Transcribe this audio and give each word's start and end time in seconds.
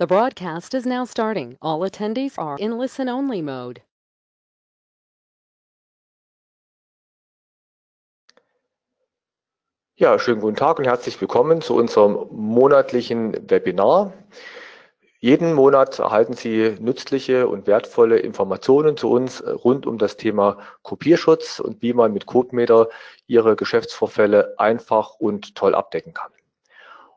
The 0.00 0.06
broadcast 0.06 0.72
is 0.72 0.86
now 0.86 1.04
starting. 1.04 1.58
All 1.60 1.80
attendees 1.80 2.38
are 2.38 2.56
in 2.58 2.78
listen-only 2.78 3.42
mode. 3.42 3.82
Ja, 9.96 10.18
schönen 10.18 10.40
guten 10.40 10.56
Tag 10.56 10.78
und 10.78 10.86
herzlich 10.86 11.20
willkommen 11.20 11.60
zu 11.60 11.74
unserem 11.74 12.28
monatlichen 12.30 13.50
Webinar. 13.50 14.14
Jeden 15.18 15.52
Monat 15.52 15.98
erhalten 15.98 16.32
Sie 16.32 16.76
nützliche 16.80 17.46
und 17.46 17.66
wertvolle 17.66 18.20
Informationen 18.20 18.96
zu 18.96 19.10
uns 19.10 19.44
rund 19.46 19.84
um 19.84 19.98
das 19.98 20.16
Thema 20.16 20.60
Kopierschutz 20.82 21.60
und 21.60 21.82
wie 21.82 21.92
man 21.92 22.14
mit 22.14 22.24
CodeMeter 22.24 22.88
Ihre 23.26 23.54
Geschäftsvorfälle 23.54 24.54
einfach 24.56 25.16
und 25.16 25.56
toll 25.56 25.74
abdecken 25.74 26.14
kann. 26.14 26.32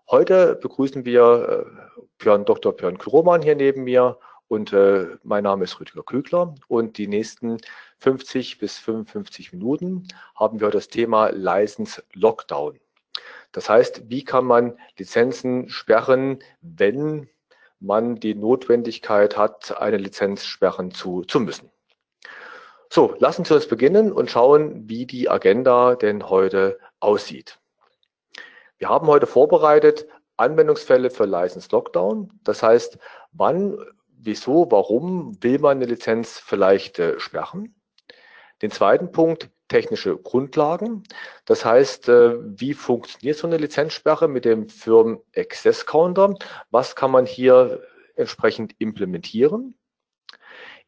Heute 0.10 0.56
begrüßen 0.56 1.06
wir 1.06 1.66
äh, 1.66 2.06
Björn, 2.18 2.46
Dr. 2.46 2.74
Björn 2.74 2.98
Kroman 2.98 3.42
hier 3.42 3.56
neben 3.56 3.84
mir 3.84 4.20
und 4.48 4.74
äh, 4.74 5.18
mein 5.24 5.46
Name 5.46 5.64
ist 5.64 5.80
Rüdiger 5.80 6.04
Kügler 6.04 6.56
und 6.68 6.98
die 6.98 7.08
nächsten 7.08 7.58
50 8.00 8.60
bis 8.60 8.78
55 8.78 9.54
Minuten 9.54 10.08
haben 10.36 10.60
wir 10.60 10.70
das 10.70 10.90
Thema 10.90 11.30
License 11.30 12.04
Lockdown. 12.14 12.80
Das 13.54 13.70
heißt, 13.70 14.10
wie 14.10 14.24
kann 14.24 14.46
man 14.46 14.78
Lizenzen 14.98 15.70
sperren, 15.70 16.40
wenn 16.62 17.30
man 17.80 18.16
die 18.16 18.36
Notwendigkeit 18.36 19.38
hat, 19.38 19.78
eine 19.80 19.98
Lizenz 19.98 20.46
sperren 20.46 20.92
zu, 20.92 21.24
zu 21.24 21.40
müssen. 21.40 21.72
So, 22.90 23.16
lassen 23.20 23.46
Sie 23.46 23.54
uns 23.54 23.68
beginnen 23.68 24.12
und 24.12 24.30
schauen, 24.30 24.88
wie 24.88 25.06
die 25.06 25.30
Agenda 25.30 25.96
denn 25.96 26.30
heute 26.30 26.80
aussieht. 27.00 27.60
Wir 28.84 28.90
haben 28.90 29.08
heute 29.08 29.28
vorbereitet 29.28 30.10
Anwendungsfälle 30.36 31.10
für 31.10 31.24
License 31.24 31.70
Lockdown. 31.72 32.38
Das 32.44 32.62
heißt, 32.62 32.98
wann, 33.32 33.78
wieso, 34.10 34.70
warum 34.72 35.42
will 35.42 35.58
man 35.60 35.78
eine 35.78 35.86
Lizenz 35.86 36.38
vielleicht 36.38 37.00
äh, 37.00 37.18
sperren? 37.18 37.76
Den 38.62 38.72
zweiten 38.72 39.14
Punkt, 39.14 39.50
technische 39.70 40.18
Grundlagen. 40.18 41.04
Das 41.46 41.64
heißt, 41.64 42.10
äh, 42.10 42.36
wie 42.60 42.74
funktioniert 42.74 43.38
so 43.38 43.48
eine 43.48 43.56
Lizenzsperre 43.56 44.28
mit 44.28 44.44
dem 44.44 44.68
Firmen 44.68 45.20
Access 45.34 45.86
Counter? 45.86 46.36
Was 46.70 46.94
kann 46.98 47.12
man 47.12 47.26
hier 47.26 47.84
entsprechend 48.18 48.76
implementieren? 48.80 49.76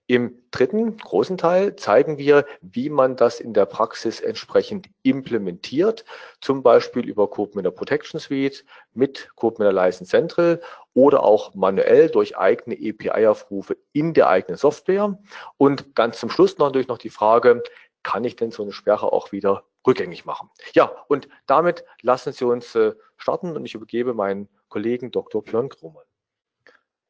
Im 0.08 0.44
dritten 0.52 0.98
großen 0.98 1.38
Teil 1.38 1.76
zeigen 1.78 2.20
wir, 2.20 2.46
wie 2.62 2.92
man 2.92 3.16
das 3.16 3.40
in 3.40 3.54
der 3.56 3.66
Praxis 3.66 4.22
entsprechend 4.22 4.88
implementiert, 5.02 6.06
zum 6.42 6.62
Beispiel 6.62 7.10
über 7.10 7.28
CodeMiner 7.28 7.72
Protection 7.72 8.20
Suite 8.20 8.66
mit 8.94 9.30
CodeMiner 9.36 9.74
License 9.74 10.12
Central 10.12 10.62
oder 10.94 11.24
auch 11.24 11.56
manuell 11.56 12.10
durch 12.10 12.38
eigene 12.38 12.76
API-Aufrufe 12.76 13.78
in 13.94 14.14
der 14.14 14.30
eigenen 14.30 14.58
Software. 14.58 15.18
Und 15.58 15.96
ganz 15.96 16.20
zum 16.20 16.30
Schluss 16.30 16.56
natürlich 16.60 16.88
noch 16.88 17.00
die 17.00 17.10
Frage, 17.10 17.64
kann 18.04 18.24
ich 18.24 18.36
denn 18.36 18.52
so 18.52 18.62
eine 18.62 18.74
Sperre 18.74 19.12
auch 19.12 19.32
wieder 19.32 19.64
rückgängig 19.88 20.24
machen? 20.26 20.52
Ja, 20.74 20.96
und 21.08 21.28
damit 21.48 21.84
lassen 22.04 22.32
Sie 22.32 22.46
uns 22.46 22.76
äh, 22.76 22.94
starten 23.18 23.56
und 23.56 23.66
ich 23.66 23.74
übergebe 23.74 24.14
meinen 24.14 24.50
Kollegen 24.70 25.10
Dr. 25.10 25.44
Björn 25.44 25.70
Krohmann. 25.70 26.06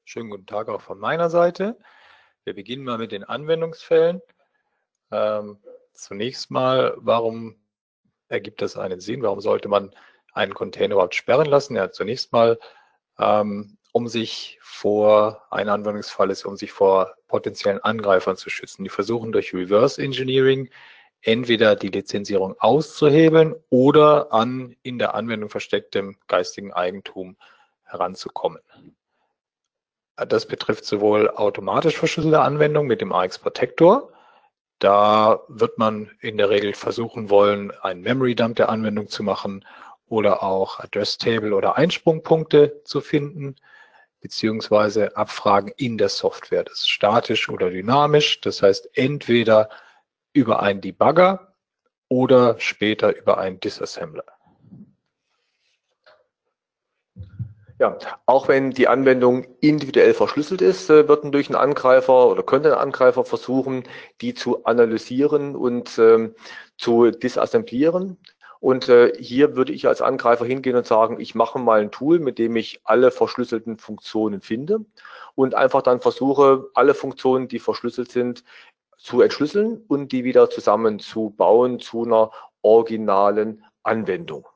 Schönen 0.05 0.29
guten 0.29 0.45
Tag 0.45 0.69
auch 0.69 0.81
von 0.81 0.97
meiner 0.97 1.29
Seite. 1.29 1.77
Wir 2.45 2.53
beginnen 2.53 2.83
mal 2.85 2.99
mit 2.99 3.11
den 3.11 3.23
Anwendungsfällen. 3.23 4.21
Ähm, 5.11 5.57
zunächst 5.93 6.51
mal, 6.51 6.93
warum 6.97 7.55
ergibt 8.29 8.61
das 8.61 8.77
einen 8.77 8.99
Sinn? 8.99 9.23
Warum 9.23 9.41
sollte 9.41 9.67
man 9.67 9.91
einen 10.33 10.53
Container 10.53 10.93
überhaupt 10.93 11.16
sperren 11.16 11.47
lassen? 11.47 11.75
Ja, 11.75 11.91
zunächst 11.91 12.31
mal, 12.31 12.59
ähm, 13.17 13.77
um 13.93 14.07
sich 14.07 14.59
vor, 14.61 15.41
ein 15.49 15.69
Anwendungsfall 15.69 16.29
ist, 16.29 16.45
um 16.45 16.55
sich 16.55 16.71
vor 16.71 17.16
potenziellen 17.27 17.79
Angreifern 17.79 18.38
zu 18.38 18.51
schützen. 18.51 18.83
Die 18.83 18.89
versuchen 18.89 19.31
durch 19.31 19.53
Reverse 19.53 19.99
Engineering 19.99 20.69
entweder 21.21 21.75
die 21.75 21.88
Lizenzierung 21.88 22.56
auszuhebeln 22.59 23.56
oder 23.69 24.31
an 24.31 24.75
in 24.83 25.00
der 25.00 25.16
Anwendung 25.16 25.50
verstecktem 25.50 26.17
geistigen 26.27 26.73
Eigentum 26.73 27.38
heranzukommen. 27.85 28.62
Das 30.15 30.45
betrifft 30.45 30.85
sowohl 30.85 31.29
automatisch 31.29 31.97
verschlüsselte 31.97 32.39
Anwendungen 32.41 32.87
mit 32.87 33.01
dem 33.01 33.11
AX 33.11 33.37
Protector. 33.37 34.11
Da 34.79 35.41
wird 35.47 35.77
man 35.77 36.11
in 36.21 36.37
der 36.37 36.49
Regel 36.49 36.73
versuchen 36.73 37.29
wollen, 37.29 37.71
einen 37.71 38.01
Memory 38.01 38.35
Dump 38.35 38.55
der 38.55 38.69
Anwendung 38.69 39.07
zu 39.07 39.23
machen 39.23 39.65
oder 40.07 40.43
auch 40.43 40.79
Address 40.79 41.17
Table 41.17 41.53
oder 41.53 41.77
Einsprungpunkte 41.77 42.81
zu 42.83 43.01
finden, 43.01 43.55
beziehungsweise 44.21 45.15
Abfragen 45.17 45.71
in 45.77 45.97
der 45.97 46.09
Software. 46.09 46.63
Das 46.63 46.79
ist 46.79 46.89
statisch 46.89 47.49
oder 47.49 47.69
dynamisch. 47.69 48.41
Das 48.41 48.61
heißt, 48.61 48.97
entweder 48.97 49.69
über 50.33 50.61
einen 50.61 50.81
Debugger 50.81 51.55
oder 52.07 52.59
später 52.59 53.15
über 53.15 53.37
einen 53.37 53.59
Disassembler. 53.59 54.34
Ja, 57.78 57.97
auch 58.25 58.47
wenn 58.47 58.72
die 58.72 58.88
Anwendung 58.88 59.46
individuell 59.59 60.13
verschlüsselt 60.13 60.62
ist, 60.62 60.90
äh, 60.90 61.09
wird 61.09 61.25
durch 61.34 61.50
einen 61.50 61.58
Angreifer 61.58 62.28
oder 62.28 62.41
könnte 62.41 62.72
ein 62.74 62.81
Angreifer 62.81 63.25
versuchen, 63.25 63.84
die 64.22 64.34
zu 64.34 64.63
analysieren 64.63 65.58
und 65.58 65.97
ähm, 65.97 66.36
zu 66.78 67.12
disassemblieren. 67.12 68.18
Und 68.62 68.88
äh, 68.88 69.12
hier 69.19 69.58
würde 69.58 69.74
ich 69.74 69.88
als 69.88 70.02
Angreifer 70.02 70.46
hingehen 70.46 70.78
und 70.78 70.88
sagen, 70.88 71.19
ich 71.19 71.36
mache 71.36 71.59
mal 71.59 71.81
ein 71.81 71.91
Tool, 71.91 72.19
mit 72.19 72.40
dem 72.40 72.56
ich 72.56 72.80
alle 72.86 73.12
verschlüsselten 73.12 73.78
Funktionen 73.78 74.42
finde 74.42 74.86
und 75.36 75.53
einfach 75.53 75.81
dann 75.81 76.00
versuche, 76.00 76.69
alle 76.75 76.94
Funktionen, 76.94 77.50
die 77.50 77.59
verschlüsselt 77.59 78.09
sind, 78.09 78.46
zu 78.97 79.22
entschlüsseln 79.22 79.84
und 79.88 80.13
die 80.13 80.24
wieder 80.24 80.50
zusammenzubauen 80.50 81.80
zu 81.80 82.06
einer 82.06 82.31
originalen 82.62 83.66
Anwendung. 83.84 84.47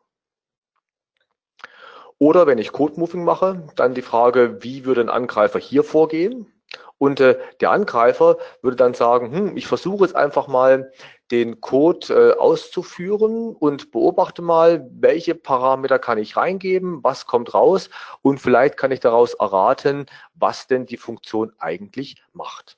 Oder 2.20 2.46
wenn 2.48 2.58
ich 2.58 2.74
Code-Moving 2.74 3.24
mache, 3.24 3.68
dann 3.76 3.94
die 3.96 4.02
Frage, 4.02 4.62
wie 4.62 4.86
würde 4.86 5.02
ein 5.02 5.10
Angreifer 5.10 5.58
hier 5.58 5.84
vorgehen? 5.84 6.52
Und 6.98 7.22
äh, 7.22 7.40
der 7.62 7.72
Angreifer 7.72 8.38
würde 8.62 8.76
dann 8.76 8.94
sagen, 8.94 9.32
hm, 9.32 9.58
ich 9.58 9.68
versuche 9.68 10.04
jetzt 10.04 10.16
einfach 10.18 10.48
mal 10.48 10.92
den 11.32 11.62
Code 11.62 12.14
äh, 12.14 12.38
auszuführen 12.38 13.56
und 13.56 13.92
beobachte 13.92 14.42
mal, 14.42 14.86
welche 14.92 15.34
Parameter 15.34 15.98
kann 15.98 16.18
ich 16.18 16.36
reingeben, 16.36 17.02
was 17.02 17.26
kommt 17.26 17.54
raus 17.54 17.90
und 18.22 18.40
vielleicht 18.40 18.76
kann 18.76 18.92
ich 18.92 19.00
daraus 19.00 19.34
erraten, 19.36 20.08
was 20.34 20.68
denn 20.68 20.86
die 20.86 20.98
Funktion 20.98 21.54
eigentlich 21.58 22.22
macht. 22.34 22.78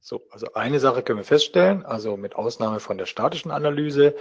So, 0.00 0.22
also 0.30 0.52
eine 0.54 0.80
Sache 0.80 1.02
können 1.02 1.20
wir 1.20 1.24
feststellen, 1.24 1.86
also 1.86 2.16
mit 2.16 2.34
Ausnahme 2.34 2.80
von 2.80 2.98
der 2.98 3.06
statischen 3.06 3.50
Analyse, 3.50 4.16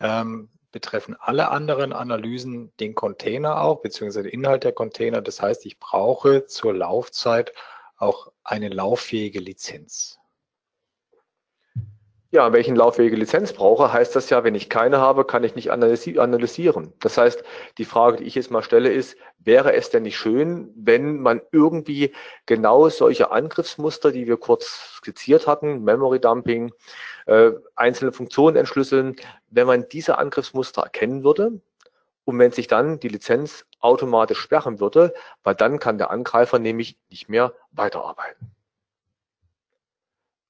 ähm, 0.00 0.48
betreffen 0.72 1.16
alle 1.20 1.50
anderen 1.50 1.92
Analysen 1.92 2.72
den 2.80 2.94
Container 2.94 3.60
auch, 3.60 3.82
beziehungsweise 3.82 4.24
den 4.24 4.32
Inhalt 4.32 4.64
der 4.64 4.72
Container. 4.72 5.20
Das 5.20 5.40
heißt, 5.40 5.64
ich 5.66 5.78
brauche 5.78 6.46
zur 6.46 6.74
Laufzeit 6.74 7.52
auch 7.96 8.32
eine 8.42 8.68
lauffähige 8.68 9.38
Lizenz. 9.38 10.18
Ja, 12.34 12.50
welchen 12.54 12.76
lauffähige 12.76 13.14
Lizenz 13.14 13.52
brauche, 13.52 13.92
heißt 13.92 14.16
das 14.16 14.30
ja, 14.30 14.42
wenn 14.42 14.54
ich 14.54 14.70
keine 14.70 14.98
habe, 14.98 15.26
kann 15.26 15.44
ich 15.44 15.54
nicht 15.54 15.70
analysieren. 15.70 16.94
Das 16.98 17.18
heißt, 17.18 17.44
die 17.76 17.84
Frage, 17.84 18.16
die 18.16 18.24
ich 18.24 18.34
jetzt 18.34 18.50
mal 18.50 18.62
stelle, 18.62 18.90
ist, 18.90 19.18
wäre 19.38 19.74
es 19.74 19.90
denn 19.90 20.04
nicht 20.04 20.16
schön, 20.16 20.72
wenn 20.74 21.20
man 21.20 21.42
irgendwie 21.52 22.14
genau 22.46 22.88
solche 22.88 23.32
Angriffsmuster, 23.32 24.12
die 24.12 24.26
wir 24.26 24.38
kurz 24.38 24.94
skizziert 24.96 25.46
hatten, 25.46 25.84
Memory 25.84 26.20
Dumping, 26.20 26.72
äh, 27.26 27.50
einzelne 27.76 28.12
Funktionen 28.12 28.56
entschlüsseln, 28.56 29.16
wenn 29.50 29.66
man 29.66 29.86
diese 29.90 30.16
Angriffsmuster 30.16 30.84
erkennen 30.84 31.24
würde 31.24 31.60
und 32.24 32.38
wenn 32.38 32.50
sich 32.50 32.66
dann 32.66 32.98
die 32.98 33.08
Lizenz 33.08 33.66
automatisch 33.78 34.38
sperren 34.38 34.80
würde, 34.80 35.12
weil 35.42 35.54
dann 35.54 35.78
kann 35.78 35.98
der 35.98 36.10
Angreifer 36.10 36.58
nämlich 36.58 36.96
nicht 37.10 37.28
mehr 37.28 37.52
weiterarbeiten. 37.72 38.54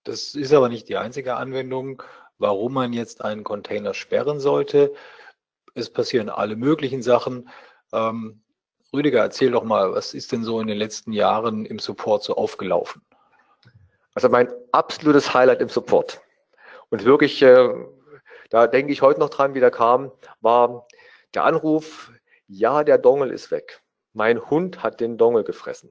Das 0.04 0.34
ist 0.34 0.52
aber 0.52 0.68
nicht 0.68 0.88
die 0.88 0.96
einzige 0.96 1.36
Anwendung, 1.36 2.02
warum 2.38 2.74
man 2.74 2.92
jetzt 2.92 3.24
einen 3.24 3.44
Container 3.44 3.94
sperren 3.94 4.40
sollte. 4.40 4.92
Es 5.74 5.90
passieren 5.90 6.28
alle 6.28 6.56
möglichen 6.56 7.02
Sachen. 7.02 7.48
Ähm, 7.92 8.42
Rüdiger, 8.92 9.20
erzähl 9.20 9.52
doch 9.52 9.64
mal, 9.64 9.92
was 9.92 10.12
ist 10.12 10.32
denn 10.32 10.44
so 10.44 10.60
in 10.60 10.66
den 10.66 10.76
letzten 10.76 11.12
Jahren 11.12 11.64
im 11.64 11.78
Support 11.78 12.24
so 12.24 12.34
aufgelaufen? 12.36 13.02
Also 14.14 14.28
mein 14.28 14.52
absolutes 14.72 15.32
Highlight 15.32 15.62
im 15.62 15.70
Support 15.70 16.20
und 16.90 17.04
wirklich, 17.06 17.40
äh, 17.40 17.70
da 18.50 18.66
denke 18.66 18.92
ich 18.92 19.00
heute 19.00 19.20
noch 19.20 19.30
dran, 19.30 19.54
wie 19.54 19.60
der 19.60 19.70
kam, 19.70 20.12
war 20.42 20.86
der 21.32 21.44
Anruf, 21.44 22.12
ja, 22.46 22.84
der 22.84 22.98
Dongel 22.98 23.30
ist 23.30 23.50
weg. 23.50 23.80
Mein 24.12 24.50
Hund 24.50 24.82
hat 24.82 25.00
den 25.00 25.16
Dongel 25.16 25.42
gefressen. 25.42 25.90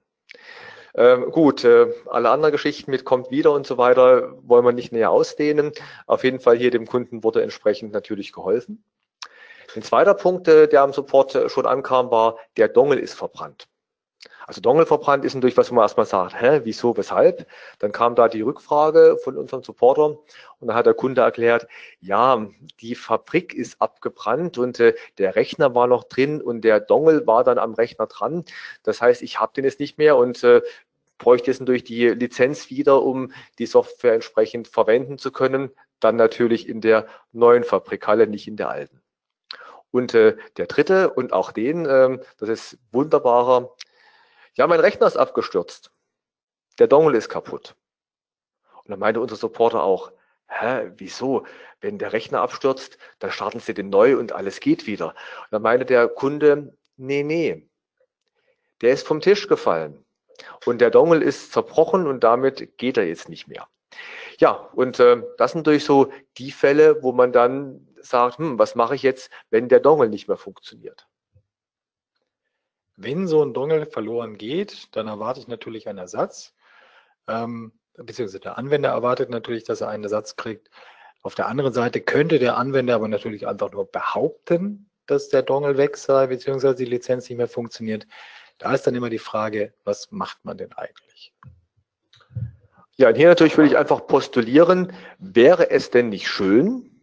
Ähm, 0.95 1.31
gut, 1.31 1.63
äh, 1.63 1.87
alle 2.07 2.29
anderen 2.29 2.51
Geschichten 2.51 2.91
mit 2.91 3.05
kommt 3.05 3.31
wieder 3.31 3.51
und 3.53 3.65
so 3.65 3.77
weiter 3.77 4.33
wollen 4.43 4.65
wir 4.65 4.73
nicht 4.73 4.91
näher 4.91 5.11
ausdehnen. 5.11 5.71
Auf 6.05 6.23
jeden 6.23 6.39
Fall 6.39 6.57
hier 6.57 6.71
dem 6.71 6.85
Kunden 6.85 7.23
wurde 7.23 7.41
entsprechend 7.41 7.93
natürlich 7.93 8.33
geholfen. 8.33 8.83
Ein 9.75 9.83
zweiter 9.83 10.13
Punkt, 10.13 10.47
äh, 10.47 10.67
der 10.67 10.81
am 10.81 10.91
Support 10.91 11.35
äh, 11.35 11.49
schon 11.49 11.65
ankam, 11.65 12.11
war, 12.11 12.37
der 12.57 12.67
Dongle 12.67 12.99
ist 12.99 13.13
verbrannt. 13.13 13.67
Also 14.51 14.59
Dongle 14.59 14.85
verbrannt 14.85 15.23
ist 15.23 15.33
natürlich 15.33 15.55
was, 15.55 15.71
wo 15.71 15.75
man 15.75 15.85
erstmal 15.85 16.05
sagt, 16.05 16.35
hä, 16.41 16.59
wieso, 16.65 16.97
weshalb? 16.97 17.47
Dann 17.79 17.93
kam 17.93 18.15
da 18.15 18.27
die 18.27 18.41
Rückfrage 18.41 19.17
von 19.23 19.37
unserem 19.37 19.63
Supporter 19.63 20.07
und 20.59 20.67
dann 20.67 20.75
hat 20.75 20.85
der 20.85 20.93
Kunde 20.93 21.21
erklärt, 21.21 21.69
ja, 22.01 22.45
die 22.81 22.95
Fabrik 22.95 23.53
ist 23.53 23.81
abgebrannt 23.81 24.57
und 24.57 24.77
äh, 24.81 24.93
der 25.19 25.37
Rechner 25.37 25.73
war 25.73 25.87
noch 25.87 26.03
drin 26.03 26.41
und 26.41 26.65
der 26.65 26.81
Dongle 26.81 27.25
war 27.25 27.45
dann 27.45 27.59
am 27.59 27.75
Rechner 27.75 28.07
dran. 28.07 28.43
Das 28.83 29.01
heißt, 29.01 29.21
ich 29.21 29.39
habe 29.39 29.53
den 29.55 29.63
jetzt 29.63 29.79
nicht 29.79 29.97
mehr 29.97 30.17
und 30.17 30.43
äh, 30.43 30.61
bräuchte 31.17 31.49
jetzt 31.49 31.65
durch 31.65 31.85
die 31.85 32.09
Lizenz 32.09 32.69
wieder, 32.69 33.03
um 33.03 33.31
die 33.57 33.67
Software 33.67 34.15
entsprechend 34.15 34.67
verwenden 34.67 35.17
zu 35.17 35.31
können. 35.31 35.71
Dann 36.01 36.17
natürlich 36.17 36.67
in 36.67 36.81
der 36.81 37.07
neuen 37.31 37.63
Fabrikhalle, 37.63 38.27
nicht 38.27 38.49
in 38.49 38.57
der 38.57 38.69
alten. 38.69 39.01
Und 39.91 40.13
äh, 40.13 40.35
der 40.57 40.65
dritte 40.65 41.09
und 41.09 41.31
auch 41.31 41.53
den, 41.53 41.87
ähm, 41.89 42.19
das 42.37 42.49
ist 42.49 42.79
wunderbarer, 42.91 43.73
ja, 44.55 44.67
mein 44.67 44.79
Rechner 44.79 45.07
ist 45.07 45.17
abgestürzt. 45.17 45.91
Der 46.79 46.87
Dongle 46.87 47.17
ist 47.17 47.29
kaputt. 47.29 47.75
Und 48.83 48.91
dann 48.91 48.99
meinte 48.99 49.21
unser 49.21 49.35
Supporter 49.35 49.83
auch, 49.83 50.11
hä, 50.47 50.91
wieso? 50.97 51.45
Wenn 51.79 51.97
der 51.97 52.13
Rechner 52.13 52.41
abstürzt, 52.41 52.97
dann 53.19 53.31
starten 53.31 53.59
Sie 53.59 53.73
den 53.73 53.89
neu 53.89 54.17
und 54.17 54.33
alles 54.33 54.59
geht 54.59 54.87
wieder. 54.87 55.09
Und 55.09 55.51
dann 55.51 55.61
meinte 55.61 55.85
der 55.85 56.07
Kunde, 56.07 56.77
nee, 56.97 57.23
nee, 57.23 57.69
der 58.81 58.93
ist 58.93 59.07
vom 59.07 59.21
Tisch 59.21 59.47
gefallen. 59.47 60.03
Und 60.65 60.81
der 60.81 60.89
Dongle 60.89 61.23
ist 61.23 61.53
zerbrochen 61.53 62.07
und 62.07 62.23
damit 62.23 62.77
geht 62.77 62.97
er 62.97 63.05
jetzt 63.05 63.29
nicht 63.29 63.47
mehr. 63.47 63.67
Ja, 64.39 64.53
und 64.73 64.99
äh, 64.99 65.21
das 65.37 65.51
sind 65.51 65.59
natürlich 65.59 65.85
so 65.85 66.11
die 66.37 66.51
Fälle, 66.51 67.03
wo 67.03 67.11
man 67.11 67.31
dann 67.31 67.87
sagt, 68.01 68.37
hm, 68.39 68.57
was 68.57 68.75
mache 68.75 68.95
ich 68.95 69.03
jetzt, 69.03 69.29
wenn 69.49 69.69
der 69.69 69.79
Dongle 69.79 70.09
nicht 70.09 70.27
mehr 70.27 70.37
funktioniert? 70.37 71.07
Wenn 73.03 73.27
so 73.27 73.43
ein 73.43 73.53
Dongle 73.53 73.87
verloren 73.87 74.37
geht, 74.37 74.95
dann 74.95 75.07
erwarte 75.07 75.39
ich 75.39 75.47
natürlich 75.47 75.87
einen 75.87 75.97
Ersatz. 75.97 76.53
Ähm, 77.27 77.71
beziehungsweise 77.95 78.39
der 78.39 78.57
Anwender 78.59 78.89
erwartet 78.89 79.29
natürlich, 79.29 79.63
dass 79.63 79.81
er 79.81 79.89
einen 79.89 80.03
Ersatz 80.03 80.35
kriegt. 80.35 80.69
Auf 81.23 81.33
der 81.33 81.47
anderen 81.47 81.73
Seite 81.73 82.01
könnte 82.01 82.37
der 82.37 82.57
Anwender 82.57 82.95
aber 82.95 83.07
natürlich 83.07 83.47
einfach 83.47 83.71
nur 83.71 83.91
behaupten, 83.91 84.89
dass 85.07 85.29
der 85.29 85.41
Dongle 85.41 85.77
weg 85.77 85.97
sei, 85.97 86.27
beziehungsweise 86.27 86.75
die 86.75 86.85
Lizenz 86.85 87.27
nicht 87.27 87.37
mehr 87.37 87.47
funktioniert. 87.47 88.07
Da 88.59 88.73
ist 88.73 88.85
dann 88.85 88.93
immer 88.93 89.09
die 89.09 89.17
Frage, 89.19 89.73
was 89.83 90.11
macht 90.11 90.45
man 90.45 90.57
denn 90.57 90.71
eigentlich? 90.73 91.33
Ja, 92.97 93.09
und 93.09 93.15
hier 93.15 93.29
natürlich 93.29 93.57
würde 93.57 93.69
ich 93.69 93.77
einfach 93.77 94.05
postulieren, 94.05 94.93
wäre 95.17 95.71
es 95.71 95.89
denn 95.89 96.09
nicht 96.09 96.27
schön, 96.27 97.01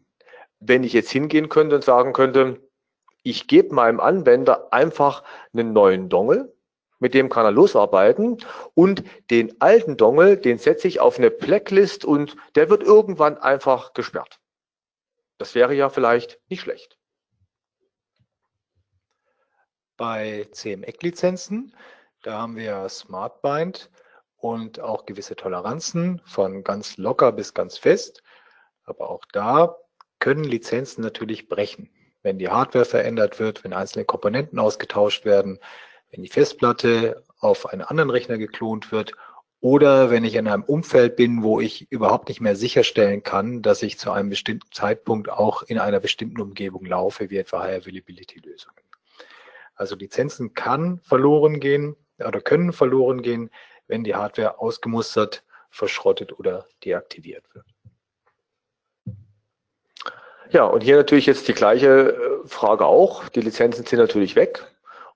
wenn 0.60 0.84
ich 0.84 0.92
jetzt 0.92 1.10
hingehen 1.10 1.48
könnte 1.48 1.74
und 1.74 1.82
sagen 1.82 2.12
könnte, 2.12 2.60
ich 3.28 3.46
gebe 3.46 3.74
meinem 3.74 4.00
Anwender 4.00 4.72
einfach 4.72 5.22
einen 5.52 5.72
neuen 5.72 6.08
Dongle, 6.08 6.54
mit 6.98 7.14
dem 7.14 7.28
kann 7.28 7.44
er 7.44 7.52
losarbeiten 7.52 8.38
und 8.74 9.04
den 9.30 9.60
alten 9.60 9.96
Dongle, 9.96 10.36
den 10.36 10.58
setze 10.58 10.88
ich 10.88 11.00
auf 11.00 11.18
eine 11.18 11.30
Blacklist 11.30 12.04
und 12.04 12.36
der 12.54 12.70
wird 12.70 12.82
irgendwann 12.82 13.38
einfach 13.38 13.92
gesperrt. 13.92 14.40
Das 15.38 15.54
wäre 15.54 15.74
ja 15.74 15.90
vielleicht 15.90 16.40
nicht 16.48 16.62
schlecht. 16.62 16.98
Bei 19.96 20.46
CMEC-Lizenzen, 20.50 21.76
da 22.22 22.42
haben 22.42 22.56
wir 22.56 22.88
SmartBind 22.88 23.90
und 24.36 24.80
auch 24.80 25.06
gewisse 25.06 25.36
Toleranzen 25.36 26.22
von 26.24 26.64
ganz 26.64 26.96
locker 26.96 27.32
bis 27.32 27.54
ganz 27.54 27.78
fest. 27.78 28.22
Aber 28.84 29.10
auch 29.10 29.24
da 29.32 29.76
können 30.18 30.44
Lizenzen 30.44 31.02
natürlich 31.02 31.48
brechen. 31.48 31.90
Wenn 32.22 32.38
die 32.38 32.48
Hardware 32.48 32.84
verändert 32.84 33.38
wird, 33.38 33.64
wenn 33.64 33.72
einzelne 33.72 34.04
Komponenten 34.04 34.58
ausgetauscht 34.58 35.24
werden, 35.24 35.58
wenn 36.10 36.22
die 36.22 36.28
Festplatte 36.28 37.22
auf 37.40 37.66
einen 37.66 37.82
anderen 37.82 38.10
Rechner 38.10 38.38
geklont 38.38 38.92
wird 38.92 39.14
oder 39.60 40.10
wenn 40.10 40.24
ich 40.24 40.34
in 40.34 40.48
einem 40.48 40.62
Umfeld 40.62 41.16
bin, 41.16 41.42
wo 41.42 41.60
ich 41.60 41.90
überhaupt 41.90 42.28
nicht 42.28 42.40
mehr 42.40 42.56
sicherstellen 42.56 43.22
kann, 43.22 43.62
dass 43.62 43.82
ich 43.82 43.98
zu 43.98 44.10
einem 44.12 44.30
bestimmten 44.30 44.70
Zeitpunkt 44.72 45.28
auch 45.28 45.62
in 45.62 45.78
einer 45.78 46.00
bestimmten 46.00 46.40
Umgebung 46.40 46.84
laufe, 46.84 47.30
wie 47.30 47.38
etwa 47.38 47.62
High 47.62 47.82
Availability 47.82 48.40
Lösungen. 48.40 48.76
Also 49.74 49.96
Lizenzen 49.96 50.54
kann 50.54 51.00
verloren 51.00 51.60
gehen 51.60 51.96
oder 52.18 52.40
können 52.40 52.72
verloren 52.72 53.22
gehen, 53.22 53.50
wenn 53.86 54.04
die 54.04 54.14
Hardware 54.14 54.58
ausgemustert, 54.58 55.44
verschrottet 55.70 56.38
oder 56.38 56.66
deaktiviert 56.84 57.44
wird. 57.54 57.66
Ja, 60.50 60.64
und 60.64 60.82
hier 60.82 60.96
natürlich 60.96 61.26
jetzt 61.26 61.46
die 61.48 61.52
gleiche 61.52 62.14
äh, 62.14 62.46
Frage 62.46 62.86
auch. 62.86 63.28
Die 63.28 63.40
Lizenzen 63.40 63.84
sind 63.84 63.98
natürlich 63.98 64.34
weg. 64.34 64.64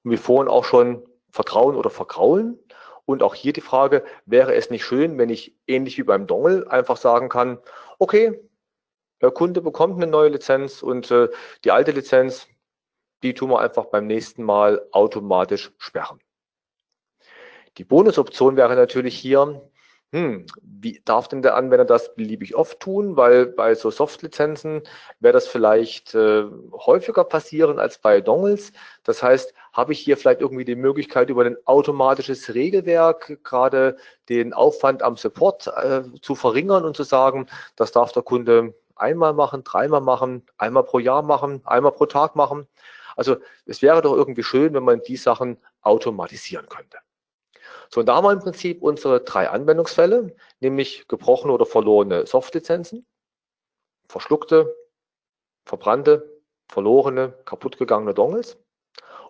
Und 0.03 0.11
wie 0.11 0.17
vorhin 0.17 0.51
auch 0.51 0.65
schon 0.65 1.03
Vertrauen 1.31 1.77
oder 1.77 1.91
Vergraulen. 1.91 2.59
Und 3.07 3.23
auch 3.23 3.35
hier 3.35 3.53
die 3.53 3.63
Frage, 3.63 4.05
wäre 4.27 4.55
es 4.55 4.71
nicht 4.71 4.85
schön, 4.85 5.19
wenn 5.19 5.31
ich 5.31 5.57
ähnlich 5.67 5.97
wie 5.99 6.03
beim 6.03 6.27
Dongle 6.27 6.71
einfach 6.71 6.97
sagen 6.97 7.29
kann, 7.29 7.59
okay, 7.99 8.39
der 9.23 9.31
Kunde 9.31 9.63
bekommt 9.63 9.97
eine 9.97 10.11
neue 10.11 10.29
Lizenz 10.29 10.83
und 10.83 11.11
äh, 11.11 11.29
die 11.65 11.71
alte 11.71 11.93
Lizenz, 11.93 12.49
die 13.23 13.35
tun 13.35 13.51
wir 13.51 13.61
einfach 13.61 13.87
beim 13.87 14.07
nächsten 14.07 14.43
Mal 14.43 14.87
automatisch 14.93 15.73
sperren. 15.79 16.21
Die 17.79 17.85
Bonusoption 17.85 18.57
wäre 18.57 18.77
natürlich 18.77 19.17
hier, 19.19 19.71
hm, 20.13 20.45
wie 20.63 21.01
darf 21.07 21.29
denn 21.29 21.41
der 21.41 21.57
Anwender 21.57 21.87
das 21.87 22.15
beliebig 22.15 22.55
oft 22.55 22.81
tun? 22.81 23.17
Weil 23.17 23.47
bei 23.47 23.75
so 23.75 23.91
Soft-Lizenzen 23.91 24.83
wäre 25.21 25.33
das 25.33 25.49
vielleicht 25.49 26.15
äh, 26.15 26.45
häufiger 26.73 27.25
passieren 27.25 27.79
als 27.79 27.97
bei 27.99 28.21
Dongles. 28.21 28.73
Das 29.05 29.23
heißt, 29.23 29.55
habe 29.73 29.93
ich 29.93 30.01
hier 30.01 30.19
vielleicht 30.19 30.43
irgendwie 30.43 30.67
die 30.67 30.77
Möglichkeit, 30.77 31.31
über 31.31 31.47
ein 31.47 31.57
automatisches 31.65 32.53
Regelwerk 32.53 33.43
gerade 33.43 33.97
den 34.29 34.53
Aufwand 34.53 35.03
am 35.03 35.17
Support 35.17 35.69
äh, 35.69 36.03
zu 36.21 36.35
verringern 36.35 36.85
und 36.85 36.95
zu 36.95 37.05
sagen, 37.05 37.47
das 37.77 37.93
darf 37.93 38.13
der 38.13 38.23
Kunde 38.23 38.75
einmal 38.97 39.33
machen, 39.33 39.65
dreimal 39.65 40.03
machen, 40.03 40.45
einmal 40.59 40.85
pro 40.85 40.99
Jahr 40.99 41.23
machen, 41.23 41.63
einmal 41.65 41.93
pro 41.93 42.05
Tag 42.05 42.37
machen. 42.37 42.69
Also 43.17 43.37
es 43.65 43.81
wäre 43.81 44.03
doch 44.03 44.15
irgendwie 44.15 44.43
schön, 44.43 44.75
wenn 44.75 44.85
man 44.85 45.01
die 45.03 45.17
Sachen 45.17 45.57
automatisieren 45.81 46.69
könnte. 46.69 46.99
So, 47.93 48.01
und 48.01 48.07
da 48.07 48.17
haben 48.17 48.25
wir 48.25 48.33
im 48.33 48.39
Prinzip 48.39 48.83
unsere 48.83 49.21
drei 49.21 49.51
Anwendungsfälle, 49.51 50.35
nämlich 50.61 51.07
gebrochene 51.09 51.53
oder 51.53 51.67
verlorene 51.67 52.27
Softlizenzen, 52.27 53.07
verschluckte, 54.09 54.75
verbrannte, 55.67 56.41
verlorene, 56.69 57.35
kaputtgegangene 57.45 58.15
Dongles. 58.15 58.57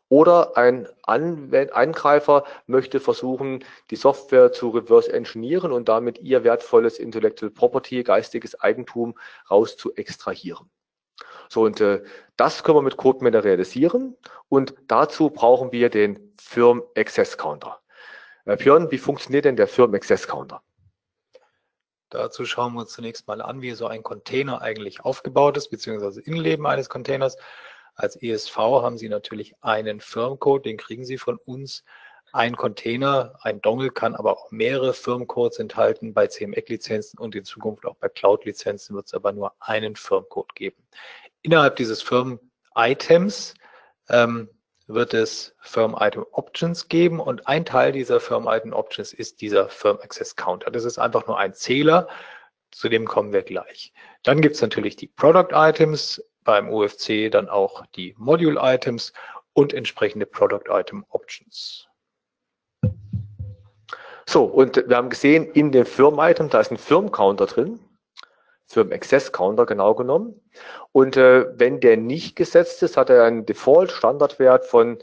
Oder 0.09 0.57
ein 0.57 0.89
Anwend 1.03 1.73
Angreifer 1.73 2.45
möchte 2.67 3.01
versuchen, 3.01 3.65
die 3.91 3.97
Software 3.97 4.53
zu 4.53 4.69
reverse 4.69 5.13
engineeren 5.13 5.73
und 5.73 5.89
damit 5.89 6.19
ihr 6.19 6.45
wertvolles 6.45 6.99
Intellectual 6.99 7.51
Property, 7.51 8.05
geistiges 8.05 8.61
Eigentum 8.61 9.19
raus 9.51 9.77
zu 9.77 9.93
extrahieren. 9.95 10.71
So, 11.49 11.63
und 11.63 11.81
äh, 11.81 12.03
das 12.37 12.63
können 12.63 12.77
wir 12.79 12.83
mit 12.83 12.97
CodeMiner 12.97 13.43
realisieren. 13.43 14.17
Und 14.49 14.75
dazu 14.87 15.31
brauchen 15.31 15.73
wir 15.73 15.91
den 15.91 16.35
Firm 16.39 16.83
Access 16.95 17.37
Counter. 17.37 17.82
Äh, 18.45 18.57
Björn, 18.57 18.91
wie 18.91 18.99
funktioniert 18.99 19.45
denn 19.45 19.57
der 19.57 19.69
Firm 19.69 19.95
Access 19.95 20.27
Counter? 20.27 20.63
Dazu 22.11 22.45
schauen 22.45 22.75
wir 22.75 22.81
uns 22.81 22.93
zunächst 22.93 23.27
mal 23.27 23.41
an, 23.41 23.63
wie 23.63 23.73
so 23.73 23.87
ein 23.87 24.03
Container 24.03 24.61
eigentlich 24.61 25.01
aufgebaut 25.01 25.57
ist, 25.57 25.71
beziehungsweise 25.71 26.21
Innenleben 26.21 26.67
eines 26.67 26.91
Containers. 26.91 27.37
Als 27.95 28.17
ESV 28.17 28.57
haben 28.57 28.99
Sie 28.99 29.09
natürlich 29.09 29.55
einen 29.63 30.01
Firmcode, 30.01 30.67
den 30.67 30.77
kriegen 30.77 31.05
Sie 31.05 31.19
von 31.19 31.39
uns. 31.39 31.85
Ein 32.33 32.57
Container, 32.57 33.39
ein 33.43 33.61
Dongle 33.61 33.91
kann 33.91 34.15
aber 34.15 34.33
auch 34.33 34.51
mehrere 34.51 34.95
Firmcodes 34.95 35.59
enthalten. 35.59 36.15
Bei 36.15 36.27
CMEC-Lizenzen 36.27 37.19
und 37.19 37.35
in 37.35 37.45
Zukunft 37.45 37.85
auch 37.85 37.97
bei 37.97 38.09
Cloud-Lizenzen 38.09 38.97
wird 38.97 39.07
es 39.07 39.15
aber 39.15 39.33
nur 39.33 39.55
einen 39.61 39.97
Firmcode 39.97 40.55
geben. 40.55 40.83
Innerhalb 41.43 41.77
dieses 41.77 42.03
Firm-Items 42.03 43.55
ähm, 44.09 44.49
wird 44.87 45.15
es 45.15 45.55
Firm 45.61 45.97
Item 45.99 46.27
Options 46.33 46.89
geben 46.89 47.21
und 47.21 47.47
ein 47.47 47.65
Teil 47.65 47.93
dieser 47.93 48.21
Firm 48.21 48.47
Item 48.49 48.73
Options 48.73 49.13
ist 49.13 49.41
dieser 49.41 49.69
Firm 49.69 49.99
Access 50.03 50.37
Counter. 50.37 50.71
Das 50.71 50.85
ist 50.85 50.99
einfach 50.99 51.27
nur 51.27 51.39
ein 51.39 51.55
Zähler, 51.55 52.09
zu 52.71 52.89
dem 52.89 53.07
kommen 53.07 53.33
wir 53.33 53.43
gleich. 53.43 53.93
Dann 54.23 54.41
gibt 54.41 54.57
es 54.57 54.63
natürlich 54.63 54.97
die 54.97 55.09
Product 55.09 55.49
Items, 55.53 56.23
beim 56.45 56.69
UFC 56.69 57.31
dann 57.31 57.49
auch 57.49 57.87
die 57.95 58.15
Module 58.19 58.59
Items 58.61 59.13
und 59.53 59.73
entsprechende 59.73 60.27
Product 60.27 60.69
Item 60.69 61.05
Options. 61.11 61.87
So, 64.27 64.45
und 64.45 64.77
wir 64.89 64.97
haben 64.97 65.11
gesehen, 65.11 65.47
in 65.53 65.73
dem 65.73 65.85
Firm 65.87 66.19
Item, 66.19 66.49
da 66.49 66.61
ist 66.61 66.71
ein 66.71 66.79
Firm 66.79 67.13
Counter 67.13 67.47
drin 67.47 67.81
für 68.73 68.91
Access 68.91 69.31
Counter 69.33 69.67
genau 69.67 69.95
genommen. 69.95 70.41
Und 70.93 71.19
äh, 71.19 71.47
wenn 71.59 71.81
der 71.81 71.99
nicht 71.99 72.37
gesetzt 72.37 72.83
ist, 72.83 72.97
hat 72.97 73.11
er 73.11 73.25
einen 73.25 73.45
Default-Standardwert 73.45 74.65
von 74.65 74.97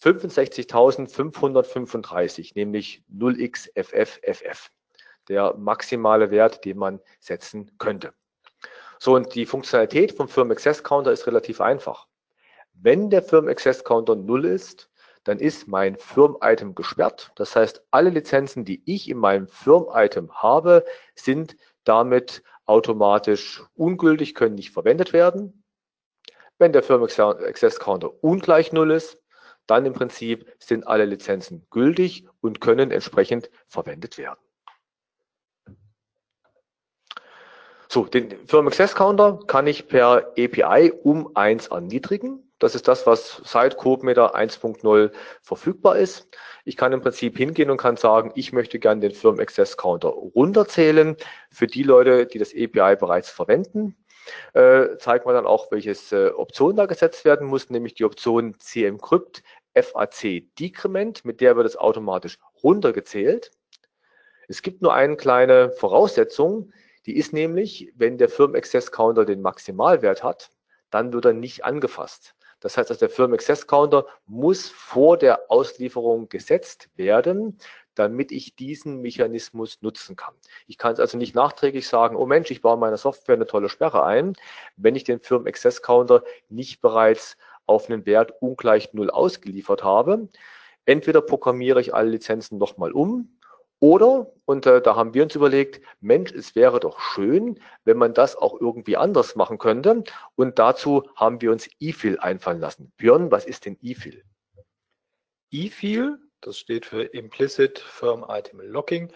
65.535, 0.00 2.52
nämlich 2.54 3.02
0xFFFF, 3.12 4.70
der 5.28 5.56
maximale 5.56 6.30
Wert, 6.30 6.64
den 6.64 6.78
man 6.78 7.00
setzen 7.18 7.72
könnte. 7.78 8.12
So, 9.00 9.16
und 9.16 9.34
die 9.34 9.44
Funktionalität 9.44 10.12
vom 10.12 10.28
Firm 10.28 10.52
Access 10.52 10.84
Counter 10.84 11.10
ist 11.10 11.26
relativ 11.26 11.60
einfach. 11.60 12.06
Wenn 12.74 13.10
der 13.10 13.22
Firm 13.22 13.48
Access 13.48 13.82
Counter 13.82 14.14
0 14.14 14.44
ist, 14.44 14.88
dann 15.24 15.40
ist 15.40 15.66
mein 15.66 15.96
Firm-Item 15.96 16.76
gesperrt. 16.76 17.32
Das 17.34 17.56
heißt, 17.56 17.82
alle 17.90 18.10
Lizenzen, 18.10 18.64
die 18.64 18.82
ich 18.86 19.10
in 19.10 19.18
meinem 19.18 19.48
Firm-Item 19.48 20.32
habe, 20.32 20.84
sind 21.14 21.56
damit 21.84 22.42
automatisch 22.70 23.62
ungültig, 23.74 24.34
können 24.34 24.54
nicht 24.54 24.70
verwendet 24.70 25.12
werden. 25.12 25.64
Wenn 26.58 26.72
der 26.72 26.82
Firm 26.82 27.02
Access 27.02 27.80
Counter 27.80 28.22
ungleich 28.22 28.72
0 28.72 28.92
ist, 28.92 29.18
dann 29.66 29.86
im 29.86 29.92
Prinzip 29.92 30.50
sind 30.58 30.86
alle 30.86 31.04
Lizenzen 31.04 31.66
gültig 31.70 32.26
und 32.40 32.60
können 32.60 32.90
entsprechend 32.90 33.50
verwendet 33.66 34.18
werden. 34.18 34.40
So, 37.88 38.04
den 38.04 38.46
Firm 38.46 38.68
Access 38.68 38.94
Counter 38.94 39.40
kann 39.46 39.66
ich 39.66 39.88
per 39.88 40.32
API 40.38 40.92
um 41.02 41.34
1 41.34 41.68
erniedrigen. 41.68 42.49
Das 42.60 42.74
ist 42.74 42.86
das, 42.88 43.06
was 43.06 43.40
seit 43.44 43.78
CodeMeter 43.78 44.36
1.0 44.36 45.10
verfügbar 45.40 45.96
ist. 45.96 46.28
Ich 46.66 46.76
kann 46.76 46.92
im 46.92 47.00
Prinzip 47.00 47.38
hingehen 47.38 47.70
und 47.70 47.78
kann 47.78 47.96
sagen, 47.96 48.32
ich 48.34 48.52
möchte 48.52 48.78
gerne 48.78 49.00
den 49.00 49.12
Firm 49.12 49.40
Access 49.40 49.78
Counter 49.78 50.10
runterzählen. 50.10 51.16
Für 51.50 51.66
die 51.66 51.82
Leute, 51.82 52.26
die 52.26 52.38
das 52.38 52.50
API 52.50 52.96
bereits 52.96 53.30
verwenden, 53.30 53.96
äh, 54.52 54.98
zeigt 54.98 55.24
man 55.24 55.34
dann 55.34 55.46
auch, 55.46 55.72
welches 55.72 56.12
äh, 56.12 56.28
Option 56.28 56.76
da 56.76 56.84
gesetzt 56.84 57.24
werden 57.24 57.46
muss, 57.46 57.70
nämlich 57.70 57.94
die 57.94 58.04
Option 58.04 58.54
CMCrypt 58.60 59.42
FAC 59.74 60.42
Decrement, 60.58 61.24
mit 61.24 61.40
der 61.40 61.56
wird 61.56 61.66
es 61.66 61.78
automatisch 61.78 62.38
runtergezählt. 62.62 63.50
Es 64.48 64.60
gibt 64.60 64.82
nur 64.82 64.92
eine 64.92 65.16
kleine 65.16 65.70
Voraussetzung, 65.70 66.72
die 67.06 67.16
ist 67.16 67.32
nämlich, 67.32 67.90
wenn 67.96 68.18
der 68.18 68.28
Firm 68.28 68.54
Access 68.54 68.92
Counter 68.92 69.24
den 69.24 69.40
Maximalwert 69.40 70.22
hat, 70.22 70.50
dann 70.90 71.14
wird 71.14 71.24
er 71.24 71.32
nicht 71.32 71.64
angefasst. 71.64 72.34
Das 72.60 72.76
heißt, 72.76 72.90
also 72.90 73.00
der 73.00 73.10
Firm 73.10 73.32
Access 73.32 73.66
Counter 73.66 74.06
muss 74.26 74.68
vor 74.68 75.16
der 75.16 75.50
Auslieferung 75.50 76.28
gesetzt 76.28 76.90
werden, 76.96 77.58
damit 77.94 78.32
ich 78.32 78.54
diesen 78.54 79.00
Mechanismus 79.00 79.82
nutzen 79.82 80.14
kann. 80.16 80.34
Ich 80.66 80.78
kann 80.78 80.92
es 80.92 81.00
also 81.00 81.18
nicht 81.18 81.34
nachträglich 81.34 81.88
sagen, 81.88 82.16
oh 82.16 82.26
Mensch, 82.26 82.50
ich 82.50 82.62
baue 82.62 82.76
meiner 82.76 82.96
Software 82.96 83.34
eine 83.34 83.46
tolle 83.46 83.68
Sperre 83.68 84.04
ein, 84.04 84.34
wenn 84.76 84.94
ich 84.94 85.04
den 85.04 85.20
Firm 85.20 85.46
Access 85.46 85.82
Counter 85.82 86.22
nicht 86.48 86.80
bereits 86.80 87.36
auf 87.66 87.88
einen 87.88 88.06
Wert 88.06 88.34
ungleich 88.40 88.92
null 88.92 89.10
ausgeliefert 89.10 89.82
habe. 89.82 90.28
Entweder 90.84 91.20
programmiere 91.20 91.80
ich 91.80 91.94
alle 91.94 92.10
Lizenzen 92.10 92.58
nochmal 92.58 92.92
um 92.92 93.39
oder, 93.80 94.30
und 94.44 94.66
äh, 94.66 94.82
da 94.82 94.94
haben 94.94 95.14
wir 95.14 95.22
uns 95.22 95.34
überlegt, 95.34 95.84
Mensch, 96.00 96.32
es 96.32 96.54
wäre 96.54 96.80
doch 96.80 97.00
schön, 97.00 97.58
wenn 97.84 97.96
man 97.96 98.12
das 98.12 98.36
auch 98.36 98.60
irgendwie 98.60 98.98
anders 98.98 99.36
machen 99.36 99.56
könnte. 99.56 100.04
Und 100.36 100.58
dazu 100.58 101.08
haben 101.16 101.40
wir 101.40 101.50
uns 101.50 101.68
IFIL 101.78 102.18
einfallen 102.18 102.60
lassen. 102.60 102.92
Björn, 102.98 103.30
was 103.30 103.46
ist 103.46 103.64
denn 103.64 103.78
IFIL? 103.80 104.22
IFIL, 105.50 106.18
das 106.42 106.58
steht 106.58 106.84
für 106.84 107.02
Implicit 107.04 107.78
Firm 107.78 108.24
Item 108.28 108.60
Locking 108.60 109.12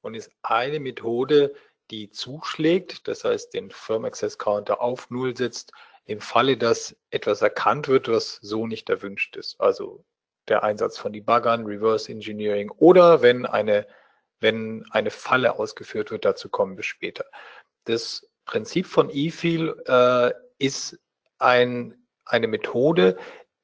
und 0.00 0.14
ist 0.14 0.32
eine 0.42 0.80
Methode, 0.80 1.54
die 1.92 2.10
zuschlägt, 2.10 3.06
das 3.06 3.24
heißt 3.24 3.54
den 3.54 3.70
Firm 3.70 4.04
Access 4.04 4.36
Counter 4.36 4.80
auf 4.80 5.10
Null 5.10 5.36
setzt, 5.36 5.72
im 6.04 6.20
Falle, 6.20 6.56
dass 6.56 6.96
etwas 7.10 7.40
erkannt 7.40 7.86
wird, 7.86 8.08
was 8.08 8.38
so 8.42 8.66
nicht 8.66 8.90
erwünscht 8.90 9.36
ist. 9.36 9.60
Also 9.60 10.04
der 10.48 10.62
Einsatz 10.62 10.98
von 10.98 11.12
Debuggern, 11.12 11.66
Reverse 11.66 12.10
Engineering 12.10 12.70
oder 12.70 13.22
wenn 13.22 13.46
eine 13.46 13.86
wenn 14.40 14.84
eine 14.90 15.10
Falle 15.10 15.58
ausgeführt 15.58 16.10
wird. 16.10 16.24
Dazu 16.24 16.48
kommen 16.48 16.76
wir 16.76 16.84
später. 16.84 17.24
Das 17.84 18.26
Prinzip 18.44 18.86
von 18.86 19.10
eFeel 19.10 19.74
äh, 19.86 20.32
ist 20.58 20.98
ein, 21.38 21.94
eine 22.24 22.48
Methode, 22.48 23.16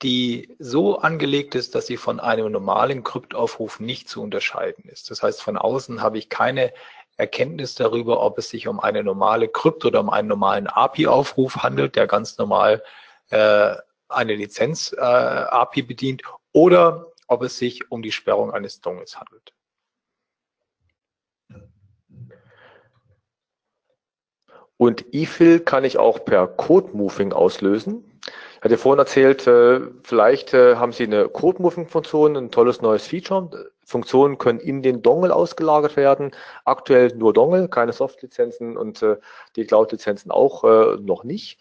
die 0.02 0.54
so 0.58 0.98
angelegt 0.98 1.54
ist, 1.54 1.74
dass 1.74 1.86
sie 1.86 1.96
von 1.96 2.20
einem 2.20 2.52
normalen 2.52 3.04
Kryptaufruf 3.04 3.80
nicht 3.80 4.08
zu 4.08 4.22
unterscheiden 4.22 4.84
ist. 4.84 5.10
Das 5.10 5.22
heißt, 5.22 5.42
von 5.42 5.56
außen 5.56 6.02
habe 6.02 6.18
ich 6.18 6.28
keine 6.28 6.72
Erkenntnis 7.16 7.74
darüber, 7.74 8.20
ob 8.20 8.38
es 8.38 8.50
sich 8.50 8.68
um 8.68 8.80
eine 8.80 9.02
normale 9.02 9.48
Krypt 9.48 9.84
oder 9.84 10.00
um 10.00 10.10
einen 10.10 10.28
normalen 10.28 10.66
API-Aufruf 10.66 11.56
handelt, 11.56 11.96
der 11.96 12.06
ganz 12.06 12.36
normal 12.38 12.82
äh, 13.30 13.76
eine 14.08 14.34
Lizenz-API 14.34 15.80
äh, 15.80 15.82
bedient, 15.82 16.22
oder 16.52 17.06
ob 17.26 17.42
es 17.42 17.56
sich 17.56 17.90
um 17.90 18.02
die 18.02 18.12
Sperrung 18.12 18.52
eines 18.52 18.80
Dongles 18.80 19.18
handelt. 19.18 19.53
Und 24.84 25.14
eFill 25.14 25.60
kann 25.60 25.82
ich 25.82 25.96
auch 25.96 26.26
per 26.26 26.46
Code-Moving 26.46 27.32
auslösen. 27.32 28.04
Ich 28.56 28.60
hatte 28.62 28.76
vorhin 28.76 28.98
erzählt, 28.98 29.46
äh, 29.46 29.80
vielleicht 30.02 30.52
äh, 30.52 30.76
haben 30.76 30.92
Sie 30.92 31.04
eine 31.04 31.26
Code-Moving-Funktion, 31.26 32.36
ein 32.36 32.50
tolles 32.50 32.82
neues 32.82 33.06
Feature. 33.06 33.48
Funktionen 33.86 34.36
können 34.36 34.60
in 34.60 34.82
den 34.82 35.00
Dongle 35.00 35.34
ausgelagert 35.34 35.96
werden. 35.96 36.32
Aktuell 36.66 37.16
nur 37.16 37.32
Dongle, 37.32 37.70
keine 37.70 37.94
Soft-Lizenzen 37.94 38.76
und 38.76 39.00
äh, 39.00 39.16
die 39.56 39.64
Cloud-Lizenzen 39.64 40.30
auch 40.30 40.64
noch 41.00 41.24
nicht 41.24 41.58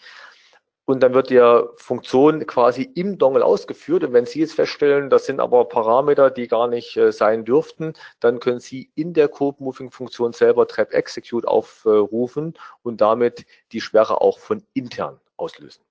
und 0.86 1.02
dann 1.02 1.14
wird 1.14 1.30
die 1.30 1.62
Funktion 1.78 2.46
quasi 2.46 2.84
im 2.96 3.18
Dongle 3.18 3.46
ausgeführt. 3.46 4.04
Und 4.04 4.14
wenn 4.14 4.26
Sie 4.26 4.42
jetzt 4.42 4.54
feststellen, 4.54 5.10
das 5.10 5.26
sind 5.26 5.40
aber 5.40 5.66
Parameter, 5.66 6.30
die 6.30 6.48
gar 6.48 6.68
nicht 6.68 6.98
äh, 6.98 7.12
sein 7.12 7.46
dürften, 7.46 7.94
dann 8.20 8.40
können 8.40 8.60
Sie 8.60 8.92
in 8.96 9.14
der 9.14 9.30
Code-Moving-Funktion 9.30 10.34
selber 10.34 10.68
Trap 10.68 10.94
Execute 10.94 11.48
aufrufen 11.48 12.54
und 12.82 13.00
damit 13.02 13.46
die 13.72 13.82
Sperre 13.82 14.22
auch 14.22 14.40
von 14.40 14.64
intern 14.74 15.20
auslösen. 15.38 15.84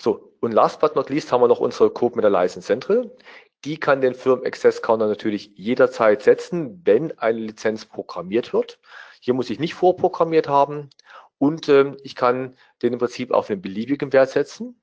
So, 0.00 0.32
und 0.40 0.52
last 0.52 0.80
but 0.80 0.96
not 0.96 1.10
least 1.10 1.30
haben 1.30 1.42
wir 1.42 1.48
noch 1.48 1.60
unsere 1.60 1.90
Code 1.90 2.16
mit 2.16 2.24
der 2.24 2.30
License 2.30 2.66
Central. 2.66 3.10
Die 3.64 3.78
kann 3.78 4.00
den 4.00 4.14
Firm 4.14 4.42
Access 4.44 4.82
Counter 4.82 5.06
natürlich 5.06 5.52
jederzeit 5.54 6.22
setzen, 6.22 6.82
wenn 6.84 7.16
eine 7.18 7.38
Lizenz 7.38 7.84
programmiert 7.84 8.52
wird. 8.52 8.80
Hier 9.20 9.34
muss 9.34 9.50
ich 9.50 9.60
nicht 9.60 9.74
vorprogrammiert 9.74 10.48
haben. 10.48 10.90
Und 11.42 11.68
ähm, 11.68 11.96
ich 12.04 12.14
kann 12.14 12.56
den 12.82 12.92
im 12.92 13.00
Prinzip 13.00 13.32
auf 13.32 13.50
einen 13.50 13.60
beliebigen 13.60 14.12
Wert 14.12 14.30
setzen. 14.30 14.80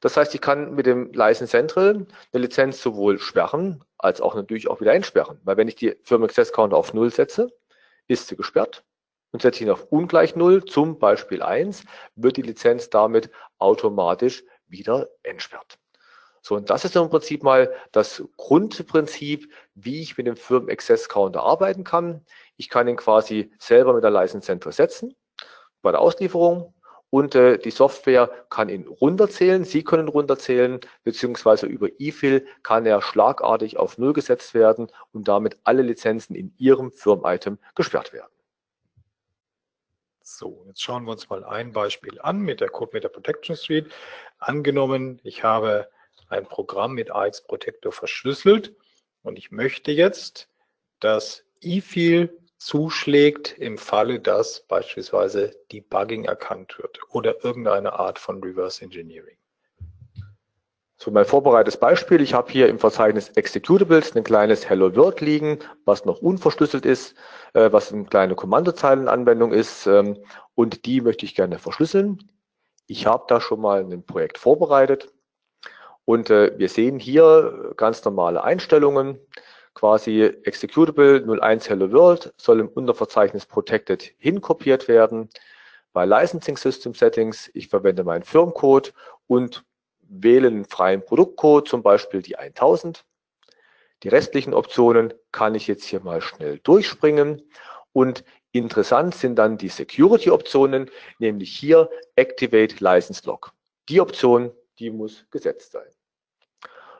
Das 0.00 0.16
heißt, 0.16 0.34
ich 0.34 0.40
kann 0.40 0.74
mit 0.74 0.86
dem 0.86 1.12
License 1.12 1.50
Central 1.50 2.06
eine 2.32 2.42
Lizenz 2.42 2.80
sowohl 2.80 3.18
sperren, 3.18 3.84
als 3.98 4.22
auch 4.22 4.34
natürlich 4.34 4.68
auch 4.68 4.80
wieder 4.80 4.94
entsperren. 4.94 5.38
Weil 5.44 5.58
wenn 5.58 5.68
ich 5.68 5.74
die 5.74 5.96
Firma 6.04 6.24
Access 6.24 6.50
Counter 6.54 6.78
auf 6.78 6.94
0 6.94 7.10
setze, 7.10 7.52
ist 8.06 8.28
sie 8.28 8.36
gesperrt. 8.36 8.84
Und 9.32 9.42
setze 9.42 9.56
ich 9.56 9.66
ihn 9.66 9.70
auf 9.70 9.84
ungleich 9.92 10.34
0, 10.34 10.64
zum 10.64 10.98
Beispiel 10.98 11.42
1, 11.42 11.84
wird 12.16 12.38
die 12.38 12.42
Lizenz 12.42 12.88
damit 12.88 13.30
automatisch 13.58 14.44
wieder 14.66 15.10
entsperrt. 15.24 15.78
So, 16.40 16.54
und 16.54 16.70
das 16.70 16.86
ist 16.86 16.96
im 16.96 17.10
Prinzip 17.10 17.42
mal 17.42 17.70
das 17.92 18.24
Grundprinzip, 18.38 19.52
wie 19.74 20.00
ich 20.00 20.16
mit 20.16 20.26
dem 20.26 20.36
Firmen 20.36 20.70
Access 20.70 21.10
Counter 21.10 21.42
arbeiten 21.42 21.84
kann. 21.84 22.24
Ich 22.56 22.70
kann 22.70 22.88
ihn 22.88 22.96
quasi 22.96 23.52
selber 23.58 23.92
mit 23.92 24.04
der 24.04 24.10
License 24.10 24.46
Central 24.46 24.72
setzen 24.72 25.14
bei 25.82 25.90
der 25.90 26.00
Auslieferung 26.00 26.74
und 27.10 27.34
äh, 27.34 27.58
die 27.58 27.70
Software 27.70 28.30
kann 28.50 28.68
ihn 28.68 28.86
runterzählen, 28.86 29.64
Sie 29.64 29.82
können 29.82 30.08
runterzählen, 30.08 30.80
beziehungsweise 31.04 31.66
über 31.66 31.88
eFill 31.98 32.46
kann 32.62 32.84
er 32.84 33.00
schlagartig 33.00 33.78
auf 33.78 33.96
Null 33.96 34.12
gesetzt 34.12 34.52
werden 34.54 34.88
und 35.12 35.28
damit 35.28 35.58
alle 35.64 35.82
Lizenzen 35.82 36.34
in 36.34 36.54
Ihrem 36.58 36.92
Firm-Item 36.92 37.58
gesperrt 37.74 38.12
werden. 38.12 38.32
So, 40.20 40.62
jetzt 40.66 40.82
schauen 40.82 41.04
wir 41.04 41.12
uns 41.12 41.30
mal 41.30 41.42
ein 41.42 41.72
Beispiel 41.72 42.20
an 42.20 42.40
mit 42.40 42.60
der 42.60 42.68
CodeMeter 42.68 43.08
Protection 43.08 43.56
Suite. 43.56 43.90
Angenommen, 44.38 45.20
ich 45.24 45.42
habe 45.42 45.88
ein 46.28 46.44
Programm 46.44 46.92
mit 46.92 47.10
AX 47.10 47.42
Protector 47.42 47.92
verschlüsselt 47.92 48.76
und 49.22 49.38
ich 49.38 49.50
möchte 49.50 49.90
jetzt, 49.90 50.50
dass 51.00 51.44
eFill 51.62 52.38
zuschlägt 52.58 53.56
im 53.56 53.78
Falle, 53.78 54.20
dass 54.20 54.66
beispielsweise 54.66 55.54
Debugging 55.72 56.24
erkannt 56.24 56.78
wird 56.78 56.98
oder 57.10 57.44
irgendeine 57.44 57.94
Art 57.94 58.18
von 58.18 58.42
Reverse 58.42 58.84
Engineering. 58.84 59.36
So, 61.00 61.12
mein 61.12 61.24
vorbereitetes 61.24 61.78
Beispiel. 61.78 62.20
Ich 62.20 62.34
habe 62.34 62.50
hier 62.50 62.68
im 62.68 62.80
Verzeichnis 62.80 63.28
Executables 63.28 64.16
ein 64.16 64.24
kleines 64.24 64.68
Hello 64.68 64.94
World 64.96 65.20
liegen, 65.20 65.60
was 65.84 66.04
noch 66.04 66.20
unverschlüsselt 66.20 66.84
ist, 66.84 67.14
äh, 67.54 67.70
was 67.70 67.92
eine 67.92 68.04
kleine 68.04 68.34
Kommandozeilenanwendung 68.34 69.52
ist 69.52 69.86
ähm, 69.86 70.18
und 70.56 70.86
die 70.86 71.00
möchte 71.00 71.24
ich 71.24 71.36
gerne 71.36 71.60
verschlüsseln. 71.60 72.28
Ich 72.88 73.06
habe 73.06 73.26
da 73.28 73.40
schon 73.40 73.60
mal 73.60 73.80
ein 73.80 74.04
Projekt 74.04 74.38
vorbereitet 74.38 75.12
und 76.04 76.30
äh, 76.30 76.58
wir 76.58 76.68
sehen 76.68 76.98
hier 76.98 77.74
ganz 77.76 78.04
normale 78.04 78.42
Einstellungen 78.42 79.20
quasi 79.78 80.24
Executable 80.42 81.24
01 81.24 81.70
Hello 81.70 81.92
World 81.92 82.34
soll 82.36 82.58
im 82.58 82.68
Unterverzeichnis 82.68 83.46
Protected 83.46 84.12
hinkopiert 84.18 84.88
werden. 84.88 85.28
Bei 85.92 86.04
Licensing 86.04 86.56
System 86.56 86.94
Settings, 86.94 87.48
ich 87.54 87.68
verwende 87.68 88.02
meinen 88.02 88.24
Firmcode 88.24 88.92
und 89.28 89.64
wähle 90.00 90.48
einen 90.48 90.64
freien 90.64 91.04
Produktcode, 91.04 91.68
zum 91.68 91.84
Beispiel 91.84 92.22
die 92.22 92.34
1000. 92.34 93.04
Die 94.02 94.08
restlichen 94.08 94.52
Optionen 94.52 95.14
kann 95.30 95.54
ich 95.54 95.68
jetzt 95.68 95.84
hier 95.84 96.00
mal 96.00 96.20
schnell 96.22 96.58
durchspringen. 96.58 97.42
Und 97.92 98.24
interessant 98.50 99.14
sind 99.14 99.36
dann 99.36 99.58
die 99.58 99.68
Security-Optionen, 99.68 100.90
nämlich 101.20 101.56
hier 101.56 101.88
Activate 102.16 102.74
License 102.80 103.22
Lock. 103.26 103.52
Die 103.88 104.00
Option, 104.00 104.50
die 104.80 104.90
muss 104.90 105.24
gesetzt 105.30 105.70
sein. 105.70 105.86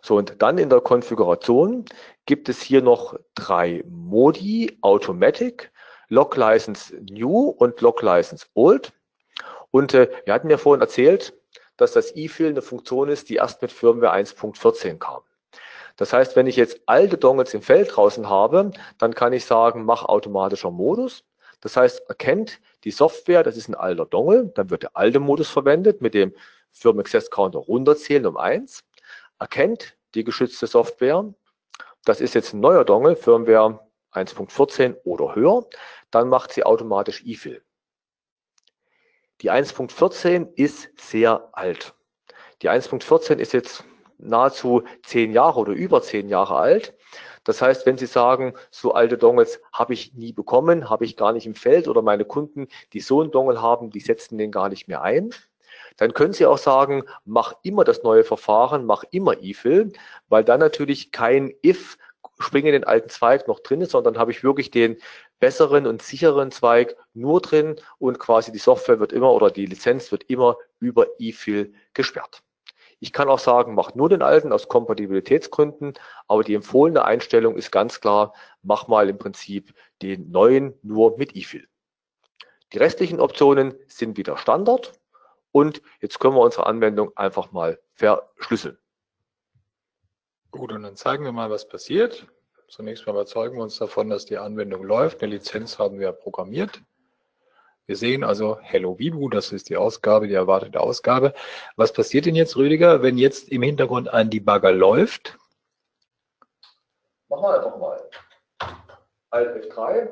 So, 0.03 0.17
und 0.17 0.41
dann 0.41 0.59
in 0.59 0.71
der 0.71 0.81
Konfiguration 0.81 1.85
gibt 2.27 2.49
es 2.49 2.61
hier 2.61 2.83
noch 2.83 3.19
drei 3.35 3.85
Modi, 3.89 4.79
Automatic, 4.83 5.73
Lock 6.09 6.37
License 6.37 6.95
New 7.11 7.49
und 7.49 7.81
Lock 7.81 8.03
License 8.03 8.47
Old. 8.55 8.93
Und 9.71 9.95
äh, 9.95 10.09
wir 10.25 10.35
hatten 10.35 10.51
ja 10.51 10.57
vorhin 10.57 10.81
erzählt, 10.81 11.35
dass 11.77 11.93
das 11.93 12.15
E-Fill 12.17 12.49
eine 12.49 12.63
Funktion 12.63 13.09
ist, 13.09 13.29
die 13.29 13.37
erst 13.37 13.63
mit 13.63 13.73
Firmware 13.73 14.15
1.14 14.15 14.99
kam. 14.99 15.23
Das 15.97 16.13
heißt, 16.13 16.37
wenn 16.37 16.47
ich 16.47 16.57
jetzt 16.57 16.81
alte 16.87 17.19
Dongles 17.19 17.55
im 17.55 17.63
Feld 17.63 17.95
draußen 17.95 18.29
habe, 18.29 18.71
dann 18.99 19.15
kann 19.15 19.33
ich 19.33 19.45
sagen, 19.45 19.85
mach 19.85 20.05
automatischer 20.05 20.71
Modus. 20.71 21.25
Das 21.61 21.77
heißt, 21.77 22.09
erkennt 22.09 22.61
die 22.85 22.93
Software, 22.93 23.43
das 23.43 23.57
ist 23.57 23.69
ein 23.69 23.75
alter 23.75 24.07
Dongle, 24.07 24.53
dann 24.55 24.71
wird 24.71 24.85
der 24.85 24.97
alte 24.97 25.19
Modus 25.19 25.51
verwendet 25.51 26.01
mit 26.01 26.15
dem 26.15 26.33
Firm 26.71 27.01
Access 27.01 27.31
Counter 27.31 27.59
runterzählen 27.59 28.27
um 28.27 28.37
eins, 28.37 28.85
erkennt 29.39 29.97
die 30.15 30.25
geschützte 30.25 30.67
Software, 30.67 31.33
das 32.05 32.21
ist 32.21 32.35
jetzt 32.35 32.55
ein 32.55 32.61
neuer 32.61 32.85
Dongle, 32.85 33.17
Firmware 33.17 33.81
1.14 34.13 34.97
oder 35.05 35.35
höher, 35.35 35.67
dann 36.11 36.29
macht 36.29 36.53
sie 36.53 36.65
automatisch 36.65 37.23
E-Fill. 37.25 37.63
Die 39.41 39.51
1.14 39.51 40.55
ist 40.55 40.91
sehr 40.97 41.51
alt. 41.53 41.95
Die 42.63 42.71
1.14 42.71 43.37
ist 43.37 43.53
jetzt 43.53 43.85
nahezu 44.19 44.83
zehn 45.05 45.33
Jahre 45.33 45.61
oder 45.61 45.73
über 45.73 46.03
zehn 46.03 46.29
Jahre 46.29 46.57
alt. 46.57 46.95
Das 47.45 47.63
heißt, 47.63 47.87
wenn 47.87 47.97
Sie 47.97 48.07
sagen, 48.07 48.55
so 48.71 48.93
alte 48.93 49.17
Dongles 49.17 49.61
habe 49.73 49.95
ich 49.95 50.13
nie 50.15 50.33
bekommen, 50.33 50.91
habe 50.91 51.05
ich 51.05 51.17
gar 51.17 51.33
nicht 51.33 51.47
im 51.47 51.55
Feld 51.55 51.89
oder 51.89 52.03
meine 52.03 52.25
Kunden, 52.25 52.69
die 52.93 53.01
so 53.01 53.21
einen 53.21 53.31
Dongle 53.31 53.63
haben, 53.63 53.91
die 53.91 54.01
setzen 54.01 54.39
den 54.39 54.51
gar 54.51 54.69
nicht 54.69 54.89
mehr 54.89 55.03
ein, 55.03 55.31
dann 55.99 56.15
können 56.15 56.33
Sie 56.33 56.47
auch 56.47 56.59
sagen, 56.59 57.03
mach 57.27 57.55
immer 57.63 57.85
das 57.85 58.03
neue 58.03 58.25
Verfahren, 58.25 58.87
mach 58.87 59.05
immer 59.11 59.43
E-Fill, 59.43 59.93
weil 60.29 60.45
dann 60.45 60.61
natürlich 60.61 61.13
kein 61.13 61.53
if 61.65 61.99
springe 62.41 62.69
in 62.69 62.73
den 62.73 62.85
alten 62.85 63.09
Zweig 63.09 63.49
noch 63.49 63.59
drin 63.61 63.81
ist, 63.81 63.91
sondern 63.91 64.17
habe 64.17 64.31
ich 64.31 64.45
wirklich 64.45 64.71
den 64.71 64.97
besseren 65.41 65.87
und 65.87 66.03
sicheren 66.03 66.53
Zweig 66.53 66.97
nur 67.15 67.41
drin 67.41 67.77
und 67.99 68.21
quasi 68.21 68.53
die 68.53 68.59
Software 68.59 69.01
wird 69.01 69.13
immer 69.13 69.33
oder 69.33 69.51
die 69.51 69.67
Lizenz 69.67 70.13
wird 70.13 70.25
immer 70.25 70.57
über 70.79 71.07
eFill 71.19 71.75
gesperrt. 71.95 72.43
Ich 73.01 73.13
kann 73.13 73.29
auch 73.29 73.39
sagen, 73.39 73.75
mach 73.75 73.95
nur 73.95 74.09
den 74.09 74.23
alten 74.23 74.53
aus 74.53 74.69
Kompatibilitätsgründen, 74.69 75.95
aber 76.29 76.45
die 76.45 76.55
empfohlene 76.55 77.05
Einstellung 77.05 77.57
ist 77.57 77.73
ganz 77.73 78.01
klar, 78.01 78.35
mach 78.63 78.87
mal 78.87 79.09
im 79.09 79.19
Prinzip 79.19 79.75
den 80.03 80.31
neuen 80.31 80.75
nur 80.83 81.17
mit 81.17 81.35
eFill. 81.37 81.67
Die 82.73 82.79
restlichen 82.79 83.21
Optionen 83.21 83.75
sind 83.87 84.17
wieder 84.17 84.37
Standard 84.37 84.93
und 85.53 85.83
jetzt 86.01 86.19
können 86.21 86.35
wir 86.35 86.41
unsere 86.41 86.67
Anwendung 86.67 87.17
einfach 87.17 87.53
mal 87.53 87.79
verschlüsseln. 87.95 88.79
Gut, 90.51 90.73
und 90.73 90.83
dann 90.83 90.97
zeigen 90.97 91.25
wir 91.25 91.33
mal, 91.33 91.51
was 91.51 91.69
passiert. 91.69 92.27
Zunächst 92.69 93.07
mal 93.07 93.13
überzeugen 93.13 93.57
wir 93.57 93.63
uns 93.63 93.79
davon, 93.79 94.11
dass 94.11 94.27
die 94.27 94.39
Anwendung 94.39 94.83
läuft. 94.83 95.23
Eine 95.23 95.33
Lizenz 95.35 95.79
haben 95.79 95.99
wir 95.99 96.13
programmiert. 96.13 96.83
Wir 97.87 97.97
sehen 97.97 98.23
also 98.23 98.59
Hello 98.61 98.99
Vibu, 98.99 99.31
das 99.31 99.51
ist 99.51 99.71
die 99.71 99.79
Ausgabe, 99.79 100.29
die 100.29 100.35
erwartete 100.35 100.79
Ausgabe. 100.79 101.33
Was 101.77 101.95
passiert 101.95 102.27
denn 102.27 102.35
jetzt, 102.35 102.57
Rüdiger, 102.57 103.03
wenn 103.03 103.17
jetzt 103.17 103.49
im 103.49 103.63
Hintergrund 103.63 104.13
ein 104.13 104.29
Debugger 104.29 104.73
läuft? 104.73 105.39
Machen 107.31 107.43
wir 107.43 107.57
einfach 107.57 107.79
mal. 107.79 108.11
Alt 109.31 109.73
F3 109.73 109.95
äh, 109.97 110.09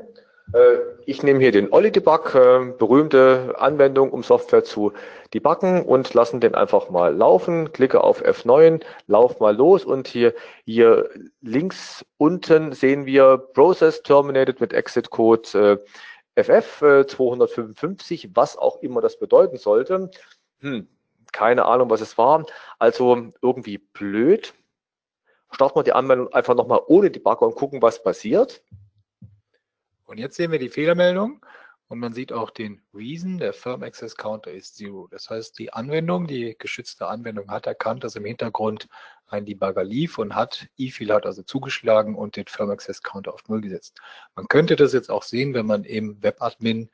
ich 1.07 1.23
nehme 1.23 1.41
hier 1.41 1.53
den 1.53 1.73
Olli 1.73 1.91
Debug, 1.91 2.35
äh, 2.35 2.73
berühmte 2.79 3.55
Anwendung, 3.59 4.11
um 4.11 4.23
Software 4.23 4.65
zu 4.65 4.93
debuggen 5.35 5.85
und 5.85 6.15
lassen 6.15 6.41
den 6.41 6.55
einfach 6.55 6.89
mal 6.89 7.15
laufen. 7.15 7.73
Klicke 7.73 8.03
auf 8.03 8.25
F9, 8.25 8.83
lauf 9.09 9.41
mal 9.41 9.57
los 9.57 9.85
und 9.85 10.07
hier, 10.07 10.35
hier 10.65 11.11
links 11.41 12.05
unten 12.17 12.73
sehen 12.73 13.07
wir 13.07 13.39
Process 13.39 14.03
Terminated 14.03 14.61
mit 14.61 14.73
Exit 14.73 15.11
Code 15.11 15.81
FF 16.37 17.07
255, 17.09 18.31
was 18.35 18.57
auch 18.57 18.83
immer 18.83 19.01
das 19.01 19.19
bedeuten 19.19 19.57
sollte. 19.57 20.11
Hm, 20.61 20.87
keine 21.33 21.65
Ahnung, 21.65 21.91
was 21.91 22.01
es 22.01 22.17
war. 22.19 22.45
Also 22.79 23.33
irgendwie 23.43 23.79
blöd. 23.79 24.55
Starten 25.51 25.79
wir 25.79 25.85
die 25.85 25.93
Anwendung 25.93 26.33
einfach 26.33 26.55
nochmal 26.55 26.81
ohne 26.87 27.11
Debugger 27.11 27.47
und 27.47 27.55
gucken, 27.55 27.83
was 27.83 28.03
passiert. 28.03 28.63
Und 30.07 30.19
jetzt 30.19 30.37
sehen 30.37 30.53
wir 30.53 30.59
die 30.59 30.69
Fehlermeldung 30.69 31.45
und 31.89 31.99
man 31.99 32.13
sieht 32.13 32.33
auch 32.33 32.51
den 32.51 32.81
Reason, 32.95 33.39
der 33.39 33.53
Firm 33.53 33.83
Access 33.83 34.17
Counter 34.17 34.51
ist 34.51 34.77
Zero. 34.77 35.09
Das 35.11 35.31
heißt, 35.31 35.59
die 35.59 35.73
Anwendung, 35.73 36.27
die 36.27 36.57
geschützte 36.59 37.07
Anwendung 37.07 37.51
hat 37.51 37.67
erkannt, 37.67 38.03
dass 38.03 38.17
im 38.17 38.25
Hintergrund 38.25 38.89
ein 39.29 39.45
Debugger 39.45 39.85
lief 39.85 40.19
und 40.19 40.35
hat, 40.35 40.69
eFill 40.79 41.13
hat 41.13 41.27
also 41.27 41.43
zugeschlagen 41.43 42.15
und 42.15 42.37
den 42.37 42.47
Firm 42.47 42.71
Access 42.71 43.03
Counter 43.03 43.35
auf 43.35 43.49
Null 43.49 43.61
gesetzt. 43.61 44.01
Man 44.35 44.49
könnte 44.49 44.77
das 44.77 44.93
jetzt 44.93 45.11
auch 45.11 45.23
sehen, 45.23 45.55
wenn 45.55 45.67
man 45.67 45.85
im 45.85 46.23
Webadmin 46.23 46.89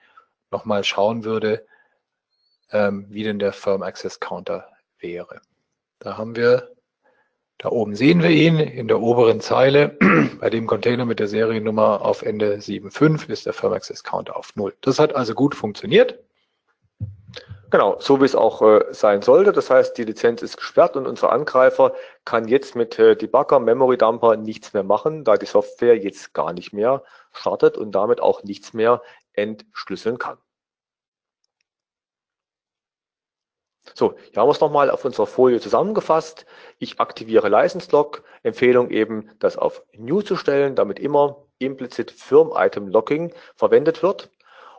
nochmal 0.51 0.85
schauen 0.85 1.25
würde, 1.25 1.67
ähm, 2.71 3.07
wie 3.09 3.25
denn 3.25 3.39
der 3.39 3.53
Firm 3.53 3.83
Access 3.83 4.21
Counter 4.21 4.69
wäre. 4.99 5.41
Da 5.99 6.17
haben 6.17 6.37
wir 6.37 6.71
da 7.63 7.69
oben 7.71 7.95
sehen 7.95 8.25
wir 8.25 8.31
ihn 8.31 8.59
in 8.59 8.89
der 8.89 9.01
oberen 9.01 9.41
Zeile. 9.41 9.97
Bei 10.41 10.51
dem 10.51 10.67
Container 10.67 11.05
mit 11.05 11.21
der 11.21 11.29
Seriennummer 11.29 12.05
auf 12.05 12.23
Ende 12.23 12.57
7.5 12.57 13.31
ist 13.31 13.47
der 13.47 13.53
Firm 13.53 13.73
Access 13.73 14.03
Counter 14.03 14.37
auf 14.37 14.57
0. 14.57 14.75
Das 14.81 14.99
hat 14.99 15.15
also 15.15 15.33
gut 15.33 15.55
funktioniert. 15.55 16.19
Genau, 17.71 17.97
so 18.01 18.21
wie 18.21 18.25
es 18.25 18.35
auch 18.35 18.63
äh, 18.63 18.81
sein 18.91 19.23
sollte. 19.23 19.53
Das 19.53 19.71
heißt, 19.71 19.97
die 19.97 20.03
Lizenz 20.03 20.43
ist 20.43 20.57
gesperrt 20.57 20.97
und 20.97 21.07
unser 21.07 21.31
Angreifer 21.31 21.95
kann 22.25 22.49
jetzt 22.49 22.75
mit 22.75 22.99
äh, 22.99 23.15
Debugger, 23.17 23.61
Memory 23.61 23.97
Dumper 23.97 24.37
nichts 24.37 24.75
mehr 24.75 24.83
machen, 24.83 25.23
da 25.23 25.37
die 25.37 25.47
Software 25.47 25.97
jetzt 25.97 26.35
gar 26.35 26.53
nicht 26.53 26.73
mehr 26.73 27.05
startet 27.33 27.79
und 27.79 27.93
damit 27.93 28.21
auch 28.21 28.43
nichts 28.43 28.73
mehr 28.73 29.03
entschlüsseln 29.35 30.19
kann. 30.19 30.37
So, 33.95 34.15
hier 34.31 34.41
haben 34.41 34.49
wir 34.49 34.53
es 34.53 34.61
nochmal 34.61 34.91
auf 34.91 35.05
unserer 35.05 35.27
Folie 35.27 35.61
zusammengefasst. 35.61 36.47
Ich 36.79 37.01
aktiviere 37.01 37.49
License 37.49 37.91
Lock. 37.91 38.25
Empfehlung 38.43 38.91
eben, 38.91 39.31
das 39.39 39.57
auf 39.57 39.83
New 39.97 40.23
zu 40.23 40.37
stellen, 40.37 40.75
damit 40.75 40.99
immer 40.99 41.45
implizit 41.59 42.11
Firm 42.11 42.53
Item 42.55 42.89
Locking 42.89 43.33
verwendet 43.57 44.03
wird. 44.03 44.31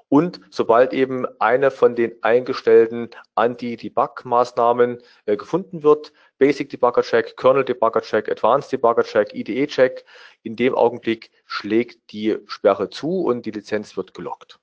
Und 0.09 0.41
sobald 0.51 0.93
eben 0.93 1.25
eine 1.39 1.71
von 1.71 1.95
den 1.95 2.21
eingestellten 2.21 3.09
Anti-Debug-Maßnahmen 3.35 5.01
äh, 5.25 5.37
gefunden 5.37 5.81
wird, 5.81 6.13
Basic 6.37 6.69
Debugger 6.69 7.01
Check, 7.01 7.35
Kernel 7.35 7.65
Debugger 7.65 8.01
Check, 8.01 8.29
Advanced 8.29 8.71
Debugger 8.71 9.03
Check, 9.03 9.33
IDE 9.33 9.65
Check, 9.65 10.05
in 10.43 10.55
dem 10.55 10.75
Augenblick 10.75 11.31
schlägt 11.45 12.11
die 12.11 12.37
Sperre 12.45 12.89
zu 12.89 13.23
und 13.23 13.45
die 13.45 13.51
Lizenz 13.51 13.97
wird 13.97 14.13
gelockt. 14.13 14.59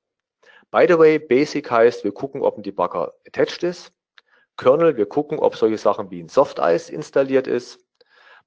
By 0.71 0.87
the 0.87 0.99
way, 0.99 1.19
Basic 1.19 1.69
heißt, 1.69 2.05
wir 2.05 2.13
gucken, 2.13 2.43
ob 2.43 2.57
ein 2.57 2.63
Debugger 2.63 3.15
attached 3.27 3.65
ist. 3.65 3.93
Kernel. 4.61 4.97
Wir 4.97 5.07
gucken, 5.07 5.39
ob 5.39 5.57
solche 5.57 5.79
Sachen 5.79 6.11
wie 6.11 6.23
ein 6.23 6.29
Softice 6.29 6.91
installiert 6.91 7.47
ist. 7.47 7.81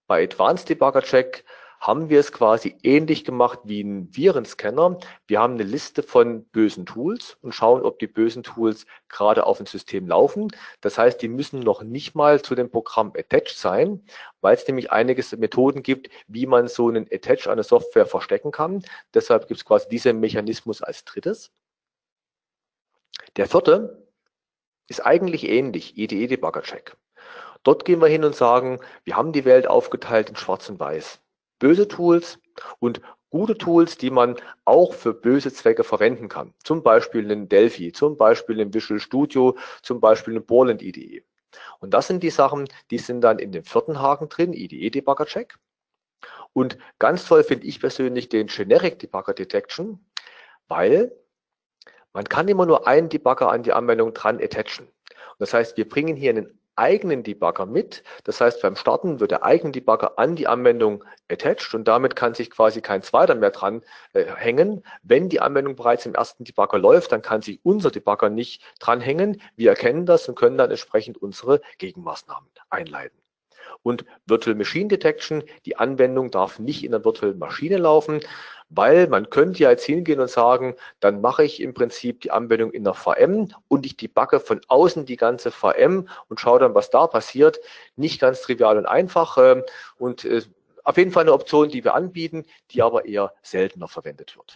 Bei 0.05 0.23
Advanced 0.23 0.69
Debugger 0.69 1.01
Check 1.01 1.43
haben 1.79 2.07
wir 2.07 2.19
es 2.19 2.31
quasi 2.31 2.77
ähnlich 2.83 3.25
gemacht 3.25 3.59
wie 3.63 3.81
ein 3.81 4.15
Virenscanner. 4.15 4.99
Wir 5.27 5.41
haben 5.41 5.55
eine 5.55 5.63
Liste 5.63 6.03
von 6.03 6.45
bösen 6.45 6.85
Tools 6.85 7.37
und 7.41 7.53
schauen, 7.53 7.81
ob 7.81 7.99
die 7.99 8.07
bösen 8.07 8.43
Tools 8.43 8.85
gerade 9.09 9.45
auf 9.45 9.57
dem 9.57 9.65
System 9.65 10.07
laufen. 10.07 10.49
Das 10.81 10.97
heißt, 10.97 11.21
die 11.21 11.27
müssen 11.27 11.59
noch 11.59 11.81
nicht 11.81 12.15
mal 12.15 12.41
zu 12.41 12.55
dem 12.55 12.69
Programm 12.69 13.11
attached 13.17 13.57
sein, 13.57 14.05
weil 14.39 14.55
es 14.55 14.67
nämlich 14.67 14.91
einige 14.91 15.25
Methoden 15.37 15.83
gibt, 15.83 16.09
wie 16.27 16.45
man 16.45 16.67
so 16.67 16.87
einen 16.87 17.07
Attach 17.11 17.47
an 17.47 17.57
der 17.57 17.65
Software 17.65 18.05
verstecken 18.05 18.51
kann. 18.51 18.85
Deshalb 19.13 19.47
gibt 19.47 19.59
es 19.59 19.65
quasi 19.65 19.89
diesen 19.89 20.19
Mechanismus 20.19 20.81
als 20.81 21.03
drittes. 21.03 21.51
Der 23.35 23.47
vierte 23.47 24.02
ist 24.87 25.05
eigentlich 25.05 25.47
ähnlich, 25.47 25.97
IDE 25.97 26.27
Debugger 26.27 26.61
Check. 26.61 26.95
Dort 27.63 27.85
gehen 27.85 28.01
wir 28.01 28.07
hin 28.07 28.25
und 28.25 28.35
sagen, 28.35 28.79
wir 29.05 29.15
haben 29.15 29.31
die 29.31 29.45
Welt 29.45 29.67
aufgeteilt 29.67 30.29
in 30.29 30.35
schwarz 30.35 30.69
und 30.69 30.79
weiß. 30.79 31.21
Böse 31.59 31.87
Tools 31.87 32.39
und 32.79 33.01
gute 33.29 33.57
Tools, 33.57 33.97
die 33.97 34.11
man 34.11 34.35
auch 34.65 34.93
für 34.93 35.13
böse 35.13 35.51
Zwecke 35.51 35.83
verwenden 35.83 36.27
kann. 36.27 36.53
Zum 36.63 36.83
Beispiel 36.83 37.31
in 37.31 37.49
Delphi, 37.49 37.91
zum 37.91 38.17
Beispiel 38.17 38.59
in 38.59 38.73
Visual 38.73 38.99
Studio, 38.99 39.57
zum 39.81 40.01
Beispiel 40.01 40.35
in 40.35 40.45
Borland 40.45 40.81
IDE. 40.81 41.23
Und 41.79 41.93
das 41.93 42.07
sind 42.07 42.21
die 42.21 42.29
Sachen, 42.29 42.67
die 42.91 42.97
sind 42.97 43.21
dann 43.21 43.39
in 43.39 43.51
dem 43.51 43.63
vierten 43.63 43.99
Haken 43.99 44.29
drin, 44.29 44.53
IDE 44.53 44.89
Debugger 44.89 45.25
Check. 45.25 45.57
Und 46.53 46.77
ganz 46.99 47.25
toll 47.25 47.43
finde 47.43 47.65
ich 47.65 47.79
persönlich 47.79 48.29
den 48.29 48.47
Generic 48.47 48.99
Debugger 48.99 49.33
Detection, 49.33 50.05
weil 50.67 51.11
man 52.13 52.25
kann 52.25 52.47
immer 52.47 52.65
nur 52.65 52.87
einen 52.87 53.09
Debugger 53.09 53.51
an 53.51 53.63
die 53.63 53.73
Anwendung 53.73 54.13
dran 54.13 54.39
attachen. 54.41 54.85
Und 54.85 55.39
das 55.39 55.53
heißt, 55.53 55.77
wir 55.77 55.89
bringen 55.89 56.15
hier 56.15 56.29
einen 56.29 56.59
eigenen 56.75 57.23
Debugger 57.23 57.65
mit. 57.65 58.03
Das 58.23 58.41
heißt, 58.41 58.61
beim 58.61 58.75
Starten 58.75 59.19
wird 59.19 59.31
der 59.31 59.43
eigene 59.43 59.71
Debugger 59.71 60.17
an 60.17 60.35
die 60.35 60.47
Anwendung 60.47 61.03
attached 61.29 61.73
und 61.73 61.87
damit 61.87 62.15
kann 62.15 62.33
sich 62.33 62.49
quasi 62.49 62.81
kein 62.81 63.03
zweiter 63.03 63.35
mehr 63.35 63.51
dran 63.51 63.81
äh, 64.13 64.25
hängen. 64.25 64.83
Wenn 65.03 65.29
die 65.29 65.39
Anwendung 65.39 65.75
bereits 65.75 66.05
im 66.05 66.15
ersten 66.15 66.43
Debugger 66.43 66.79
läuft, 66.79 67.11
dann 67.11 67.21
kann 67.21 67.41
sich 67.41 67.59
unser 67.63 67.91
Debugger 67.91 68.29
nicht 68.29 68.63
dranhängen. 68.79 69.41
Wir 69.55 69.71
erkennen 69.71 70.05
das 70.05 70.27
und 70.27 70.35
können 70.35 70.57
dann 70.57 70.71
entsprechend 70.71 71.17
unsere 71.17 71.61
Gegenmaßnahmen 71.77 72.49
einleiten. 72.69 73.17
Und 73.81 74.05
Virtual 74.25 74.55
Machine 74.55 74.87
Detection, 74.87 75.43
die 75.65 75.77
Anwendung 75.77 76.31
darf 76.31 76.59
nicht 76.59 76.83
in 76.83 76.91
der 76.91 77.03
Virtual 77.03 77.33
Maschine 77.33 77.77
laufen, 77.77 78.21
weil 78.75 79.07
man 79.07 79.29
könnte 79.29 79.63
ja 79.63 79.69
jetzt 79.69 79.85
hingehen 79.85 80.19
und 80.19 80.29
sagen, 80.29 80.75
dann 80.99 81.21
mache 81.21 81.43
ich 81.43 81.61
im 81.61 81.73
Prinzip 81.73 82.21
die 82.21 82.31
Anwendung 82.31 82.71
in 82.71 82.83
der 82.83 82.93
VM 82.93 83.53
und 83.67 83.85
ich 83.85 83.97
debugge 83.97 84.39
von 84.39 84.61
außen 84.67 85.05
die 85.05 85.15
ganze 85.15 85.51
VM 85.51 86.09
und 86.27 86.39
schaue 86.39 86.59
dann, 86.59 86.73
was 86.73 86.89
da 86.89 87.07
passiert. 87.07 87.59
Nicht 87.95 88.19
ganz 88.19 88.41
trivial 88.41 88.77
und 88.77 88.85
einfach 88.85 89.37
ähm, 89.37 89.63
und 89.97 90.25
äh, 90.25 90.41
auf 90.83 90.97
jeden 90.97 91.11
Fall 91.11 91.21
eine 91.21 91.33
Option, 91.33 91.69
die 91.69 91.83
wir 91.83 91.93
anbieten, 91.93 92.45
die 92.71 92.81
aber 92.81 93.05
eher 93.05 93.33
seltener 93.41 93.87
verwendet 93.87 94.35
wird. 94.35 94.55